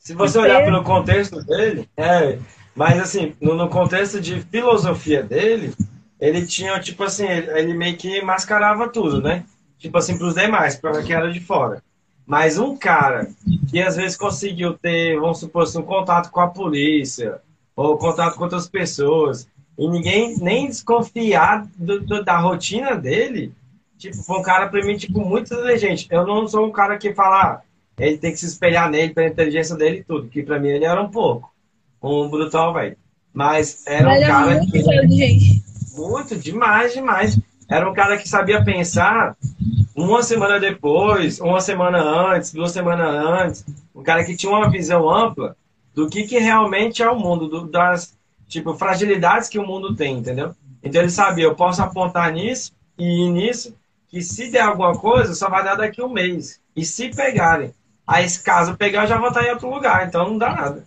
se 0.00 0.14
você 0.14 0.38
olhar 0.38 0.64
pelo 0.64 0.82
contexto 0.82 1.44
dele, 1.44 1.88
é, 1.96 2.38
mas 2.74 2.98
assim, 2.98 3.36
no, 3.40 3.54
no 3.54 3.68
contexto 3.68 4.20
de 4.20 4.40
filosofia 4.40 5.22
dele, 5.22 5.74
ele 6.20 6.46
tinha, 6.46 6.78
tipo 6.80 7.02
assim, 7.04 7.26
ele, 7.26 7.74
meio 7.74 7.96
que 7.96 8.22
mascarava 8.22 8.88
tudo, 8.88 9.20
né? 9.20 9.44
Tipo 9.78 9.98
assim, 9.98 10.16
pros 10.16 10.34
demais, 10.34 10.76
para 10.76 11.02
que 11.02 11.12
era 11.12 11.30
de 11.30 11.40
fora. 11.40 11.82
Mas 12.26 12.58
um 12.58 12.76
cara 12.76 13.28
que 13.70 13.80
às 13.80 13.96
vezes 13.96 14.16
conseguiu 14.16 14.74
ter, 14.74 15.18
vamos 15.20 15.38
supor 15.38 15.62
assim, 15.64 15.78
um 15.78 15.82
contato 15.82 16.30
com 16.30 16.40
a 16.40 16.48
polícia, 16.48 17.40
ou 17.76 17.96
contato 17.98 18.36
com 18.36 18.44
outras 18.44 18.68
pessoas, 18.68 19.46
e 19.78 19.86
ninguém 19.86 20.36
nem 20.38 20.66
desconfiar 20.66 21.66
do- 21.76 22.00
do- 22.00 22.24
da 22.24 22.38
rotina 22.38 22.96
dele, 22.96 23.52
tipo, 23.98 24.16
foi 24.16 24.38
um 24.38 24.42
cara 24.42 24.66
pra 24.68 24.84
mim, 24.84 24.96
tipo, 24.96 25.20
muito 25.20 25.52
inteligente. 25.52 26.08
Eu 26.10 26.26
não 26.26 26.48
sou 26.48 26.66
um 26.66 26.72
cara 26.72 26.96
que 26.98 27.14
fala, 27.14 27.42
ah, 27.42 27.60
ele 27.98 28.18
tem 28.18 28.32
que 28.32 28.38
se 28.38 28.46
espelhar 28.46 28.90
nele 28.90 29.12
pela 29.14 29.28
inteligência 29.28 29.76
dele 29.76 29.98
e 29.98 30.04
tudo, 30.04 30.28
que 30.28 30.42
pra 30.42 30.58
mim 30.58 30.68
ele 30.68 30.84
era 30.86 31.00
um 31.00 31.10
pouco. 31.10 31.52
Um 32.02 32.28
brutal, 32.28 32.72
velho. 32.74 32.96
Mas 33.32 33.86
era 33.86 34.08
um 34.08 34.20
cara 34.26 34.46
muito 34.56 34.72
que. 34.72 34.78
inteligente. 34.78 35.62
Muito, 35.96 36.36
demais, 36.36 36.92
demais. 36.92 37.38
Era 37.68 37.88
um 37.90 37.94
cara 37.94 38.16
que 38.16 38.28
sabia 38.28 38.62
pensar 38.64 39.36
uma 39.94 40.22
semana 40.22 40.60
depois, 40.60 41.40
uma 41.40 41.60
semana 41.60 41.98
antes, 41.98 42.52
duas 42.52 42.70
semanas 42.72 43.08
antes. 43.08 43.64
Um 43.94 44.02
cara 44.02 44.24
que 44.24 44.36
tinha 44.36 44.52
uma 44.52 44.70
visão 44.70 45.08
ampla 45.10 45.56
do 45.94 46.08
que, 46.08 46.24
que 46.24 46.38
realmente 46.38 47.02
é 47.02 47.10
o 47.10 47.18
mundo, 47.18 47.48
do- 47.48 47.66
das 47.66 48.14
tipo, 48.46 48.74
fragilidades 48.74 49.48
que 49.48 49.58
o 49.58 49.66
mundo 49.66 49.96
tem, 49.96 50.18
entendeu? 50.18 50.54
Então 50.82 51.00
ele 51.00 51.10
sabia, 51.10 51.44
eu 51.44 51.54
posso 51.54 51.82
apontar 51.82 52.30
nisso 52.32 52.72
e 52.96 53.24
ir 53.24 53.30
nisso, 53.30 53.74
que 54.08 54.22
se 54.22 54.50
der 54.50 54.60
alguma 54.60 54.96
coisa, 54.96 55.34
só 55.34 55.48
vai 55.48 55.64
dar 55.64 55.74
daqui 55.74 56.00
um 56.02 56.08
mês. 56.08 56.60
E 56.76 56.84
se 56.84 57.08
pegarem, 57.08 57.72
aí 58.06 58.28
se 58.28 58.42
caso 58.42 58.76
pegar, 58.76 59.02
eu 59.04 59.08
já 59.08 59.18
vou 59.18 59.28
estar 59.28 59.42
em 59.44 59.50
outro 59.50 59.68
lugar, 59.68 60.06
então 60.06 60.28
não 60.28 60.38
dá 60.38 60.54
nada. 60.54 60.84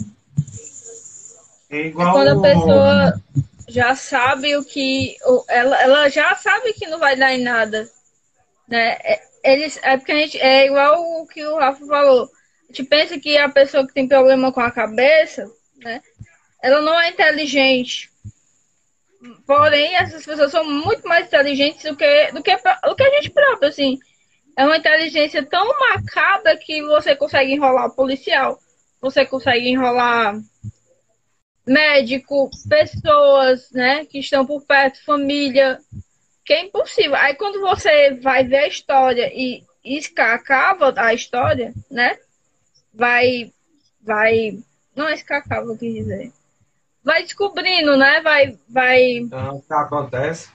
É 1.70 1.82
É 1.82 1.88
igual 1.88 2.14
quando 2.14 2.28
a 2.30 2.41
pessoa 2.41 3.22
já 3.70 3.96
sabe 3.96 4.58
o 4.58 4.64
que. 4.66 5.16
Ela, 5.48 5.82
ela 5.82 6.10
já 6.10 6.36
sabe 6.36 6.74
que 6.74 6.88
não 6.88 7.00
vai 7.00 7.16
dar 7.16 7.34
em 7.34 7.44
nada. 7.44 7.90
Né? 8.68 8.98
É, 9.04 9.22
Eles, 9.44 9.80
é 9.82 9.98
porque 9.98 10.12
a 10.12 10.16
gente. 10.16 10.40
É 10.40 10.66
igual 10.66 11.02
o 11.22 11.28
que 11.28 11.46
o 11.46 11.58
Rafa 11.58 11.86
falou. 11.86 12.30
A 12.64 12.68
gente 12.68 12.84
pensa 12.84 13.20
que 13.20 13.38
a 13.38 13.50
pessoa 13.50 13.88
que 13.88 13.94
tem 13.94 14.08
problema 14.08 14.52
com 14.52 14.60
a 14.60 14.72
cabeça, 14.72 15.50
né? 15.78 16.02
Ela 16.62 16.82
não 16.82 17.00
é 17.00 17.10
inteligente. 17.10 18.10
Porém, 19.46 19.96
essas 19.96 20.26
pessoas 20.26 20.52
são 20.52 20.64
muito 20.64 21.08
mais 21.08 21.28
inteligentes 21.28 21.84
do 21.84 21.96
que, 21.96 22.32
do 22.32 22.42
que, 22.42 22.56
do 22.56 22.96
que 22.96 23.04
a 23.04 23.10
gente 23.16 23.30
próprio, 23.30 23.70
assim. 23.70 23.98
É 24.58 24.66
uma 24.66 24.78
inteligência 24.78 25.46
tão 25.46 25.68
macabra 25.80 26.58
que 26.58 26.82
você 26.84 27.16
consegue 27.16 27.54
enrolar 27.54 27.88
o 27.88 27.96
policial. 27.96 28.60
Você 29.02 29.26
consegue 29.26 29.70
enrolar 29.70 30.36
médico, 31.70 32.50
pessoas, 32.68 33.70
né, 33.72 34.06
que 34.06 34.20
estão 34.20 34.46
por 34.46 34.62
perto, 34.64 35.04
família. 35.06 35.80
que 36.46 36.54
é 36.54 36.66
impossível. 36.66 37.16
Aí 37.16 37.36
quando 37.36 37.62
você 37.62 38.16
vai 38.16 38.44
ver 38.44 38.58
a 38.58 38.68
história 38.68 39.32
e 39.34 39.64
escacava 39.86 40.92
a 40.98 41.14
história, 41.14 41.72
né? 41.92 42.18
Vai, 42.92 43.54
vai, 44.02 44.58
não 44.96 45.08
é 45.08 45.14
escacava, 45.14 45.68
eu 45.68 45.78
quis 45.78 45.94
dizer. 45.94 46.32
Vai 47.04 47.22
descobrindo, 47.22 47.96
né? 47.96 48.20
Vai, 48.22 48.58
vai. 48.68 49.04
Então, 49.18 49.58
o 49.58 49.62
que 49.62 49.72
acontece? 49.74 50.50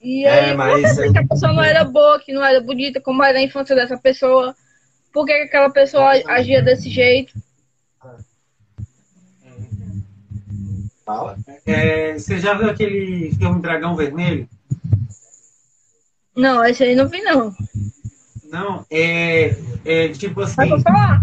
E 0.00 0.24
É, 0.24 0.50
aí, 0.50 0.54
mas 0.56 0.96
vê 0.96 1.02
aí- 1.02 1.12
que 1.12 1.18
a 1.18 1.26
pessoa 1.26 1.52
não 1.52 1.62
era 1.62 1.84
boa, 1.84 2.20
que 2.20 2.32
não 2.32 2.44
era 2.44 2.60
bonita, 2.60 3.00
como 3.00 3.22
era 3.24 3.38
a 3.38 3.42
infância 3.42 3.74
dessa 3.74 3.98
pessoa. 3.98 4.54
Por 5.12 5.26
que 5.26 5.32
aquela 5.32 5.68
pessoa 5.70 6.12
agia 6.28 6.62
desse 6.62 6.88
jeito? 6.88 7.32
Fala. 11.10 11.36
É, 11.66 12.16
você 12.16 12.38
já 12.38 12.54
viu 12.54 12.70
aquele 12.70 13.32
filme 13.34 13.60
Dragão 13.60 13.96
Vermelho? 13.96 14.48
Não, 16.36 16.64
esse 16.64 16.84
aí 16.84 16.94
não 16.94 17.08
vi, 17.08 17.20
não. 17.20 17.52
Não, 18.48 18.86
é, 18.88 19.56
é 19.84 20.08
tipo 20.10 20.40
assim, 20.40 20.70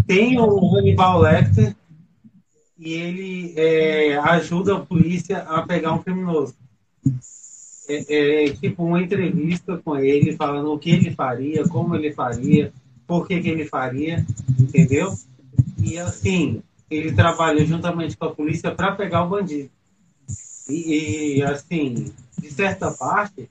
tem 0.06 0.38
o 0.38 0.76
Hannibal 0.76 1.20
Lecter 1.20 1.74
e 2.78 2.92
ele 2.92 3.54
é, 3.56 4.18
ajuda 4.18 4.76
a 4.76 4.80
polícia 4.80 5.38
a 5.38 5.62
pegar 5.62 5.92
um 5.92 6.02
criminoso. 6.02 6.54
É, 7.88 8.44
é 8.44 8.50
tipo 8.50 8.84
uma 8.84 9.00
entrevista 9.00 9.78
com 9.78 9.96
ele, 9.96 10.36
falando 10.36 10.70
o 10.70 10.78
que 10.78 10.90
ele 10.90 11.12
faria, 11.12 11.66
como 11.66 11.96
ele 11.96 12.12
faria, 12.12 12.70
por 13.06 13.26
que, 13.26 13.40
que 13.40 13.48
ele 13.48 13.64
faria, 13.64 14.24
entendeu? 14.58 15.14
E 15.82 15.98
assim, 15.98 16.62
ele 16.90 17.12
trabalha 17.12 17.64
juntamente 17.64 18.18
com 18.18 18.26
a 18.26 18.34
polícia 18.34 18.70
para 18.70 18.92
pegar 18.92 19.24
o 19.24 19.30
bandido. 19.30 19.70
E, 20.68 21.38
e, 21.38 21.42
assim, 21.42 22.12
de 22.38 22.50
certa 22.50 22.90
parte, 22.90 23.48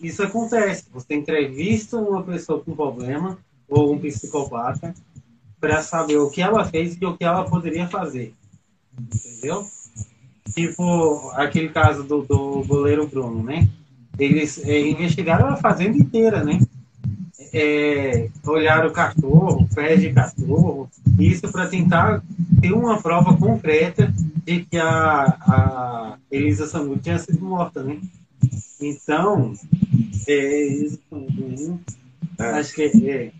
isso 0.00 0.22
acontece. 0.22 0.86
Você 0.92 1.14
entrevista 1.14 1.98
uma 1.98 2.22
pessoa 2.22 2.60
com 2.60 2.74
problema 2.74 3.38
ou 3.68 3.92
um 3.92 3.98
psicopata 3.98 4.94
para 5.60 5.82
saber 5.82 6.16
o 6.18 6.30
que 6.30 6.42
ela 6.42 6.64
fez 6.64 6.96
e 7.00 7.04
o 7.04 7.16
que 7.16 7.24
ela 7.24 7.44
poderia 7.44 7.88
fazer. 7.88 8.34
Entendeu? 8.98 9.66
Tipo 10.54 11.30
aquele 11.34 11.70
caso 11.70 12.02
do, 12.04 12.22
do 12.22 12.62
goleiro 12.64 13.08
Bruno, 13.08 13.42
né? 13.42 13.68
Eles 14.18 14.62
é, 14.64 14.80
investigaram 14.86 15.48
a 15.48 15.56
fazenda 15.56 15.96
inteira, 15.96 16.44
né? 16.44 16.60
É, 17.52 18.28
olharam 18.46 18.88
o 18.88 18.92
cachorro, 18.92 19.68
pés 19.74 20.00
de 20.00 20.12
cachorro, 20.12 20.88
isso 21.18 21.50
para 21.50 21.68
tentar 21.68 22.22
ter 22.60 22.72
uma 22.72 23.00
prova 23.00 23.36
concreta 23.36 24.12
de 24.44 24.64
que 24.66 24.76
a, 24.76 25.22
a 25.24 26.18
Elisa 26.30 26.66
Samud 26.66 27.00
tinha 27.00 27.18
sido 27.18 27.44
morta, 27.44 27.82
né? 27.82 28.00
Então, 28.80 29.54
é, 30.28 30.66
isso, 30.66 31.00
uhum. 31.10 31.78
acho 32.38 32.74
que 32.74 33.10
é. 33.10 33.32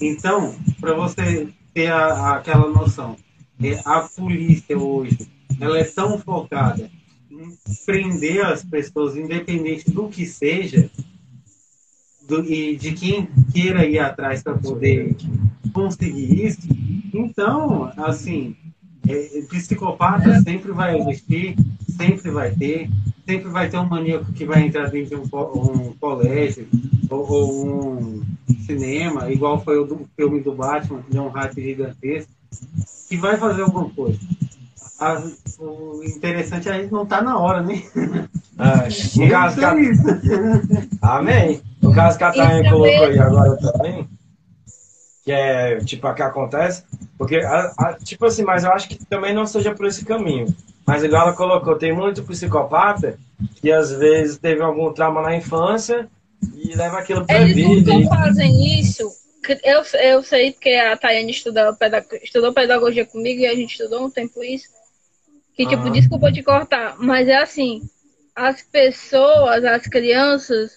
Então, 0.00 0.54
para 0.80 0.94
você 0.94 1.48
ter 1.74 1.88
a- 1.92 2.36
aquela 2.36 2.68
noção, 2.70 3.16
é, 3.62 3.80
a 3.84 4.00
polícia 4.02 4.78
hoje, 4.78 5.18
ela 5.60 5.78
é 5.78 5.84
tão 5.84 6.18
focada 6.18 6.90
em 7.30 7.56
prender 7.84 8.44
as 8.44 8.64
pessoas, 8.64 9.16
independente 9.16 9.90
do 9.90 10.08
que 10.08 10.26
seja, 10.26 10.90
do- 12.26 12.44
e 12.44 12.76
de 12.76 12.92
quem 12.92 13.28
queira 13.52 13.86
ir 13.86 13.98
atrás 13.98 14.42
para 14.42 14.58
poder 14.58 15.16
conseguir 15.72 16.44
isso. 16.46 16.60
Então, 17.14 17.92
assim, 17.96 18.56
é, 18.65 18.65
psicopata 19.48 20.40
sempre 20.42 20.72
vai 20.72 20.98
existir, 20.98 21.56
sempre 21.96 22.30
vai 22.30 22.50
ter, 22.50 22.90
sempre 23.26 23.48
vai 23.50 23.68
ter 23.68 23.78
um 23.78 23.86
maníaco 23.86 24.32
que 24.32 24.44
vai 24.44 24.62
entrar 24.62 24.90
dentro 24.90 25.10
de 25.10 25.16
um, 25.16 25.38
um 25.38 25.92
colégio 26.00 26.66
ou, 27.10 27.30
ou 27.30 28.00
um 28.00 28.22
cinema, 28.66 29.30
igual 29.30 29.62
foi 29.62 29.78
o 29.78 29.84
do 29.84 30.08
filme 30.16 30.40
do 30.40 30.54
Batman, 30.54 31.02
que 31.02 31.12
deu 31.12 31.24
um 31.24 31.28
hype 31.28 31.62
gigantesco, 31.62 32.30
que 33.08 33.16
vai 33.16 33.36
fazer 33.36 33.62
alguma 33.62 33.88
coisa. 33.90 34.18
A- 34.98 35.22
o 35.58 36.02
interessante 36.04 36.68
é 36.68 36.72
a 36.72 36.80
gente 36.80 36.92
não 36.92 37.06
tá 37.06 37.20
na 37.22 37.38
hora, 37.38 37.62
né? 37.62 37.82
É, 38.58 38.88
no 39.20 39.30
caso 39.30 39.58
que 39.58 39.64
a... 39.64 39.74
Então 39.74 39.78
é 39.78 39.82
isso. 39.82 40.02
Amém. 41.02 41.60
No 41.82 41.94
caso 41.94 42.18
que 42.18 42.24
a 42.24 42.32
Tainha 42.32 42.62
Isso 42.62 42.70
colocou 42.70 43.04
aí 43.04 43.18
agora 43.18 43.56
também, 43.58 44.08
que 45.22 45.30
é 45.32 45.78
tipo 45.78 46.06
a 46.06 46.14
que 46.14 46.22
acontece, 46.22 46.82
porque, 47.18 47.36
a- 47.36 47.72
a- 47.78 47.94
tipo 48.02 48.26
assim, 48.26 48.42
mas 48.42 48.64
eu 48.64 48.72
acho 48.72 48.88
que 48.88 49.04
também 49.06 49.34
não 49.34 49.46
seja 49.46 49.74
por 49.74 49.86
esse 49.86 50.04
caminho. 50.04 50.54
Mas 50.86 51.02
igual 51.02 51.22
ela 51.28 51.36
colocou, 51.36 51.76
tem 51.76 51.92
muito 51.92 52.22
psicopata 52.22 53.18
que 53.60 53.72
às 53.72 53.90
vezes 53.90 54.38
teve 54.38 54.62
algum 54.62 54.92
trauma 54.92 55.20
na 55.22 55.34
infância 55.36 56.08
e 56.54 56.74
leva 56.76 56.98
aquilo 56.98 57.26
pra 57.26 57.40
Eles 57.42 57.54
vida. 57.56 57.92
nunca 57.92 58.04
e- 58.04 58.08
fazem 58.08 58.80
isso. 58.80 59.02
Eu, 59.64 59.82
eu 60.00 60.22
sei 60.22 60.52
porque 60.52 60.70
a 60.74 60.96
Tayane 60.96 61.30
estudou, 61.30 61.74
peda- 61.76 62.04
estudou 62.22 62.52
pedagogia 62.52 63.06
comigo 63.06 63.40
e 63.40 63.46
a 63.46 63.54
gente 63.54 63.72
estudou 63.72 64.04
um 64.06 64.10
tempo 64.10 64.42
isso. 64.42 64.68
Que, 65.56 65.66
tipo, 65.66 65.82
Aham. 65.82 65.92
desculpa 65.92 66.32
te 66.32 66.42
cortar, 66.42 66.96
mas 66.98 67.28
é 67.28 67.36
assim: 67.36 67.82
as 68.34 68.60
pessoas, 68.62 69.64
as 69.64 69.86
crianças, 69.86 70.72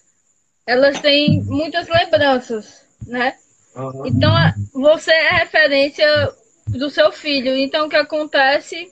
elas 0.66 1.00
têm 1.00 1.42
muitas 1.44 1.88
lembranças, 1.88 2.82
né? 3.06 3.36
Aham. 3.80 4.04
Então, 4.06 4.32
você 4.74 5.12
é 5.12 5.32
referência 5.40 6.34
do 6.68 6.90
seu 6.90 7.12
filho. 7.12 7.56
Então, 7.56 7.88
o 7.88 7.90
que 7.90 7.96
acontece 7.96 8.92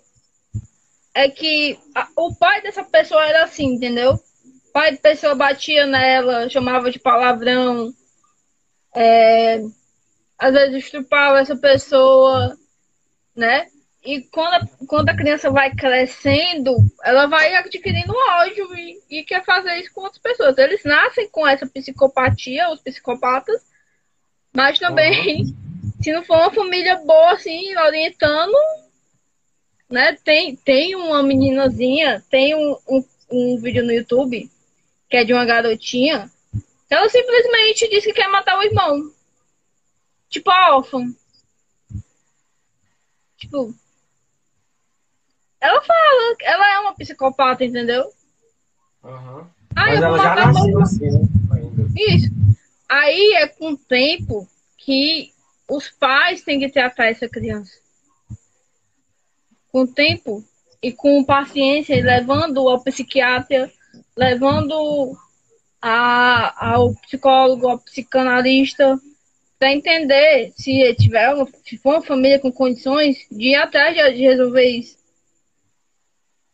é 1.14 1.30
que 1.30 1.78
a- 1.94 2.08
o 2.16 2.34
pai 2.36 2.62
dessa 2.62 2.84
pessoa 2.84 3.26
era 3.26 3.44
assim, 3.44 3.66
entendeu? 3.74 4.14
O 4.14 4.72
pai 4.72 4.92
da 4.92 4.98
pessoa 4.98 5.36
batia 5.36 5.86
nela, 5.86 6.50
chamava 6.50 6.90
de 6.92 7.00
palavrão, 7.00 7.92
é, 8.96 9.62
às 10.38 10.54
vezes 10.54 10.86
estrupava 10.86 11.40
essa 11.40 11.56
pessoa, 11.56 12.56
né? 13.36 13.68
E 14.06 14.22
quando 14.22 14.54
a, 14.54 14.68
quando 14.88 15.10
a 15.10 15.16
criança 15.16 15.50
vai 15.50 15.74
crescendo, 15.76 16.78
ela 17.04 17.26
vai 17.26 17.56
adquirindo 17.56 18.14
ódio 18.16 18.74
e, 18.78 19.02
e 19.10 19.24
quer 19.24 19.44
fazer 19.44 19.76
isso 19.80 19.92
com 19.94 20.02
outras 20.02 20.22
pessoas. 20.22 20.58
Eles 20.58 20.84
nascem 20.86 21.30
com 21.30 21.46
essa 21.46 21.68
psicopatia, 21.68 22.70
os 22.70 22.80
psicopatas, 22.80 23.62
mas 24.54 24.80
também, 24.80 25.56
se 26.02 26.12
não 26.12 26.24
for 26.24 26.38
uma 26.38 26.52
família 26.52 26.98
boa, 26.98 27.34
assim, 27.34 27.76
orientando, 27.78 28.58
né? 29.90 30.18
Tem, 30.24 30.56
tem 30.56 30.96
uma 30.96 31.24
meninazinha, 31.24 32.24
tem 32.30 32.56
um, 32.56 32.78
um, 32.88 33.06
um 33.32 33.58
vídeo 33.58 33.84
no 33.84 33.92
YouTube 33.92 34.50
que 35.10 35.18
é 35.18 35.24
de 35.24 35.34
uma 35.34 35.46
garotinha, 35.46 36.30
que 36.88 36.94
ela 36.94 37.10
simplesmente 37.10 37.90
disse 37.90 38.08
que 38.08 38.14
quer 38.14 38.28
matar 38.28 38.58
o 38.58 38.64
irmão. 38.64 39.12
Tipo 40.30 40.52
a 40.52 40.76
órfã. 40.76 41.00
Tipo. 43.38 43.74
Ela 45.60 45.82
fala, 45.82 46.36
ela 46.42 46.74
é 46.74 46.80
uma 46.80 46.94
psicopata, 46.94 47.64
entendeu? 47.64 48.12
Aham. 49.04 49.50
Ah, 49.76 49.86
Mas 49.86 50.02
ela 50.02 50.18
já 50.18 50.36
nasceu 50.36 50.82
assim, 50.82 51.12
né? 51.12 51.20
Ainda. 51.52 51.88
Isso. 51.96 52.30
Aí 52.90 53.34
é 53.36 53.48
com 53.48 53.72
o 53.72 53.78
tempo 53.78 54.48
que 54.78 55.34
os 55.70 55.90
pais 55.90 56.44
têm 56.44 56.60
que 56.60 56.70
tratar 56.70 57.08
essa 57.08 57.28
criança. 57.28 57.74
Com 59.70 59.82
o 59.82 59.88
tempo 59.88 60.44
e 60.82 60.92
com 60.92 61.24
paciência, 61.24 62.02
levando 62.02 62.68
ao 62.70 62.82
psiquiatra, 62.82 63.72
levando 64.16 65.18
a, 65.82 66.72
ao 66.72 66.94
psicólogo, 66.96 67.68
ao 67.68 67.80
psicanalista, 67.80 68.98
para 69.60 69.74
entender 69.74 70.54
se 70.56 70.96
tiver 70.96 71.34
uma, 71.34 71.48
se 71.66 71.78
for 71.78 71.96
uma 71.96 72.02
família 72.02 72.40
com 72.40 72.52
condições 72.52 73.18
de 73.30 73.50
ir 73.50 73.56
atrás 73.56 73.96
de, 73.96 74.22
resolver 74.22 74.66
isso. 74.66 74.98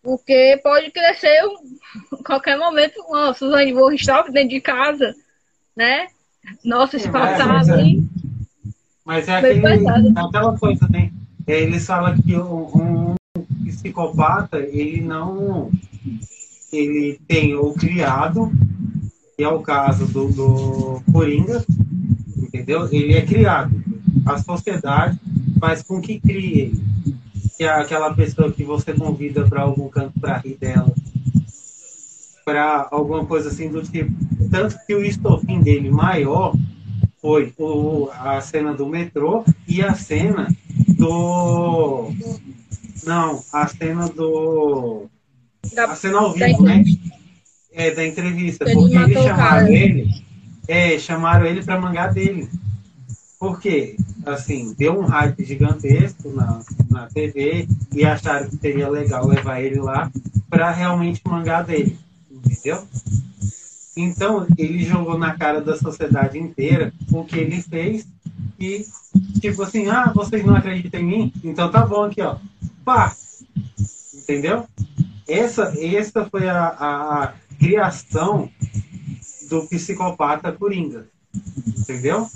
Porque 0.01 0.59
pode 0.63 0.91
crescer 0.91 1.41
em 2.13 2.23
qualquer 2.25 2.57
momento 2.57 3.01
uma 3.07 3.34
Suzane 3.34 3.73
Borristoff 3.73 4.31
dentro 4.31 4.49
de 4.49 4.61
casa, 4.61 5.15
né? 5.75 6.07
Nossa, 6.64 7.00
se 7.00 7.08
É, 7.08 7.12
passar 7.12 7.48
mas 7.48 7.70
é. 7.70 7.74
ali. 7.74 8.08
Mas 9.06 9.28
é 9.28 9.36
aquele, 9.38 9.88
aquela 10.16 10.58
coisa, 10.58 10.88
né? 10.89 11.12
É, 11.46 11.62
Eles 11.62 11.86
falam 11.86 12.16
que 12.22 12.38
um, 12.38 13.16
um 13.36 13.44
psicopata, 13.66 14.60
ele 14.60 15.02
não. 15.02 15.70
Ele 16.72 17.20
tem 17.28 17.54
o 17.56 17.74
criado, 17.74 18.52
que 19.36 19.44
é 19.44 19.48
o 19.48 19.60
caso 19.60 20.08
do, 20.08 20.32
do 20.32 21.04
Coringa, 21.12 21.64
entendeu? 22.38 22.88
Ele 22.91 23.14
é 23.14 23.22
criado. 23.22 23.84
A 24.26 24.38
sociedade 24.38 25.20
faz 25.60 25.84
com 25.84 26.02
que 26.02 26.20
crie 26.20 26.60
ele. 26.60 26.84
Que 27.58 27.66
é 27.66 27.70
aquela 27.70 28.14
pessoa 28.14 28.52
que 28.52 28.64
você 28.64 28.94
convida 28.94 29.46
para 29.48 29.62
algum 29.62 29.88
canto 29.89 30.20
para 30.20 30.38
rir 30.38 30.58
dela. 30.58 30.91
Para 32.46 32.88
alguma 32.91 33.26
coisa 33.26 33.50
assim 33.50 33.70
do 33.70 33.82
tipo. 33.82 34.12
Tanto 34.52 34.78
que 34.86 34.94
o 34.94 35.04
estofim 35.04 35.62
dele 35.62 35.89
maior 35.89 36.54
foi 37.22 37.54
o, 37.58 38.10
a 38.14 38.41
cena 38.41 38.74
do 38.74 38.86
metrô 38.88 39.46
e 39.68 39.82
a 39.82 39.94
cena 39.96 40.48
do. 40.98 42.12
Não, 43.06 43.44
a 43.54 43.68
cena 43.68 44.08
do. 44.10 45.06
Da- 45.74 45.86
A 45.86 45.96
cena 45.96 46.20
ao 46.20 46.34
da 46.38 46.46
vivo, 46.48 46.64
né? 46.64 46.84
É, 47.72 47.91
da 47.91 48.06
entrevista. 48.06 48.66
Ele 48.66 48.76
porque 48.76 48.96
eles 48.96 49.24
chamaram 49.24 49.68
ele. 49.68 50.10
É, 50.68 51.00
chamaram 51.00 51.46
ele 51.46 51.64
pra 51.64 51.80
mangar 51.80 52.14
dele. 52.14 52.50
Porque, 53.39 53.98
assim, 54.26 54.74
deu 54.78 55.00
um 55.00 55.06
hype 55.06 55.44
gigantesco 55.44 56.30
na, 56.30 56.62
na 56.89 57.08
TV 57.08 57.68
e 57.94 58.06
acharam 58.06 58.50
que 58.50 58.58
seria 58.58 58.88
legal 58.89 59.28
levar 59.28 59.62
ele 59.62 59.80
lá 59.80 60.10
pra 60.50 60.72
realmente 60.72 61.22
mangar 61.26 61.64
dele. 61.66 61.98
Entendeu? 62.54 62.88
Então, 63.95 64.47
ele 64.58 64.84
jogou 64.84 65.18
na 65.18 65.38
cara 65.38 65.62
da 65.62 65.78
sociedade 65.78 66.38
inteira 66.39 66.93
o 67.12 67.24
que 67.24 67.38
ele 67.38 67.62
fez 67.62 68.08
e, 68.60 68.86
tipo 69.39 69.62
assim, 69.62 69.88
ah, 69.88 70.12
vocês 70.14 70.43
não 70.43 70.56
acreditam 70.56 70.99
em 70.99 71.06
mim? 71.06 71.34
Então 71.43 71.70
tá 71.70 71.86
bom 71.86 72.04
aqui, 72.04 72.22
ó. 72.22 72.38
Pá! 72.84 73.16
Entendeu? 74.14 74.66
Essa, 75.28 75.74
essa 75.80 76.26
foi 76.26 76.49
a, 76.49 76.68
a, 76.68 77.24
a 77.24 77.34
criação 77.60 78.49
do 79.49 79.68
psicopata 79.68 80.51
coringa. 80.51 81.08
Entendeu? 81.78 82.28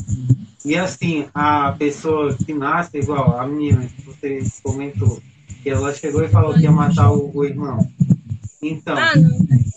E 0.63 0.75
assim, 0.75 1.27
a 1.33 1.71
pessoa 1.71 2.35
que 2.35 2.53
nasce, 2.53 2.97
igual 2.97 3.39
a 3.39 3.47
menina 3.47 3.87
que 3.87 4.01
você 4.03 4.43
comentou, 4.61 5.21
que 5.63 5.69
ela 5.69 5.93
chegou 5.93 6.23
e 6.23 6.29
falou 6.29 6.53
que 6.53 6.61
ia 6.61 6.71
matar 6.71 7.11
o, 7.11 7.31
o 7.33 7.45
irmão. 7.45 7.89
Então, 8.61 8.97
Ah, 8.97 9.15
não. 9.15 9.67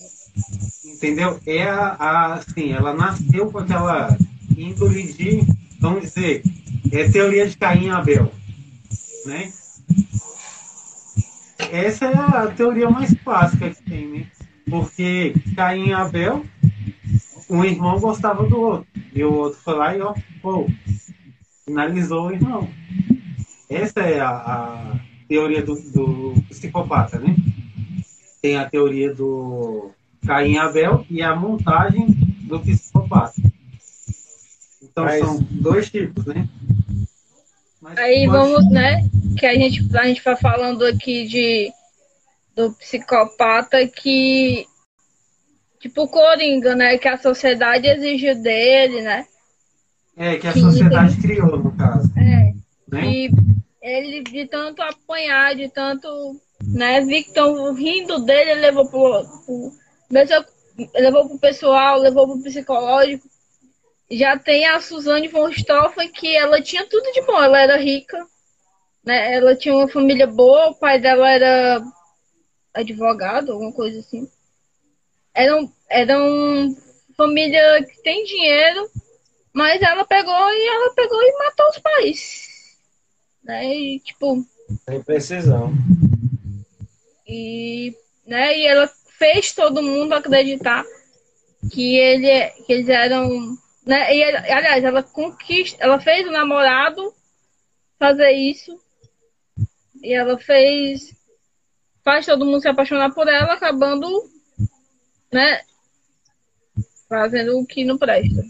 Entendeu? 0.85 1.41
É 1.47 1.63
a, 1.65 1.97
a- 1.99 2.35
assim, 2.35 2.73
ela 2.73 2.95
nasceu 2.95 3.51
com 3.51 3.59
aquela 3.59 4.17
índole 4.57 5.13
de, 5.13 5.41
vamos 5.81 6.03
dizer, 6.03 6.43
é 6.93 7.09
teoria 7.09 7.49
de 7.49 7.57
Caim 7.57 7.87
e 7.87 7.91
Abel, 7.91 8.31
né? 9.27 9.53
Essa 11.71 12.07
é 12.07 12.15
a 12.17 12.47
teoria 12.49 12.91
mais 12.91 13.15
clássica 13.23 13.71
que 13.71 13.83
tem, 13.83 14.09
né? 14.09 14.27
Porque 14.69 15.35
Caim 15.57 15.89
e 15.89 15.93
Abel, 15.93 16.45
um 17.49 17.65
irmão 17.65 17.99
gostava 17.99 18.47
do 18.47 18.59
outro, 18.61 18.87
e 19.15 19.23
o 19.25 19.33
outro 19.33 19.59
foi 19.63 19.75
lá 19.75 19.97
e 19.97 20.01
ó, 20.01 20.15
pô, 20.41 20.67
finalizou 21.67 22.29
o 22.29 22.33
irmão. 22.33 22.69
Essa 23.69 24.01
é 24.01 24.21
a, 24.21 24.31
a 24.31 25.01
teoria 25.29 25.63
do, 25.63 25.75
do 25.77 26.35
psicopata, 26.49 27.19
né? 27.19 27.35
Tem 28.43 28.57
a 28.57 28.69
teoria 28.69 29.15
do 29.15 29.91
Caim 30.27 30.53
e 30.55 30.59
Abel 30.59 31.07
e 31.11 31.23
a 31.23 31.35
montagem 31.35 32.07
do 32.43 32.61
psicopata. 32.61 33.41
Então 34.83 35.05
Mas- 35.05 35.21
são 35.25 35.39
dois 35.51 35.91
tipos, 35.91 36.27
né? 36.27 36.49
Mas 37.81 37.97
Aí 37.99 38.27
pode- 38.27 38.39
vamos, 38.39 38.71
né? 38.71 39.09
Que 39.39 39.47
a 39.47 39.55
gente, 39.55 39.97
a 39.97 40.05
gente 40.07 40.23
vai 40.23 40.37
falando 40.37 40.85
aqui 40.85 41.27
de 41.27 41.73
do 42.55 42.73
psicopata 42.75 43.87
que 43.89 44.67
tipo 45.81 46.03
o 46.03 46.09
Coringa, 46.09 46.75
né? 46.75 46.99
Que 46.99 47.09
a 47.09 47.17
sociedade 47.19 47.87
exige 47.87 48.35
dele, 48.35 49.01
né? 49.03 49.27
É, 50.17 50.37
que 50.37 50.47
a 50.47 50.53
que- 50.53 50.61
sociedade 50.61 51.17
criou, 51.23 51.57
no 51.59 51.73
caso. 51.77 52.13
É. 52.19 52.53
Né? 52.93 53.07
E 53.11 53.31
ele 53.81 54.23
de 54.23 54.47
tanto 54.47 54.83
apanhar, 54.83 55.55
de 55.55 55.69
tanto, 55.71 56.09
né, 56.63 57.01
vi 57.01 57.23
que 57.23 57.29
estão 57.29 57.73
rindo 57.73 58.19
dele, 58.27 58.51
ele 58.51 58.61
levou 58.61 58.91
pro, 58.91 59.25
pro 59.47 59.73
mesmo- 60.11 60.45
levou 60.95 61.29
pro 61.29 61.39
pessoal, 61.39 61.99
levou 61.99 62.27
pro 62.27 62.43
psicológico. 62.43 63.29
Já 64.11 64.37
tem 64.39 64.67
a 64.67 64.81
Suzane 64.81 65.29
von 65.29 65.51
Stoffen, 65.53 66.11
que 66.11 66.35
ela 66.37 66.61
tinha 66.61 66.85
tudo 66.87 67.13
de 67.13 67.23
bom, 67.23 67.41
ela 67.41 67.61
era 67.61 67.77
rica, 67.77 68.27
né? 69.05 69.35
Ela 69.35 69.55
tinha 69.55 69.75
uma 69.75 69.89
família 69.89 70.27
boa, 70.27 70.71
o 70.71 70.75
pai 70.75 70.99
dela 70.99 71.31
era 71.31 71.81
advogado, 72.75 73.53
alguma 73.53 73.73
coisa 73.73 74.01
assim. 74.01 74.29
Era 75.33 75.57
um, 75.57 75.73
era 75.89 76.21
um 76.21 76.77
família 77.17 77.85
que 77.85 78.03
tem 78.03 78.25
dinheiro, 78.25 78.91
mas 79.53 79.81
ela 79.81 80.05
pegou 80.05 80.51
e 80.53 80.69
ela 80.69 80.95
pegou 80.95 81.23
e 81.23 81.39
matou 81.39 81.69
os 81.69 81.79
pais. 81.79 82.49
Né? 83.45 83.65
E 83.77 84.01
tipo, 84.01 84.45
Sem 84.89 85.03
precisão. 85.03 85.73
e, 87.27 87.95
né, 88.27 88.59
e 88.59 88.67
ela 88.67 88.91
fez 89.21 89.53
todo 89.53 89.83
mundo 89.83 90.15
acreditar 90.15 90.83
que 91.71 91.95
ele 91.95 92.47
que 92.65 92.73
eles 92.73 92.89
eram, 92.89 93.29
né? 93.87 94.17
E 94.17 94.25
aliás, 94.25 94.83
ela 94.83 95.03
conquista, 95.03 95.77
ela 95.79 96.01
fez 96.01 96.27
o 96.27 96.33
namorado 96.33 97.13
fazer 97.99 98.31
isso. 98.31 98.75
E 100.03 100.15
ela 100.15 100.39
fez 100.39 101.15
faz 102.03 102.25
todo 102.25 102.47
mundo 102.47 102.63
se 102.63 102.69
apaixonar 102.69 103.13
por 103.13 103.29
ela, 103.29 103.53
acabando, 103.53 104.09
né, 105.31 105.61
fazendo 107.07 107.59
o 107.59 107.67
que 107.67 107.85
não 107.85 107.99
presta. 107.99 108.43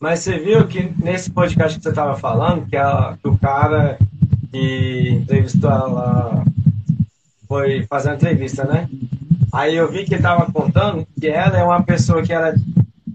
Mas 0.00 0.20
você 0.20 0.38
viu 0.38 0.66
que 0.66 0.82
nesse 0.98 1.30
podcast 1.30 1.76
que 1.76 1.82
você 1.82 1.90
estava 1.90 2.16
falando, 2.16 2.66
que, 2.66 2.74
ela, 2.74 3.18
que 3.18 3.28
o 3.28 3.38
cara 3.38 3.98
que 4.50 5.10
entrevistou 5.10 5.70
ela 5.70 6.44
foi 7.46 7.86
fazer 7.86 8.08
uma 8.08 8.14
entrevista, 8.16 8.64
né? 8.64 8.88
Aí 9.52 9.76
eu 9.76 9.90
vi 9.90 10.04
que 10.04 10.14
ele 10.14 10.22
tava 10.22 10.50
contando 10.50 11.06
que 11.20 11.28
ela 11.28 11.58
é 11.58 11.62
uma 11.62 11.82
pessoa 11.82 12.22
que 12.22 12.32
ela 12.32 12.54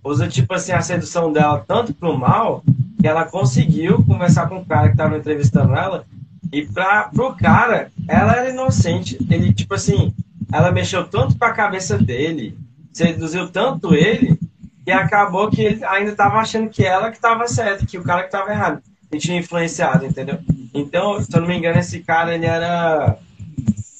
usa, 0.03 0.27
tipo 0.27 0.53
assim, 0.53 0.71
a 0.71 0.81
sedução 0.81 1.33
dela 1.33 1.63
tanto 1.67 1.93
pro 1.93 2.17
mal, 2.17 2.63
que 2.99 3.07
ela 3.07 3.25
conseguiu 3.25 4.03
conversar 4.03 4.47
com 4.47 4.57
o 4.57 4.65
cara 4.65 4.89
que 4.89 4.97
tava 4.97 5.17
entrevistando 5.17 5.75
ela, 5.75 6.05
e 6.51 6.65
pra, 6.65 7.09
pro 7.13 7.35
cara, 7.35 7.91
ela 8.07 8.33
era 8.35 8.49
inocente. 8.49 9.17
Ele, 9.29 9.53
tipo 9.53 9.73
assim, 9.73 10.13
ela 10.51 10.71
mexeu 10.71 11.05
tanto 11.05 11.37
com 11.37 11.45
a 11.45 11.51
cabeça 11.51 11.97
dele, 11.97 12.57
seduziu 12.93 13.49
tanto 13.49 13.93
ele, 13.93 14.39
que 14.85 14.91
acabou 14.91 15.49
que 15.49 15.61
ele 15.61 15.83
ainda 15.83 16.15
tava 16.15 16.37
achando 16.37 16.69
que 16.69 16.85
ela 16.85 17.11
que 17.11 17.19
tava 17.19 17.47
certa, 17.47 17.85
que 17.85 17.97
o 17.97 18.03
cara 18.03 18.23
que 18.23 18.31
tava 18.31 18.51
errado. 18.51 18.81
E 19.11 19.17
tinha 19.17 19.39
influenciado, 19.39 20.05
entendeu? 20.05 20.39
Então, 20.73 21.21
se 21.21 21.35
eu 21.35 21.41
não 21.41 21.47
me 21.47 21.57
engano, 21.57 21.79
esse 21.79 21.99
cara, 21.99 22.33
ele 22.33 22.45
era 22.45 23.17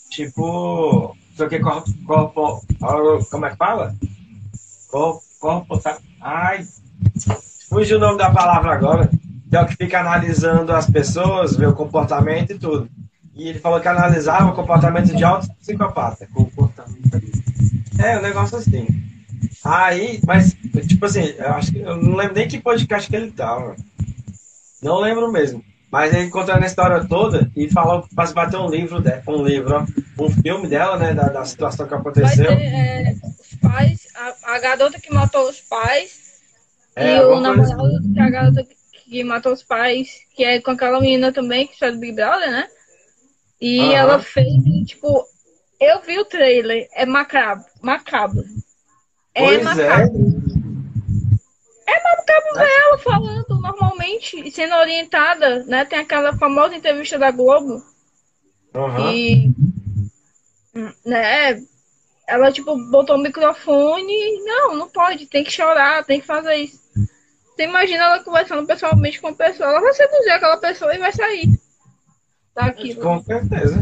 tipo. 0.10 1.16
Só 1.38 1.48
que 1.48 1.60
corpo. 1.60 1.92
corpo 2.06 2.66
como 3.30 3.46
é 3.46 3.52
que 3.52 3.58
fala? 3.58 3.96
Corpo. 4.90 5.22
corpo 5.40 5.78
tá, 5.78 6.00
ai. 6.20 6.66
Fugiu 7.70 7.98
o 7.98 8.00
nome 8.02 8.18
da 8.18 8.32
palavra 8.32 8.74
agora. 8.74 9.10
Que 9.50 9.56
é 9.56 9.62
o 9.62 9.68
que 9.68 9.76
fica 9.76 10.00
analisando 10.00 10.74
as 10.74 10.90
pessoas, 10.90 11.56
vê 11.56 11.68
o 11.68 11.76
comportamento 11.76 12.52
e 12.52 12.60
tudo. 12.60 12.90
E 13.36 13.50
ele 13.50 13.60
falou 13.60 13.80
que 13.80 13.88
analisava 13.88 14.50
o 14.50 14.56
comportamento 14.56 15.16
de 15.16 15.24
alto 15.24 15.48
psicopata. 15.60 16.28
Comportamento. 16.34 17.22
É, 18.00 18.18
um 18.18 18.22
negócio 18.24 18.58
assim. 18.58 18.88
Aí, 19.64 20.20
mas, 20.26 20.56
tipo 20.88 21.06
assim, 21.06 21.34
eu 21.38 21.54
acho 21.54 21.72
que 21.72 21.80
eu 21.80 21.98
não 21.98 22.16
lembro 22.16 22.34
nem 22.34 22.48
que 22.48 22.60
podcast 22.60 23.08
que 23.08 23.16
ele 23.16 23.32
tava. 23.32 23.76
Não 24.82 25.00
lembro 25.00 25.32
mesmo. 25.32 25.64
Mas 25.92 26.14
ele 26.14 26.30
contando 26.30 26.64
a 26.64 26.66
história 26.66 27.06
toda 27.08 27.50
e 27.56 27.70
falou 27.70 28.04
que 28.04 28.14
para 28.14 28.32
bater 28.34 28.58
um 28.58 28.70
livro, 28.70 29.02
um 29.28 29.44
livro, 29.44 29.74
ó, 29.76 30.24
um 30.24 30.30
filme 30.30 30.68
dela, 30.68 30.98
né, 30.98 31.14
da, 31.14 31.30
da 31.30 31.46
situação 31.46 31.88
que 31.88 31.94
aconteceu. 31.94 32.46
ter 32.46 32.62
é, 32.62 33.16
os 33.40 33.60
pais, 33.62 34.08
a, 34.16 34.56
a 34.56 34.60
garota 34.60 35.00
que 35.00 35.14
matou 35.14 35.50
os 35.50 35.62
pais 35.62 36.28
É, 36.96 37.18
e 37.18 37.22
o 37.22 37.40
namorado 37.40 38.00
da 38.14 38.30
garota 38.30 38.66
que 38.92 39.24
matou 39.24 39.54
os 39.54 39.64
pais, 39.64 40.10
que 40.36 40.44
é 40.44 40.60
com 40.60 40.72
aquela 40.72 41.00
menina 41.00 41.32
também, 41.32 41.68
que 41.68 41.80
faz 41.80 41.94
do 41.94 42.00
Big 42.00 42.14
Brother, 42.14 42.52
né? 42.52 42.68
E 43.62 43.80
ela 43.94 44.20
fez, 44.20 44.54
tipo, 44.86 45.26
eu 45.80 46.02
vi 46.02 46.20
o 46.20 46.26
trailer, 46.26 46.88
é 46.94 47.06
macabro, 47.06 47.66
macabro. 47.82 48.44
É 49.34 49.46
Pois 49.46 49.64
macabro. 49.64 50.34
É 50.34 50.37
macabro 51.96 52.56
ver 52.56 52.70
ela 52.70 52.98
falando 52.98 53.62
normalmente, 53.62 54.40
e 54.46 54.52
sendo 54.52 54.76
orientada, 54.76 55.64
né? 55.66 55.86
Tem 55.86 56.00
aquela 56.00 56.38
famosa 56.38 56.76
entrevista 56.76 57.18
da 57.18 57.32
Globo, 57.32 57.84
Aham. 58.76 59.12
e, 59.12 59.52
né, 61.06 61.62
ela, 62.28 62.52
tipo, 62.52 62.78
botou 62.92 63.16
o 63.16 63.22
microfone 63.22 64.12
e, 64.12 64.44
não, 64.44 64.76
não 64.76 64.90
pode, 64.90 65.26
tem 65.28 65.44
que 65.44 65.52
chorar, 65.52 66.04
tem 66.04 66.20
que 66.20 66.26
fazer 66.26 66.56
isso. 66.56 66.80
Você 67.56 67.64
imagina 67.64 68.04
ela 68.04 68.24
conversando 68.24 68.68
pessoalmente 68.68 69.20
com 69.20 69.30
a 69.30 69.34
pessoa, 69.34 69.70
ela 69.70 69.82
vai 69.82 69.94
seduzir 69.94 70.30
aquela 70.30 70.58
pessoa 70.58 70.94
e 70.94 71.00
vai 71.00 71.12
sair 71.12 71.60
daquilo. 72.54 73.02
Com 73.02 73.24
certeza. 73.24 73.80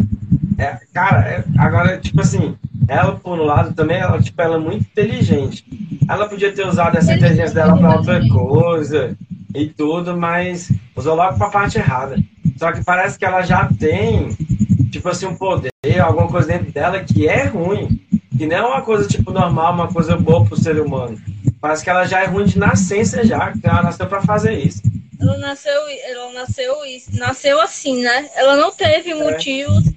É, 0.58 0.80
cara, 0.94 1.28
é- 1.28 1.44
agora, 1.60 2.00
tipo 2.00 2.22
assim, 2.22 2.58
ela, 2.88 3.16
por 3.16 3.40
um 3.40 3.44
lado, 3.44 3.74
também, 3.74 3.98
ela, 3.98 4.22
tipo, 4.22 4.42
ela 4.42 4.56
é 4.56 4.60
muito 4.60 4.84
inteligente. 4.84 5.66
Ela 6.08 6.28
podia 6.28 6.52
ter 6.52 6.68
usado 6.68 6.98
essa 6.98 7.14
inteligência 7.14 7.56
dela 7.56 7.78
pra 7.78 7.98
outra 7.98 8.28
coisa 8.28 9.18
e 9.54 9.68
tudo, 9.68 10.16
mas 10.16 10.72
usou 10.96 11.16
logo 11.16 11.38
pra 11.38 11.50
parte 11.50 11.78
errada. 11.78 12.18
Só 12.58 12.72
que 12.72 12.84
parece 12.84 13.18
que 13.18 13.26
ela 13.26 13.42
já 13.42 13.70
tem, 13.80 14.30
tipo 14.92 15.10
assim, 15.10 15.26
um 15.26 15.36
poder, 15.36 15.72
alguma 16.00 16.28
coisa 16.28 16.48
dentro 16.48 16.72
dela 16.72 17.04
que 17.04 17.28
é 17.28 17.46
ruim. 17.46 18.00
Que 18.38 18.46
não 18.46 18.56
é 18.56 18.62
uma 18.62 18.82
coisa, 18.82 19.08
tipo, 19.08 19.32
normal, 19.32 19.74
uma 19.74 19.88
coisa 19.88 20.18
boa 20.18 20.46
pro 20.46 20.58
ser 20.58 20.80
humano. 20.80 21.18
Parece 21.62 21.84
que 21.84 21.90
ela 21.90 22.06
já 22.06 22.22
é 22.22 22.26
ruim 22.26 22.46
de 22.46 22.60
nascença 22.60 23.26
já, 23.26 23.52
que 23.52 23.66
ela 23.66 23.82
nasceu 23.82 24.06
pra 24.08 24.22
fazer 24.22 24.54
isso. 24.54 24.82
Ela 25.20 25.38
nasceu, 25.38 25.72
ela 26.04 26.34
nasceu, 26.34 26.76
nasceu 27.14 27.62
assim, 27.62 28.04
né? 28.04 28.30
Ela 28.36 28.58
não 28.58 28.72
teve 28.72 29.14
motivos. 29.14 29.95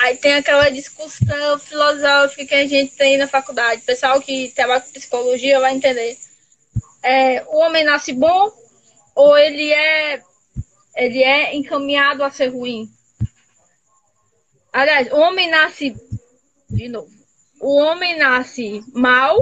Aí 0.00 0.16
tem 0.16 0.32
aquela 0.32 0.70
discussão 0.70 1.58
filosófica 1.58 2.46
que 2.46 2.54
a 2.54 2.66
gente 2.66 2.96
tem 2.96 3.18
na 3.18 3.28
faculdade. 3.28 3.82
O 3.82 3.84
pessoal 3.84 4.18
que 4.18 4.50
trabalha 4.56 4.80
com 4.80 4.92
psicologia 4.92 5.60
vai 5.60 5.74
entender. 5.74 6.16
É, 7.02 7.44
o 7.46 7.58
homem 7.58 7.84
nasce 7.84 8.14
bom 8.14 8.50
ou 9.14 9.36
ele 9.36 9.70
é 9.70 10.22
ele 10.96 11.22
é 11.22 11.54
encaminhado 11.54 12.24
a 12.24 12.30
ser 12.30 12.48
ruim? 12.48 12.90
Aliás, 14.72 15.12
o 15.12 15.16
homem 15.16 15.50
nasce 15.50 15.94
de 16.70 16.88
novo. 16.88 17.12
O 17.60 17.76
homem 17.76 18.16
nasce 18.16 18.82
mal 18.94 19.36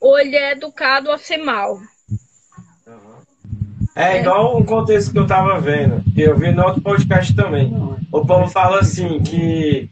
ou 0.00 0.18
ele 0.18 0.34
é 0.34 0.52
educado 0.52 1.12
a 1.12 1.18
ser 1.18 1.36
mal? 1.36 1.78
É 3.96 4.20
igual 4.20 4.58
o 4.58 4.64
contexto 4.64 5.12
que 5.12 5.18
eu 5.18 5.26
tava 5.26 5.60
vendo, 5.60 6.02
que 6.12 6.22
eu 6.22 6.36
vi 6.36 6.50
no 6.50 6.64
outro 6.64 6.82
podcast 6.82 7.32
também. 7.34 7.72
O 8.10 8.26
povo 8.26 8.48
fala 8.48 8.80
assim 8.80 9.20
que 9.20 9.88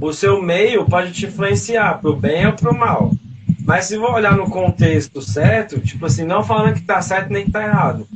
o 0.00 0.12
seu 0.12 0.40
meio 0.40 0.84
pode 0.86 1.12
te 1.12 1.26
influenciar 1.26 2.00
pro 2.00 2.14
bem 2.14 2.46
ou 2.46 2.52
pro 2.52 2.76
mal. 2.76 3.10
Mas 3.64 3.86
se 3.86 3.98
for 3.98 4.14
olhar 4.14 4.36
no 4.36 4.48
contexto 4.48 5.20
certo, 5.20 5.80
tipo 5.80 6.06
assim, 6.06 6.24
não 6.24 6.44
falando 6.44 6.74
que 6.74 6.82
tá 6.82 7.02
certo 7.02 7.32
nem 7.32 7.44
que 7.44 7.50
tá 7.50 7.62
errado. 7.62 8.06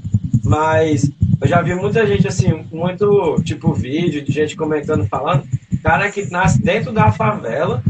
Mas 0.45 1.11
eu 1.41 1.49
já 1.49 1.61
vi 1.61 1.75
muita 1.75 2.07
gente 2.07 2.29
assim, 2.29 2.65
muito 2.73 3.37
tipo 3.45 3.73
vídeo 3.73 4.25
de 4.25 4.33
gente 4.33 4.57
comentando, 4.57 5.07
falando, 5.07 5.45
cara 5.83 6.11
que 6.11 6.31
nasce 6.31 6.63
dentro 6.63 6.93
da 6.93 7.11
favela, 7.11 7.83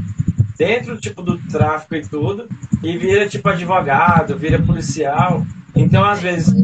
dentro 0.58 0.96
tipo 0.98 1.22
do 1.22 1.36
tráfico 1.38 1.94
e 1.94 2.02
tudo, 2.02 2.48
e 2.82 2.96
vira 2.96 3.28
tipo 3.28 3.48
advogado, 3.48 4.38
vira 4.38 4.58
policial. 4.62 5.44
Então, 5.76 6.04
às 6.04 6.20
vezes, 6.20 6.54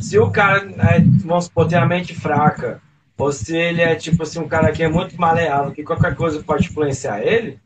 se 0.00 0.18
o 0.18 0.30
cara, 0.30 0.68
é, 0.78 1.00
vamos 1.24 1.46
supor, 1.46 1.66
tem 1.66 1.78
a 1.78 1.86
mente 1.86 2.14
fraca, 2.14 2.80
ou 3.16 3.32
se 3.32 3.56
ele 3.56 3.82
é 3.82 3.94
tipo 3.96 4.22
assim, 4.22 4.38
um 4.38 4.48
cara 4.48 4.70
que 4.70 4.82
é 4.82 4.88
muito 4.88 5.20
maleável, 5.20 5.72
que 5.72 5.82
qualquer 5.82 6.14
coisa 6.14 6.42
pode 6.42 6.66
influenciar 6.66 7.20
ele, 7.20 7.58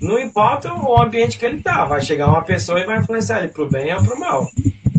não 0.00 0.18
importa 0.18 0.72
o 0.74 1.00
ambiente 1.00 1.38
que 1.38 1.46
ele 1.46 1.62
tá, 1.62 1.84
vai 1.84 2.00
chegar 2.00 2.28
uma 2.28 2.42
pessoa 2.42 2.80
e 2.80 2.86
vai 2.86 2.98
influenciar 2.98 3.38
ele 3.38 3.48
pro 3.48 3.70
bem 3.70 3.94
ou 3.94 4.02
pro 4.02 4.18
mal. 4.18 4.50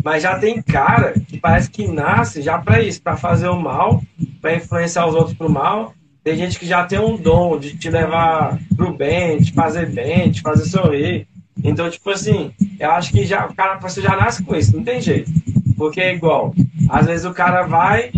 Mas 0.02 0.22
já 0.22 0.38
tem 0.38 0.62
cara 0.62 1.12
que 1.12 1.38
parece 1.38 1.70
que 1.70 1.86
nasce 1.86 2.40
já 2.40 2.58
para 2.58 2.80
isso, 2.80 3.02
para 3.02 3.16
fazer 3.16 3.48
o 3.48 3.60
mal, 3.60 4.02
para 4.40 4.54
influenciar 4.54 5.06
os 5.06 5.14
outros 5.14 5.36
pro 5.36 5.50
mal. 5.50 5.92
Tem 6.24 6.36
gente 6.36 6.58
que 6.58 6.66
já 6.66 6.84
tem 6.84 6.98
um 6.98 7.16
dom 7.16 7.58
de 7.58 7.76
te 7.76 7.90
levar 7.90 8.58
pro 8.76 8.92
bem, 8.92 9.38
de 9.38 9.52
fazer 9.52 9.90
bem, 9.90 10.30
de 10.30 10.40
fazer 10.40 10.64
sorrir. 10.64 11.26
Então, 11.62 11.90
tipo 11.90 12.08
assim, 12.10 12.52
eu 12.78 12.90
acho 12.92 13.10
que 13.10 13.26
já, 13.26 13.46
o 13.46 13.54
cara 13.54 13.78
você 13.78 14.00
já 14.00 14.16
nasce 14.16 14.42
com 14.42 14.54
isso, 14.54 14.76
não 14.76 14.84
tem 14.84 15.00
jeito. 15.00 15.30
Porque 15.78 16.00
é 16.00 16.14
igual, 16.14 16.52
às 16.90 17.06
vezes 17.06 17.24
o 17.24 17.32
cara 17.32 17.62
vai, 17.62 18.10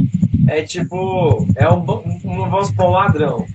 é 0.49 0.63
tipo, 0.63 1.47
é 1.55 1.69
um, 1.69 1.81
um 2.25 2.51
vamos 2.51 2.69
supor, 2.69 2.87
um 2.87 2.93
ladrão. 2.93 3.47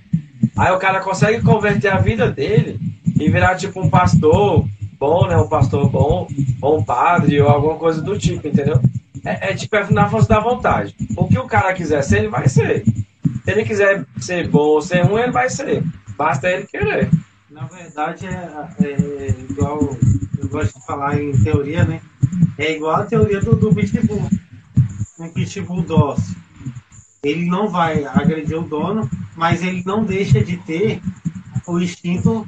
Aí 0.56 0.72
o 0.72 0.78
cara 0.78 1.00
consegue 1.00 1.42
converter 1.42 1.88
a 1.88 1.98
vida 1.98 2.30
dele 2.30 2.80
e 3.18 3.28
virar 3.28 3.56
tipo 3.56 3.82
um 3.82 3.90
pastor 3.90 4.64
bom, 4.98 5.26
né? 5.26 5.36
Um 5.36 5.48
pastor 5.48 5.88
bom, 5.90 6.28
ou 6.62 6.78
um 6.78 6.84
padre, 6.84 7.40
ou 7.40 7.48
alguma 7.48 7.74
coisa 7.74 8.00
do 8.00 8.16
tipo, 8.16 8.46
entendeu? 8.46 8.80
É, 9.24 9.50
é 9.50 9.54
tipo, 9.54 9.74
é 9.74 9.90
na 9.90 10.08
força 10.08 10.28
da 10.28 10.40
vontade. 10.40 10.94
O 11.16 11.26
que 11.26 11.38
o 11.38 11.46
cara 11.46 11.74
quiser 11.74 12.02
ser, 12.02 12.18
ele 12.18 12.28
vai 12.28 12.48
ser. 12.48 12.84
Se 12.84 13.50
ele 13.50 13.64
quiser 13.64 14.06
ser 14.18 14.48
bom 14.48 14.60
ou 14.60 14.80
ser 14.80 15.02
ruim, 15.02 15.22
ele 15.22 15.32
vai 15.32 15.50
ser. 15.50 15.82
Basta 16.16 16.48
ele 16.48 16.66
querer. 16.66 17.10
Na 17.50 17.66
verdade, 17.66 18.26
é, 18.26 18.84
é 18.84 19.28
igual 19.50 19.96
eu 20.38 20.48
gosto 20.48 20.78
de 20.78 20.86
falar 20.86 21.20
em 21.20 21.32
teoria, 21.42 21.84
né? 21.84 22.00
É 22.58 22.74
igual 22.74 22.96
a 22.96 23.04
teoria 23.04 23.40
do, 23.40 23.54
do 23.54 23.74
pitbull. 23.74 24.30
Um 25.18 25.28
pitbull 25.30 25.82
dócil. 25.82 26.36
Ele 27.22 27.46
não 27.46 27.68
vai 27.68 28.04
agredir 28.04 28.58
o 28.58 28.62
dono, 28.62 29.10
mas 29.36 29.62
ele 29.62 29.82
não 29.84 30.04
deixa 30.04 30.42
de 30.42 30.56
ter 30.58 31.00
o 31.66 31.78
instinto 31.80 32.46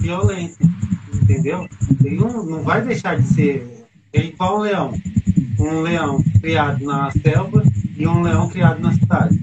violento. 0.00 0.58
Entendeu? 1.14 1.68
Ele 2.04 2.16
não, 2.16 2.44
não 2.44 2.62
vai 2.62 2.82
deixar 2.82 3.16
de 3.16 3.26
ser. 3.26 3.86
Ele 4.12 4.28
igual 4.28 4.58
um 4.58 4.62
leão. 4.62 4.94
Um 5.58 5.82
leão 5.82 6.22
criado 6.40 6.84
na 6.84 7.10
selva 7.10 7.62
e 7.96 8.06
um 8.06 8.22
leão 8.22 8.48
criado 8.48 8.80
na 8.80 8.92
cidade. 8.92 9.38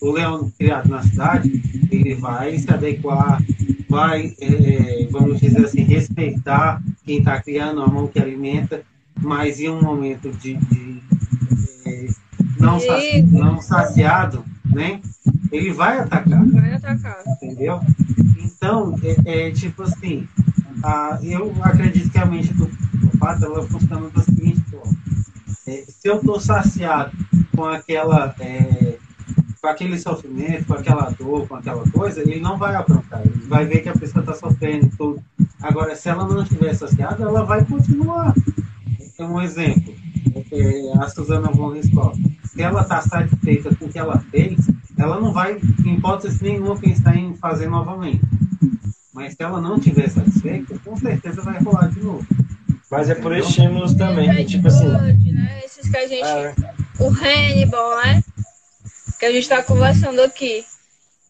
O 0.00 0.10
leão 0.10 0.52
criado 0.58 0.88
na 0.88 1.02
cidade, 1.02 1.62
ele 1.90 2.14
vai 2.14 2.58
se 2.58 2.70
adequar, 2.70 3.42
vai, 3.88 4.34
é, 4.40 5.06
vamos 5.10 5.40
dizer 5.40 5.64
assim, 5.64 5.82
respeitar 5.82 6.82
quem 7.04 7.18
está 7.18 7.40
criando, 7.40 7.82
a 7.82 7.86
mão 7.86 8.06
que 8.08 8.18
alimenta, 8.18 8.82
mas 9.20 9.60
em 9.60 9.70
um 9.70 9.82
momento 9.82 10.30
de, 10.32 10.54
de 10.54 11.02
é, 11.86 12.06
não, 12.58 12.80
saci, 12.80 13.22
não 13.22 13.60
saciado, 13.60 14.44
né? 14.64 15.00
Ele 15.50 15.72
vai 15.72 15.98
atacar. 15.98 16.44
Vai 16.46 16.74
atacar. 16.74 17.22
Entendeu? 17.26 17.80
Então, 18.38 18.98
é, 19.24 19.48
é 19.48 19.50
tipo 19.50 19.82
assim, 19.82 20.26
a, 20.82 21.18
eu 21.22 21.54
acredito 21.62 22.10
que 22.10 22.18
a 22.18 22.26
mente 22.26 22.52
do 22.52 22.68
pato 23.18 23.44
ela 23.44 23.66
funciona 23.66 24.08
da 24.10 24.22
seguinte 24.22 24.60
forma. 24.70 24.96
É, 25.66 25.84
se 25.88 26.08
eu 26.08 26.16
estou 26.16 26.40
saciado 26.40 27.12
com 27.54 27.64
aquela 27.64 28.34
é, 28.38 28.98
com 29.64 29.68
aquele 29.68 29.98
sofrimento, 29.98 30.66
com 30.66 30.74
aquela 30.74 31.08
dor, 31.10 31.48
com 31.48 31.54
aquela 31.54 31.88
coisa, 31.90 32.20
ele 32.20 32.38
não 32.38 32.58
vai 32.58 32.74
aprontar. 32.74 33.22
Ele 33.24 33.46
vai 33.46 33.64
ver 33.64 33.80
que 33.80 33.88
a 33.88 33.96
pessoa 33.96 34.20
está 34.20 34.34
sofrendo 34.34 34.90
tudo. 34.98 35.22
Agora, 35.62 35.96
se 35.96 36.06
ela 36.10 36.28
não 36.28 36.42
estiver 36.42 36.74
saciada, 36.74 37.24
ela 37.24 37.44
vai 37.44 37.64
continuar. 37.64 38.34
Então, 39.14 39.32
um 39.32 39.40
exemplo, 39.40 39.94
é, 40.50 40.98
a 40.98 41.08
Suzana 41.08 41.48
von 41.52 41.70
Ristoff. 41.70 42.20
Se 42.44 42.62
ela 42.62 42.82
está 42.82 43.00
satisfeita 43.00 43.74
com 43.76 43.84
o 43.86 43.88
que 43.88 43.98
ela 43.98 44.18
fez, 44.30 44.58
ela 44.98 45.20
não 45.20 45.32
vai, 45.32 45.56
em 45.84 45.94
hipótese 45.94 46.42
nenhuma, 46.42 46.76
pensar 46.76 47.16
em 47.16 47.34
fazer 47.36 47.68
novamente. 47.68 48.20
Mas 49.12 49.34
se 49.34 49.42
ela 49.42 49.60
não 49.60 49.76
estiver 49.76 50.10
satisfeita, 50.10 50.76
com 50.84 50.96
certeza 50.96 51.42
vai 51.42 51.58
rolar 51.62 51.88
de 51.88 52.00
novo. 52.00 52.26
Mas 52.90 53.08
é 53.08 53.14
por 53.14 53.36
estímulos 53.36 53.94
também, 53.94 54.44
tipo 54.44 54.66
assim. 54.66 54.88
Né? 54.88 55.62
Esses 55.64 55.88
que 55.88 55.96
a 55.96 56.08
gente. 56.08 56.24
É. 56.24 56.54
O 56.98 57.08
Hannibal, 57.08 57.96
né? 58.04 58.22
Que 59.18 59.26
a 59.26 59.32
gente 59.32 59.48
tá 59.48 59.62
conversando 59.62 60.20
aqui. 60.20 60.64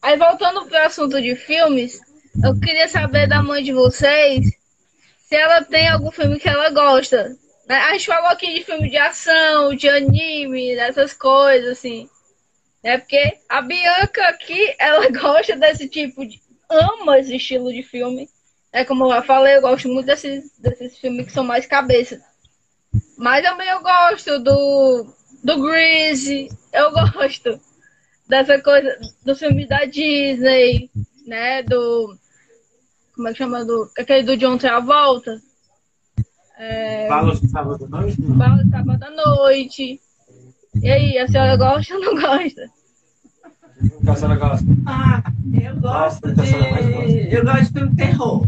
Aí 0.01 0.17
voltando 0.17 0.65
pro 0.65 0.77
assunto 0.85 1.21
de 1.21 1.35
filmes, 1.35 1.99
eu 2.43 2.59
queria 2.59 2.87
saber 2.87 3.27
da 3.27 3.41
mãe 3.41 3.63
de 3.63 3.71
vocês 3.71 4.45
se 5.27 5.35
ela 5.35 5.63
tem 5.63 5.87
algum 5.87 6.11
filme 6.11 6.39
que 6.39 6.49
ela 6.49 6.69
gosta. 6.69 7.35
Né? 7.67 7.75
A 7.75 7.93
gente 7.93 8.05
falou 8.05 8.29
aqui 8.29 8.53
de 8.53 8.63
filme 8.63 8.89
de 8.89 8.97
ação, 8.97 9.75
de 9.75 9.89
anime, 9.89 10.75
dessas 10.75 11.13
coisas, 11.13 11.77
assim. 11.77 12.09
Né? 12.83 12.97
Porque 12.97 13.39
a 13.49 13.61
Bianca 13.61 14.27
aqui, 14.27 14.75
ela 14.77 15.09
gosta 15.11 15.55
desse 15.55 15.87
tipo 15.89 16.25
de. 16.25 16.41
ama 16.69 17.19
esse 17.19 17.35
estilo 17.35 17.73
de 17.73 17.83
filme. 17.83 18.29
É 18.71 18.83
como 18.83 19.11
eu 19.11 19.23
falei, 19.23 19.55
eu 19.55 19.61
gosto 19.61 19.87
muito 19.87 20.05
desses, 20.05 20.51
desses 20.59 20.97
filmes 20.97 21.27
que 21.27 21.31
são 21.31 21.43
mais 21.43 21.65
cabeça. 21.65 22.21
Mas 23.17 23.43
também 23.43 23.69
eu 23.69 23.81
gosto 23.81 24.39
do, 24.39 25.07
do 25.43 25.61
Grease, 25.61 26.49
eu 26.73 26.91
gosto 27.13 27.59
dessa 28.27 28.61
coisa, 28.61 28.97
dos 29.23 29.39
filmes 29.39 29.67
da 29.67 29.85
Disney, 29.85 30.89
né? 31.25 31.63
Do. 31.63 32.17
Como 33.15 33.27
é 33.29 33.31
que 33.31 33.37
chama? 33.37 33.63
Do, 33.63 33.89
aquele 33.97 34.23
do 34.23 34.37
John 34.37 34.57
Travolta. 34.57 35.41
É, 36.57 37.07
Balas 37.09 37.41
de 37.41 37.49
sábado 37.49 37.85
à 37.85 37.87
noite? 37.87 38.21
Balas 38.21 38.65
de 38.65 38.71
sábado 38.71 39.03
à 39.03 39.09
noite. 39.11 39.99
E 40.81 40.89
aí, 40.89 41.17
a 41.17 41.27
senhora 41.27 41.57
gosta 41.57 41.93
ou 41.95 42.01
não 42.01 42.15
gosta? 42.15 42.69
A 44.07 44.15
senhora 44.15 44.35
gosta? 44.35 44.65
Ah, 44.85 45.23
eu 45.61 45.75
gosto 45.79 46.33
de. 46.33 47.33
Eu 47.33 47.43
gosto 47.43 47.65
de 47.65 47.79
filme 47.79 47.95
terror. 47.95 48.47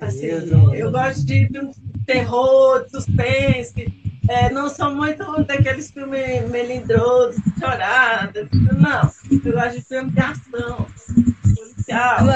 Assim, 0.00 0.26
eu 0.74 0.90
gosto 0.90 1.24
de 1.26 1.46
filme 1.48 1.72
terror, 2.06 2.86
suspense. 2.90 3.92
É, 4.28 4.50
não 4.50 4.70
sou 4.70 4.94
muito 4.94 5.22
daqueles 5.44 5.90
filmes 5.90 6.48
melindrosos, 6.50 7.36
chorados. 7.58 8.48
Não. 8.52 9.10
Eu 9.44 9.52
gosto 9.52 9.78
de 9.78 9.82
filme 9.82 10.10
de 10.12 10.20
ação, 10.20 10.86
policial. 11.54 12.26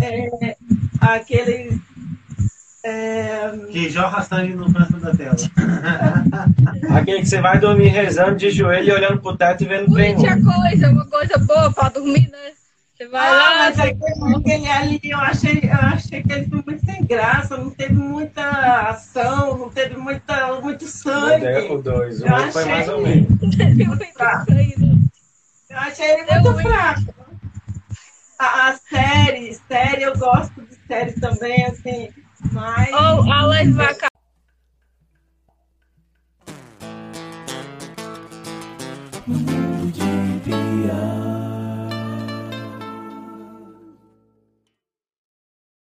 É, 0.00 0.56
aqueles 1.00 1.80
é... 2.84 3.52
Que 3.70 3.88
jorra 3.88 4.22
sangue 4.22 4.54
no 4.54 4.72
canto 4.72 4.98
da 4.98 5.14
tela. 5.14 5.36
Aquele 6.98 7.20
que 7.20 7.26
você 7.26 7.40
vai 7.40 7.58
dormir 7.60 7.88
rezando 7.88 8.36
de 8.36 8.50
joelho 8.50 8.88
e 8.88 8.92
olhando 8.92 9.20
pro 9.20 9.36
teto 9.36 9.62
e 9.62 9.68
vendo 9.68 9.92
bem. 9.92 10.16
Muita 10.16 10.42
coisa, 10.42 10.90
uma 10.90 11.06
coisa 11.06 11.38
boa 11.38 11.72
pra 11.72 11.88
dormir, 11.90 12.28
né? 12.30 12.52
Você 12.96 13.08
vai 13.08 13.28
ah, 13.28 13.30
lá. 13.30 13.58
Mas 13.58 13.78
aquele, 13.78 14.36
aquele 14.36 14.68
ali 14.68 15.00
eu 15.04 15.18
achei, 15.18 15.60
eu 15.62 15.72
achei 15.72 16.22
que 16.24 16.32
ele 16.32 16.48
foi 16.48 16.62
muito 16.66 16.84
sem 16.84 17.04
graça, 17.04 17.56
não 17.56 17.70
teve 17.70 17.94
muita 17.94 18.50
ação, 18.90 19.58
não 19.58 19.70
teve 19.70 19.96
muita, 19.96 20.60
muito 20.60 20.86
sangue. 20.86 21.46
O 21.70 21.80
dois, 21.80 22.20
o 22.20 22.26
dois 22.26 22.52
foi 22.52 22.64
mais 22.64 22.88
ou 22.88 23.00
menos. 23.00 23.28
Teve 23.56 23.84
muito 23.84 24.06
sangue. 24.16 24.76
Né? 24.78 24.98
Eu 25.70 25.78
achei 25.78 26.10
ele 26.10 26.40
muito 26.40 26.62
fraco. 26.62 27.14
A, 28.38 28.68
a 28.68 28.76
série, 28.76 29.54
série, 29.68 30.02
eu 30.02 30.18
gosto 30.18 30.62
de 30.62 30.74
série 30.86 31.12
também, 31.12 31.64
assim. 31.64 32.08
Oh, 32.94 33.30
alas 33.32 33.74
vaca. 33.74 34.08
Mundo. 39.26 41.21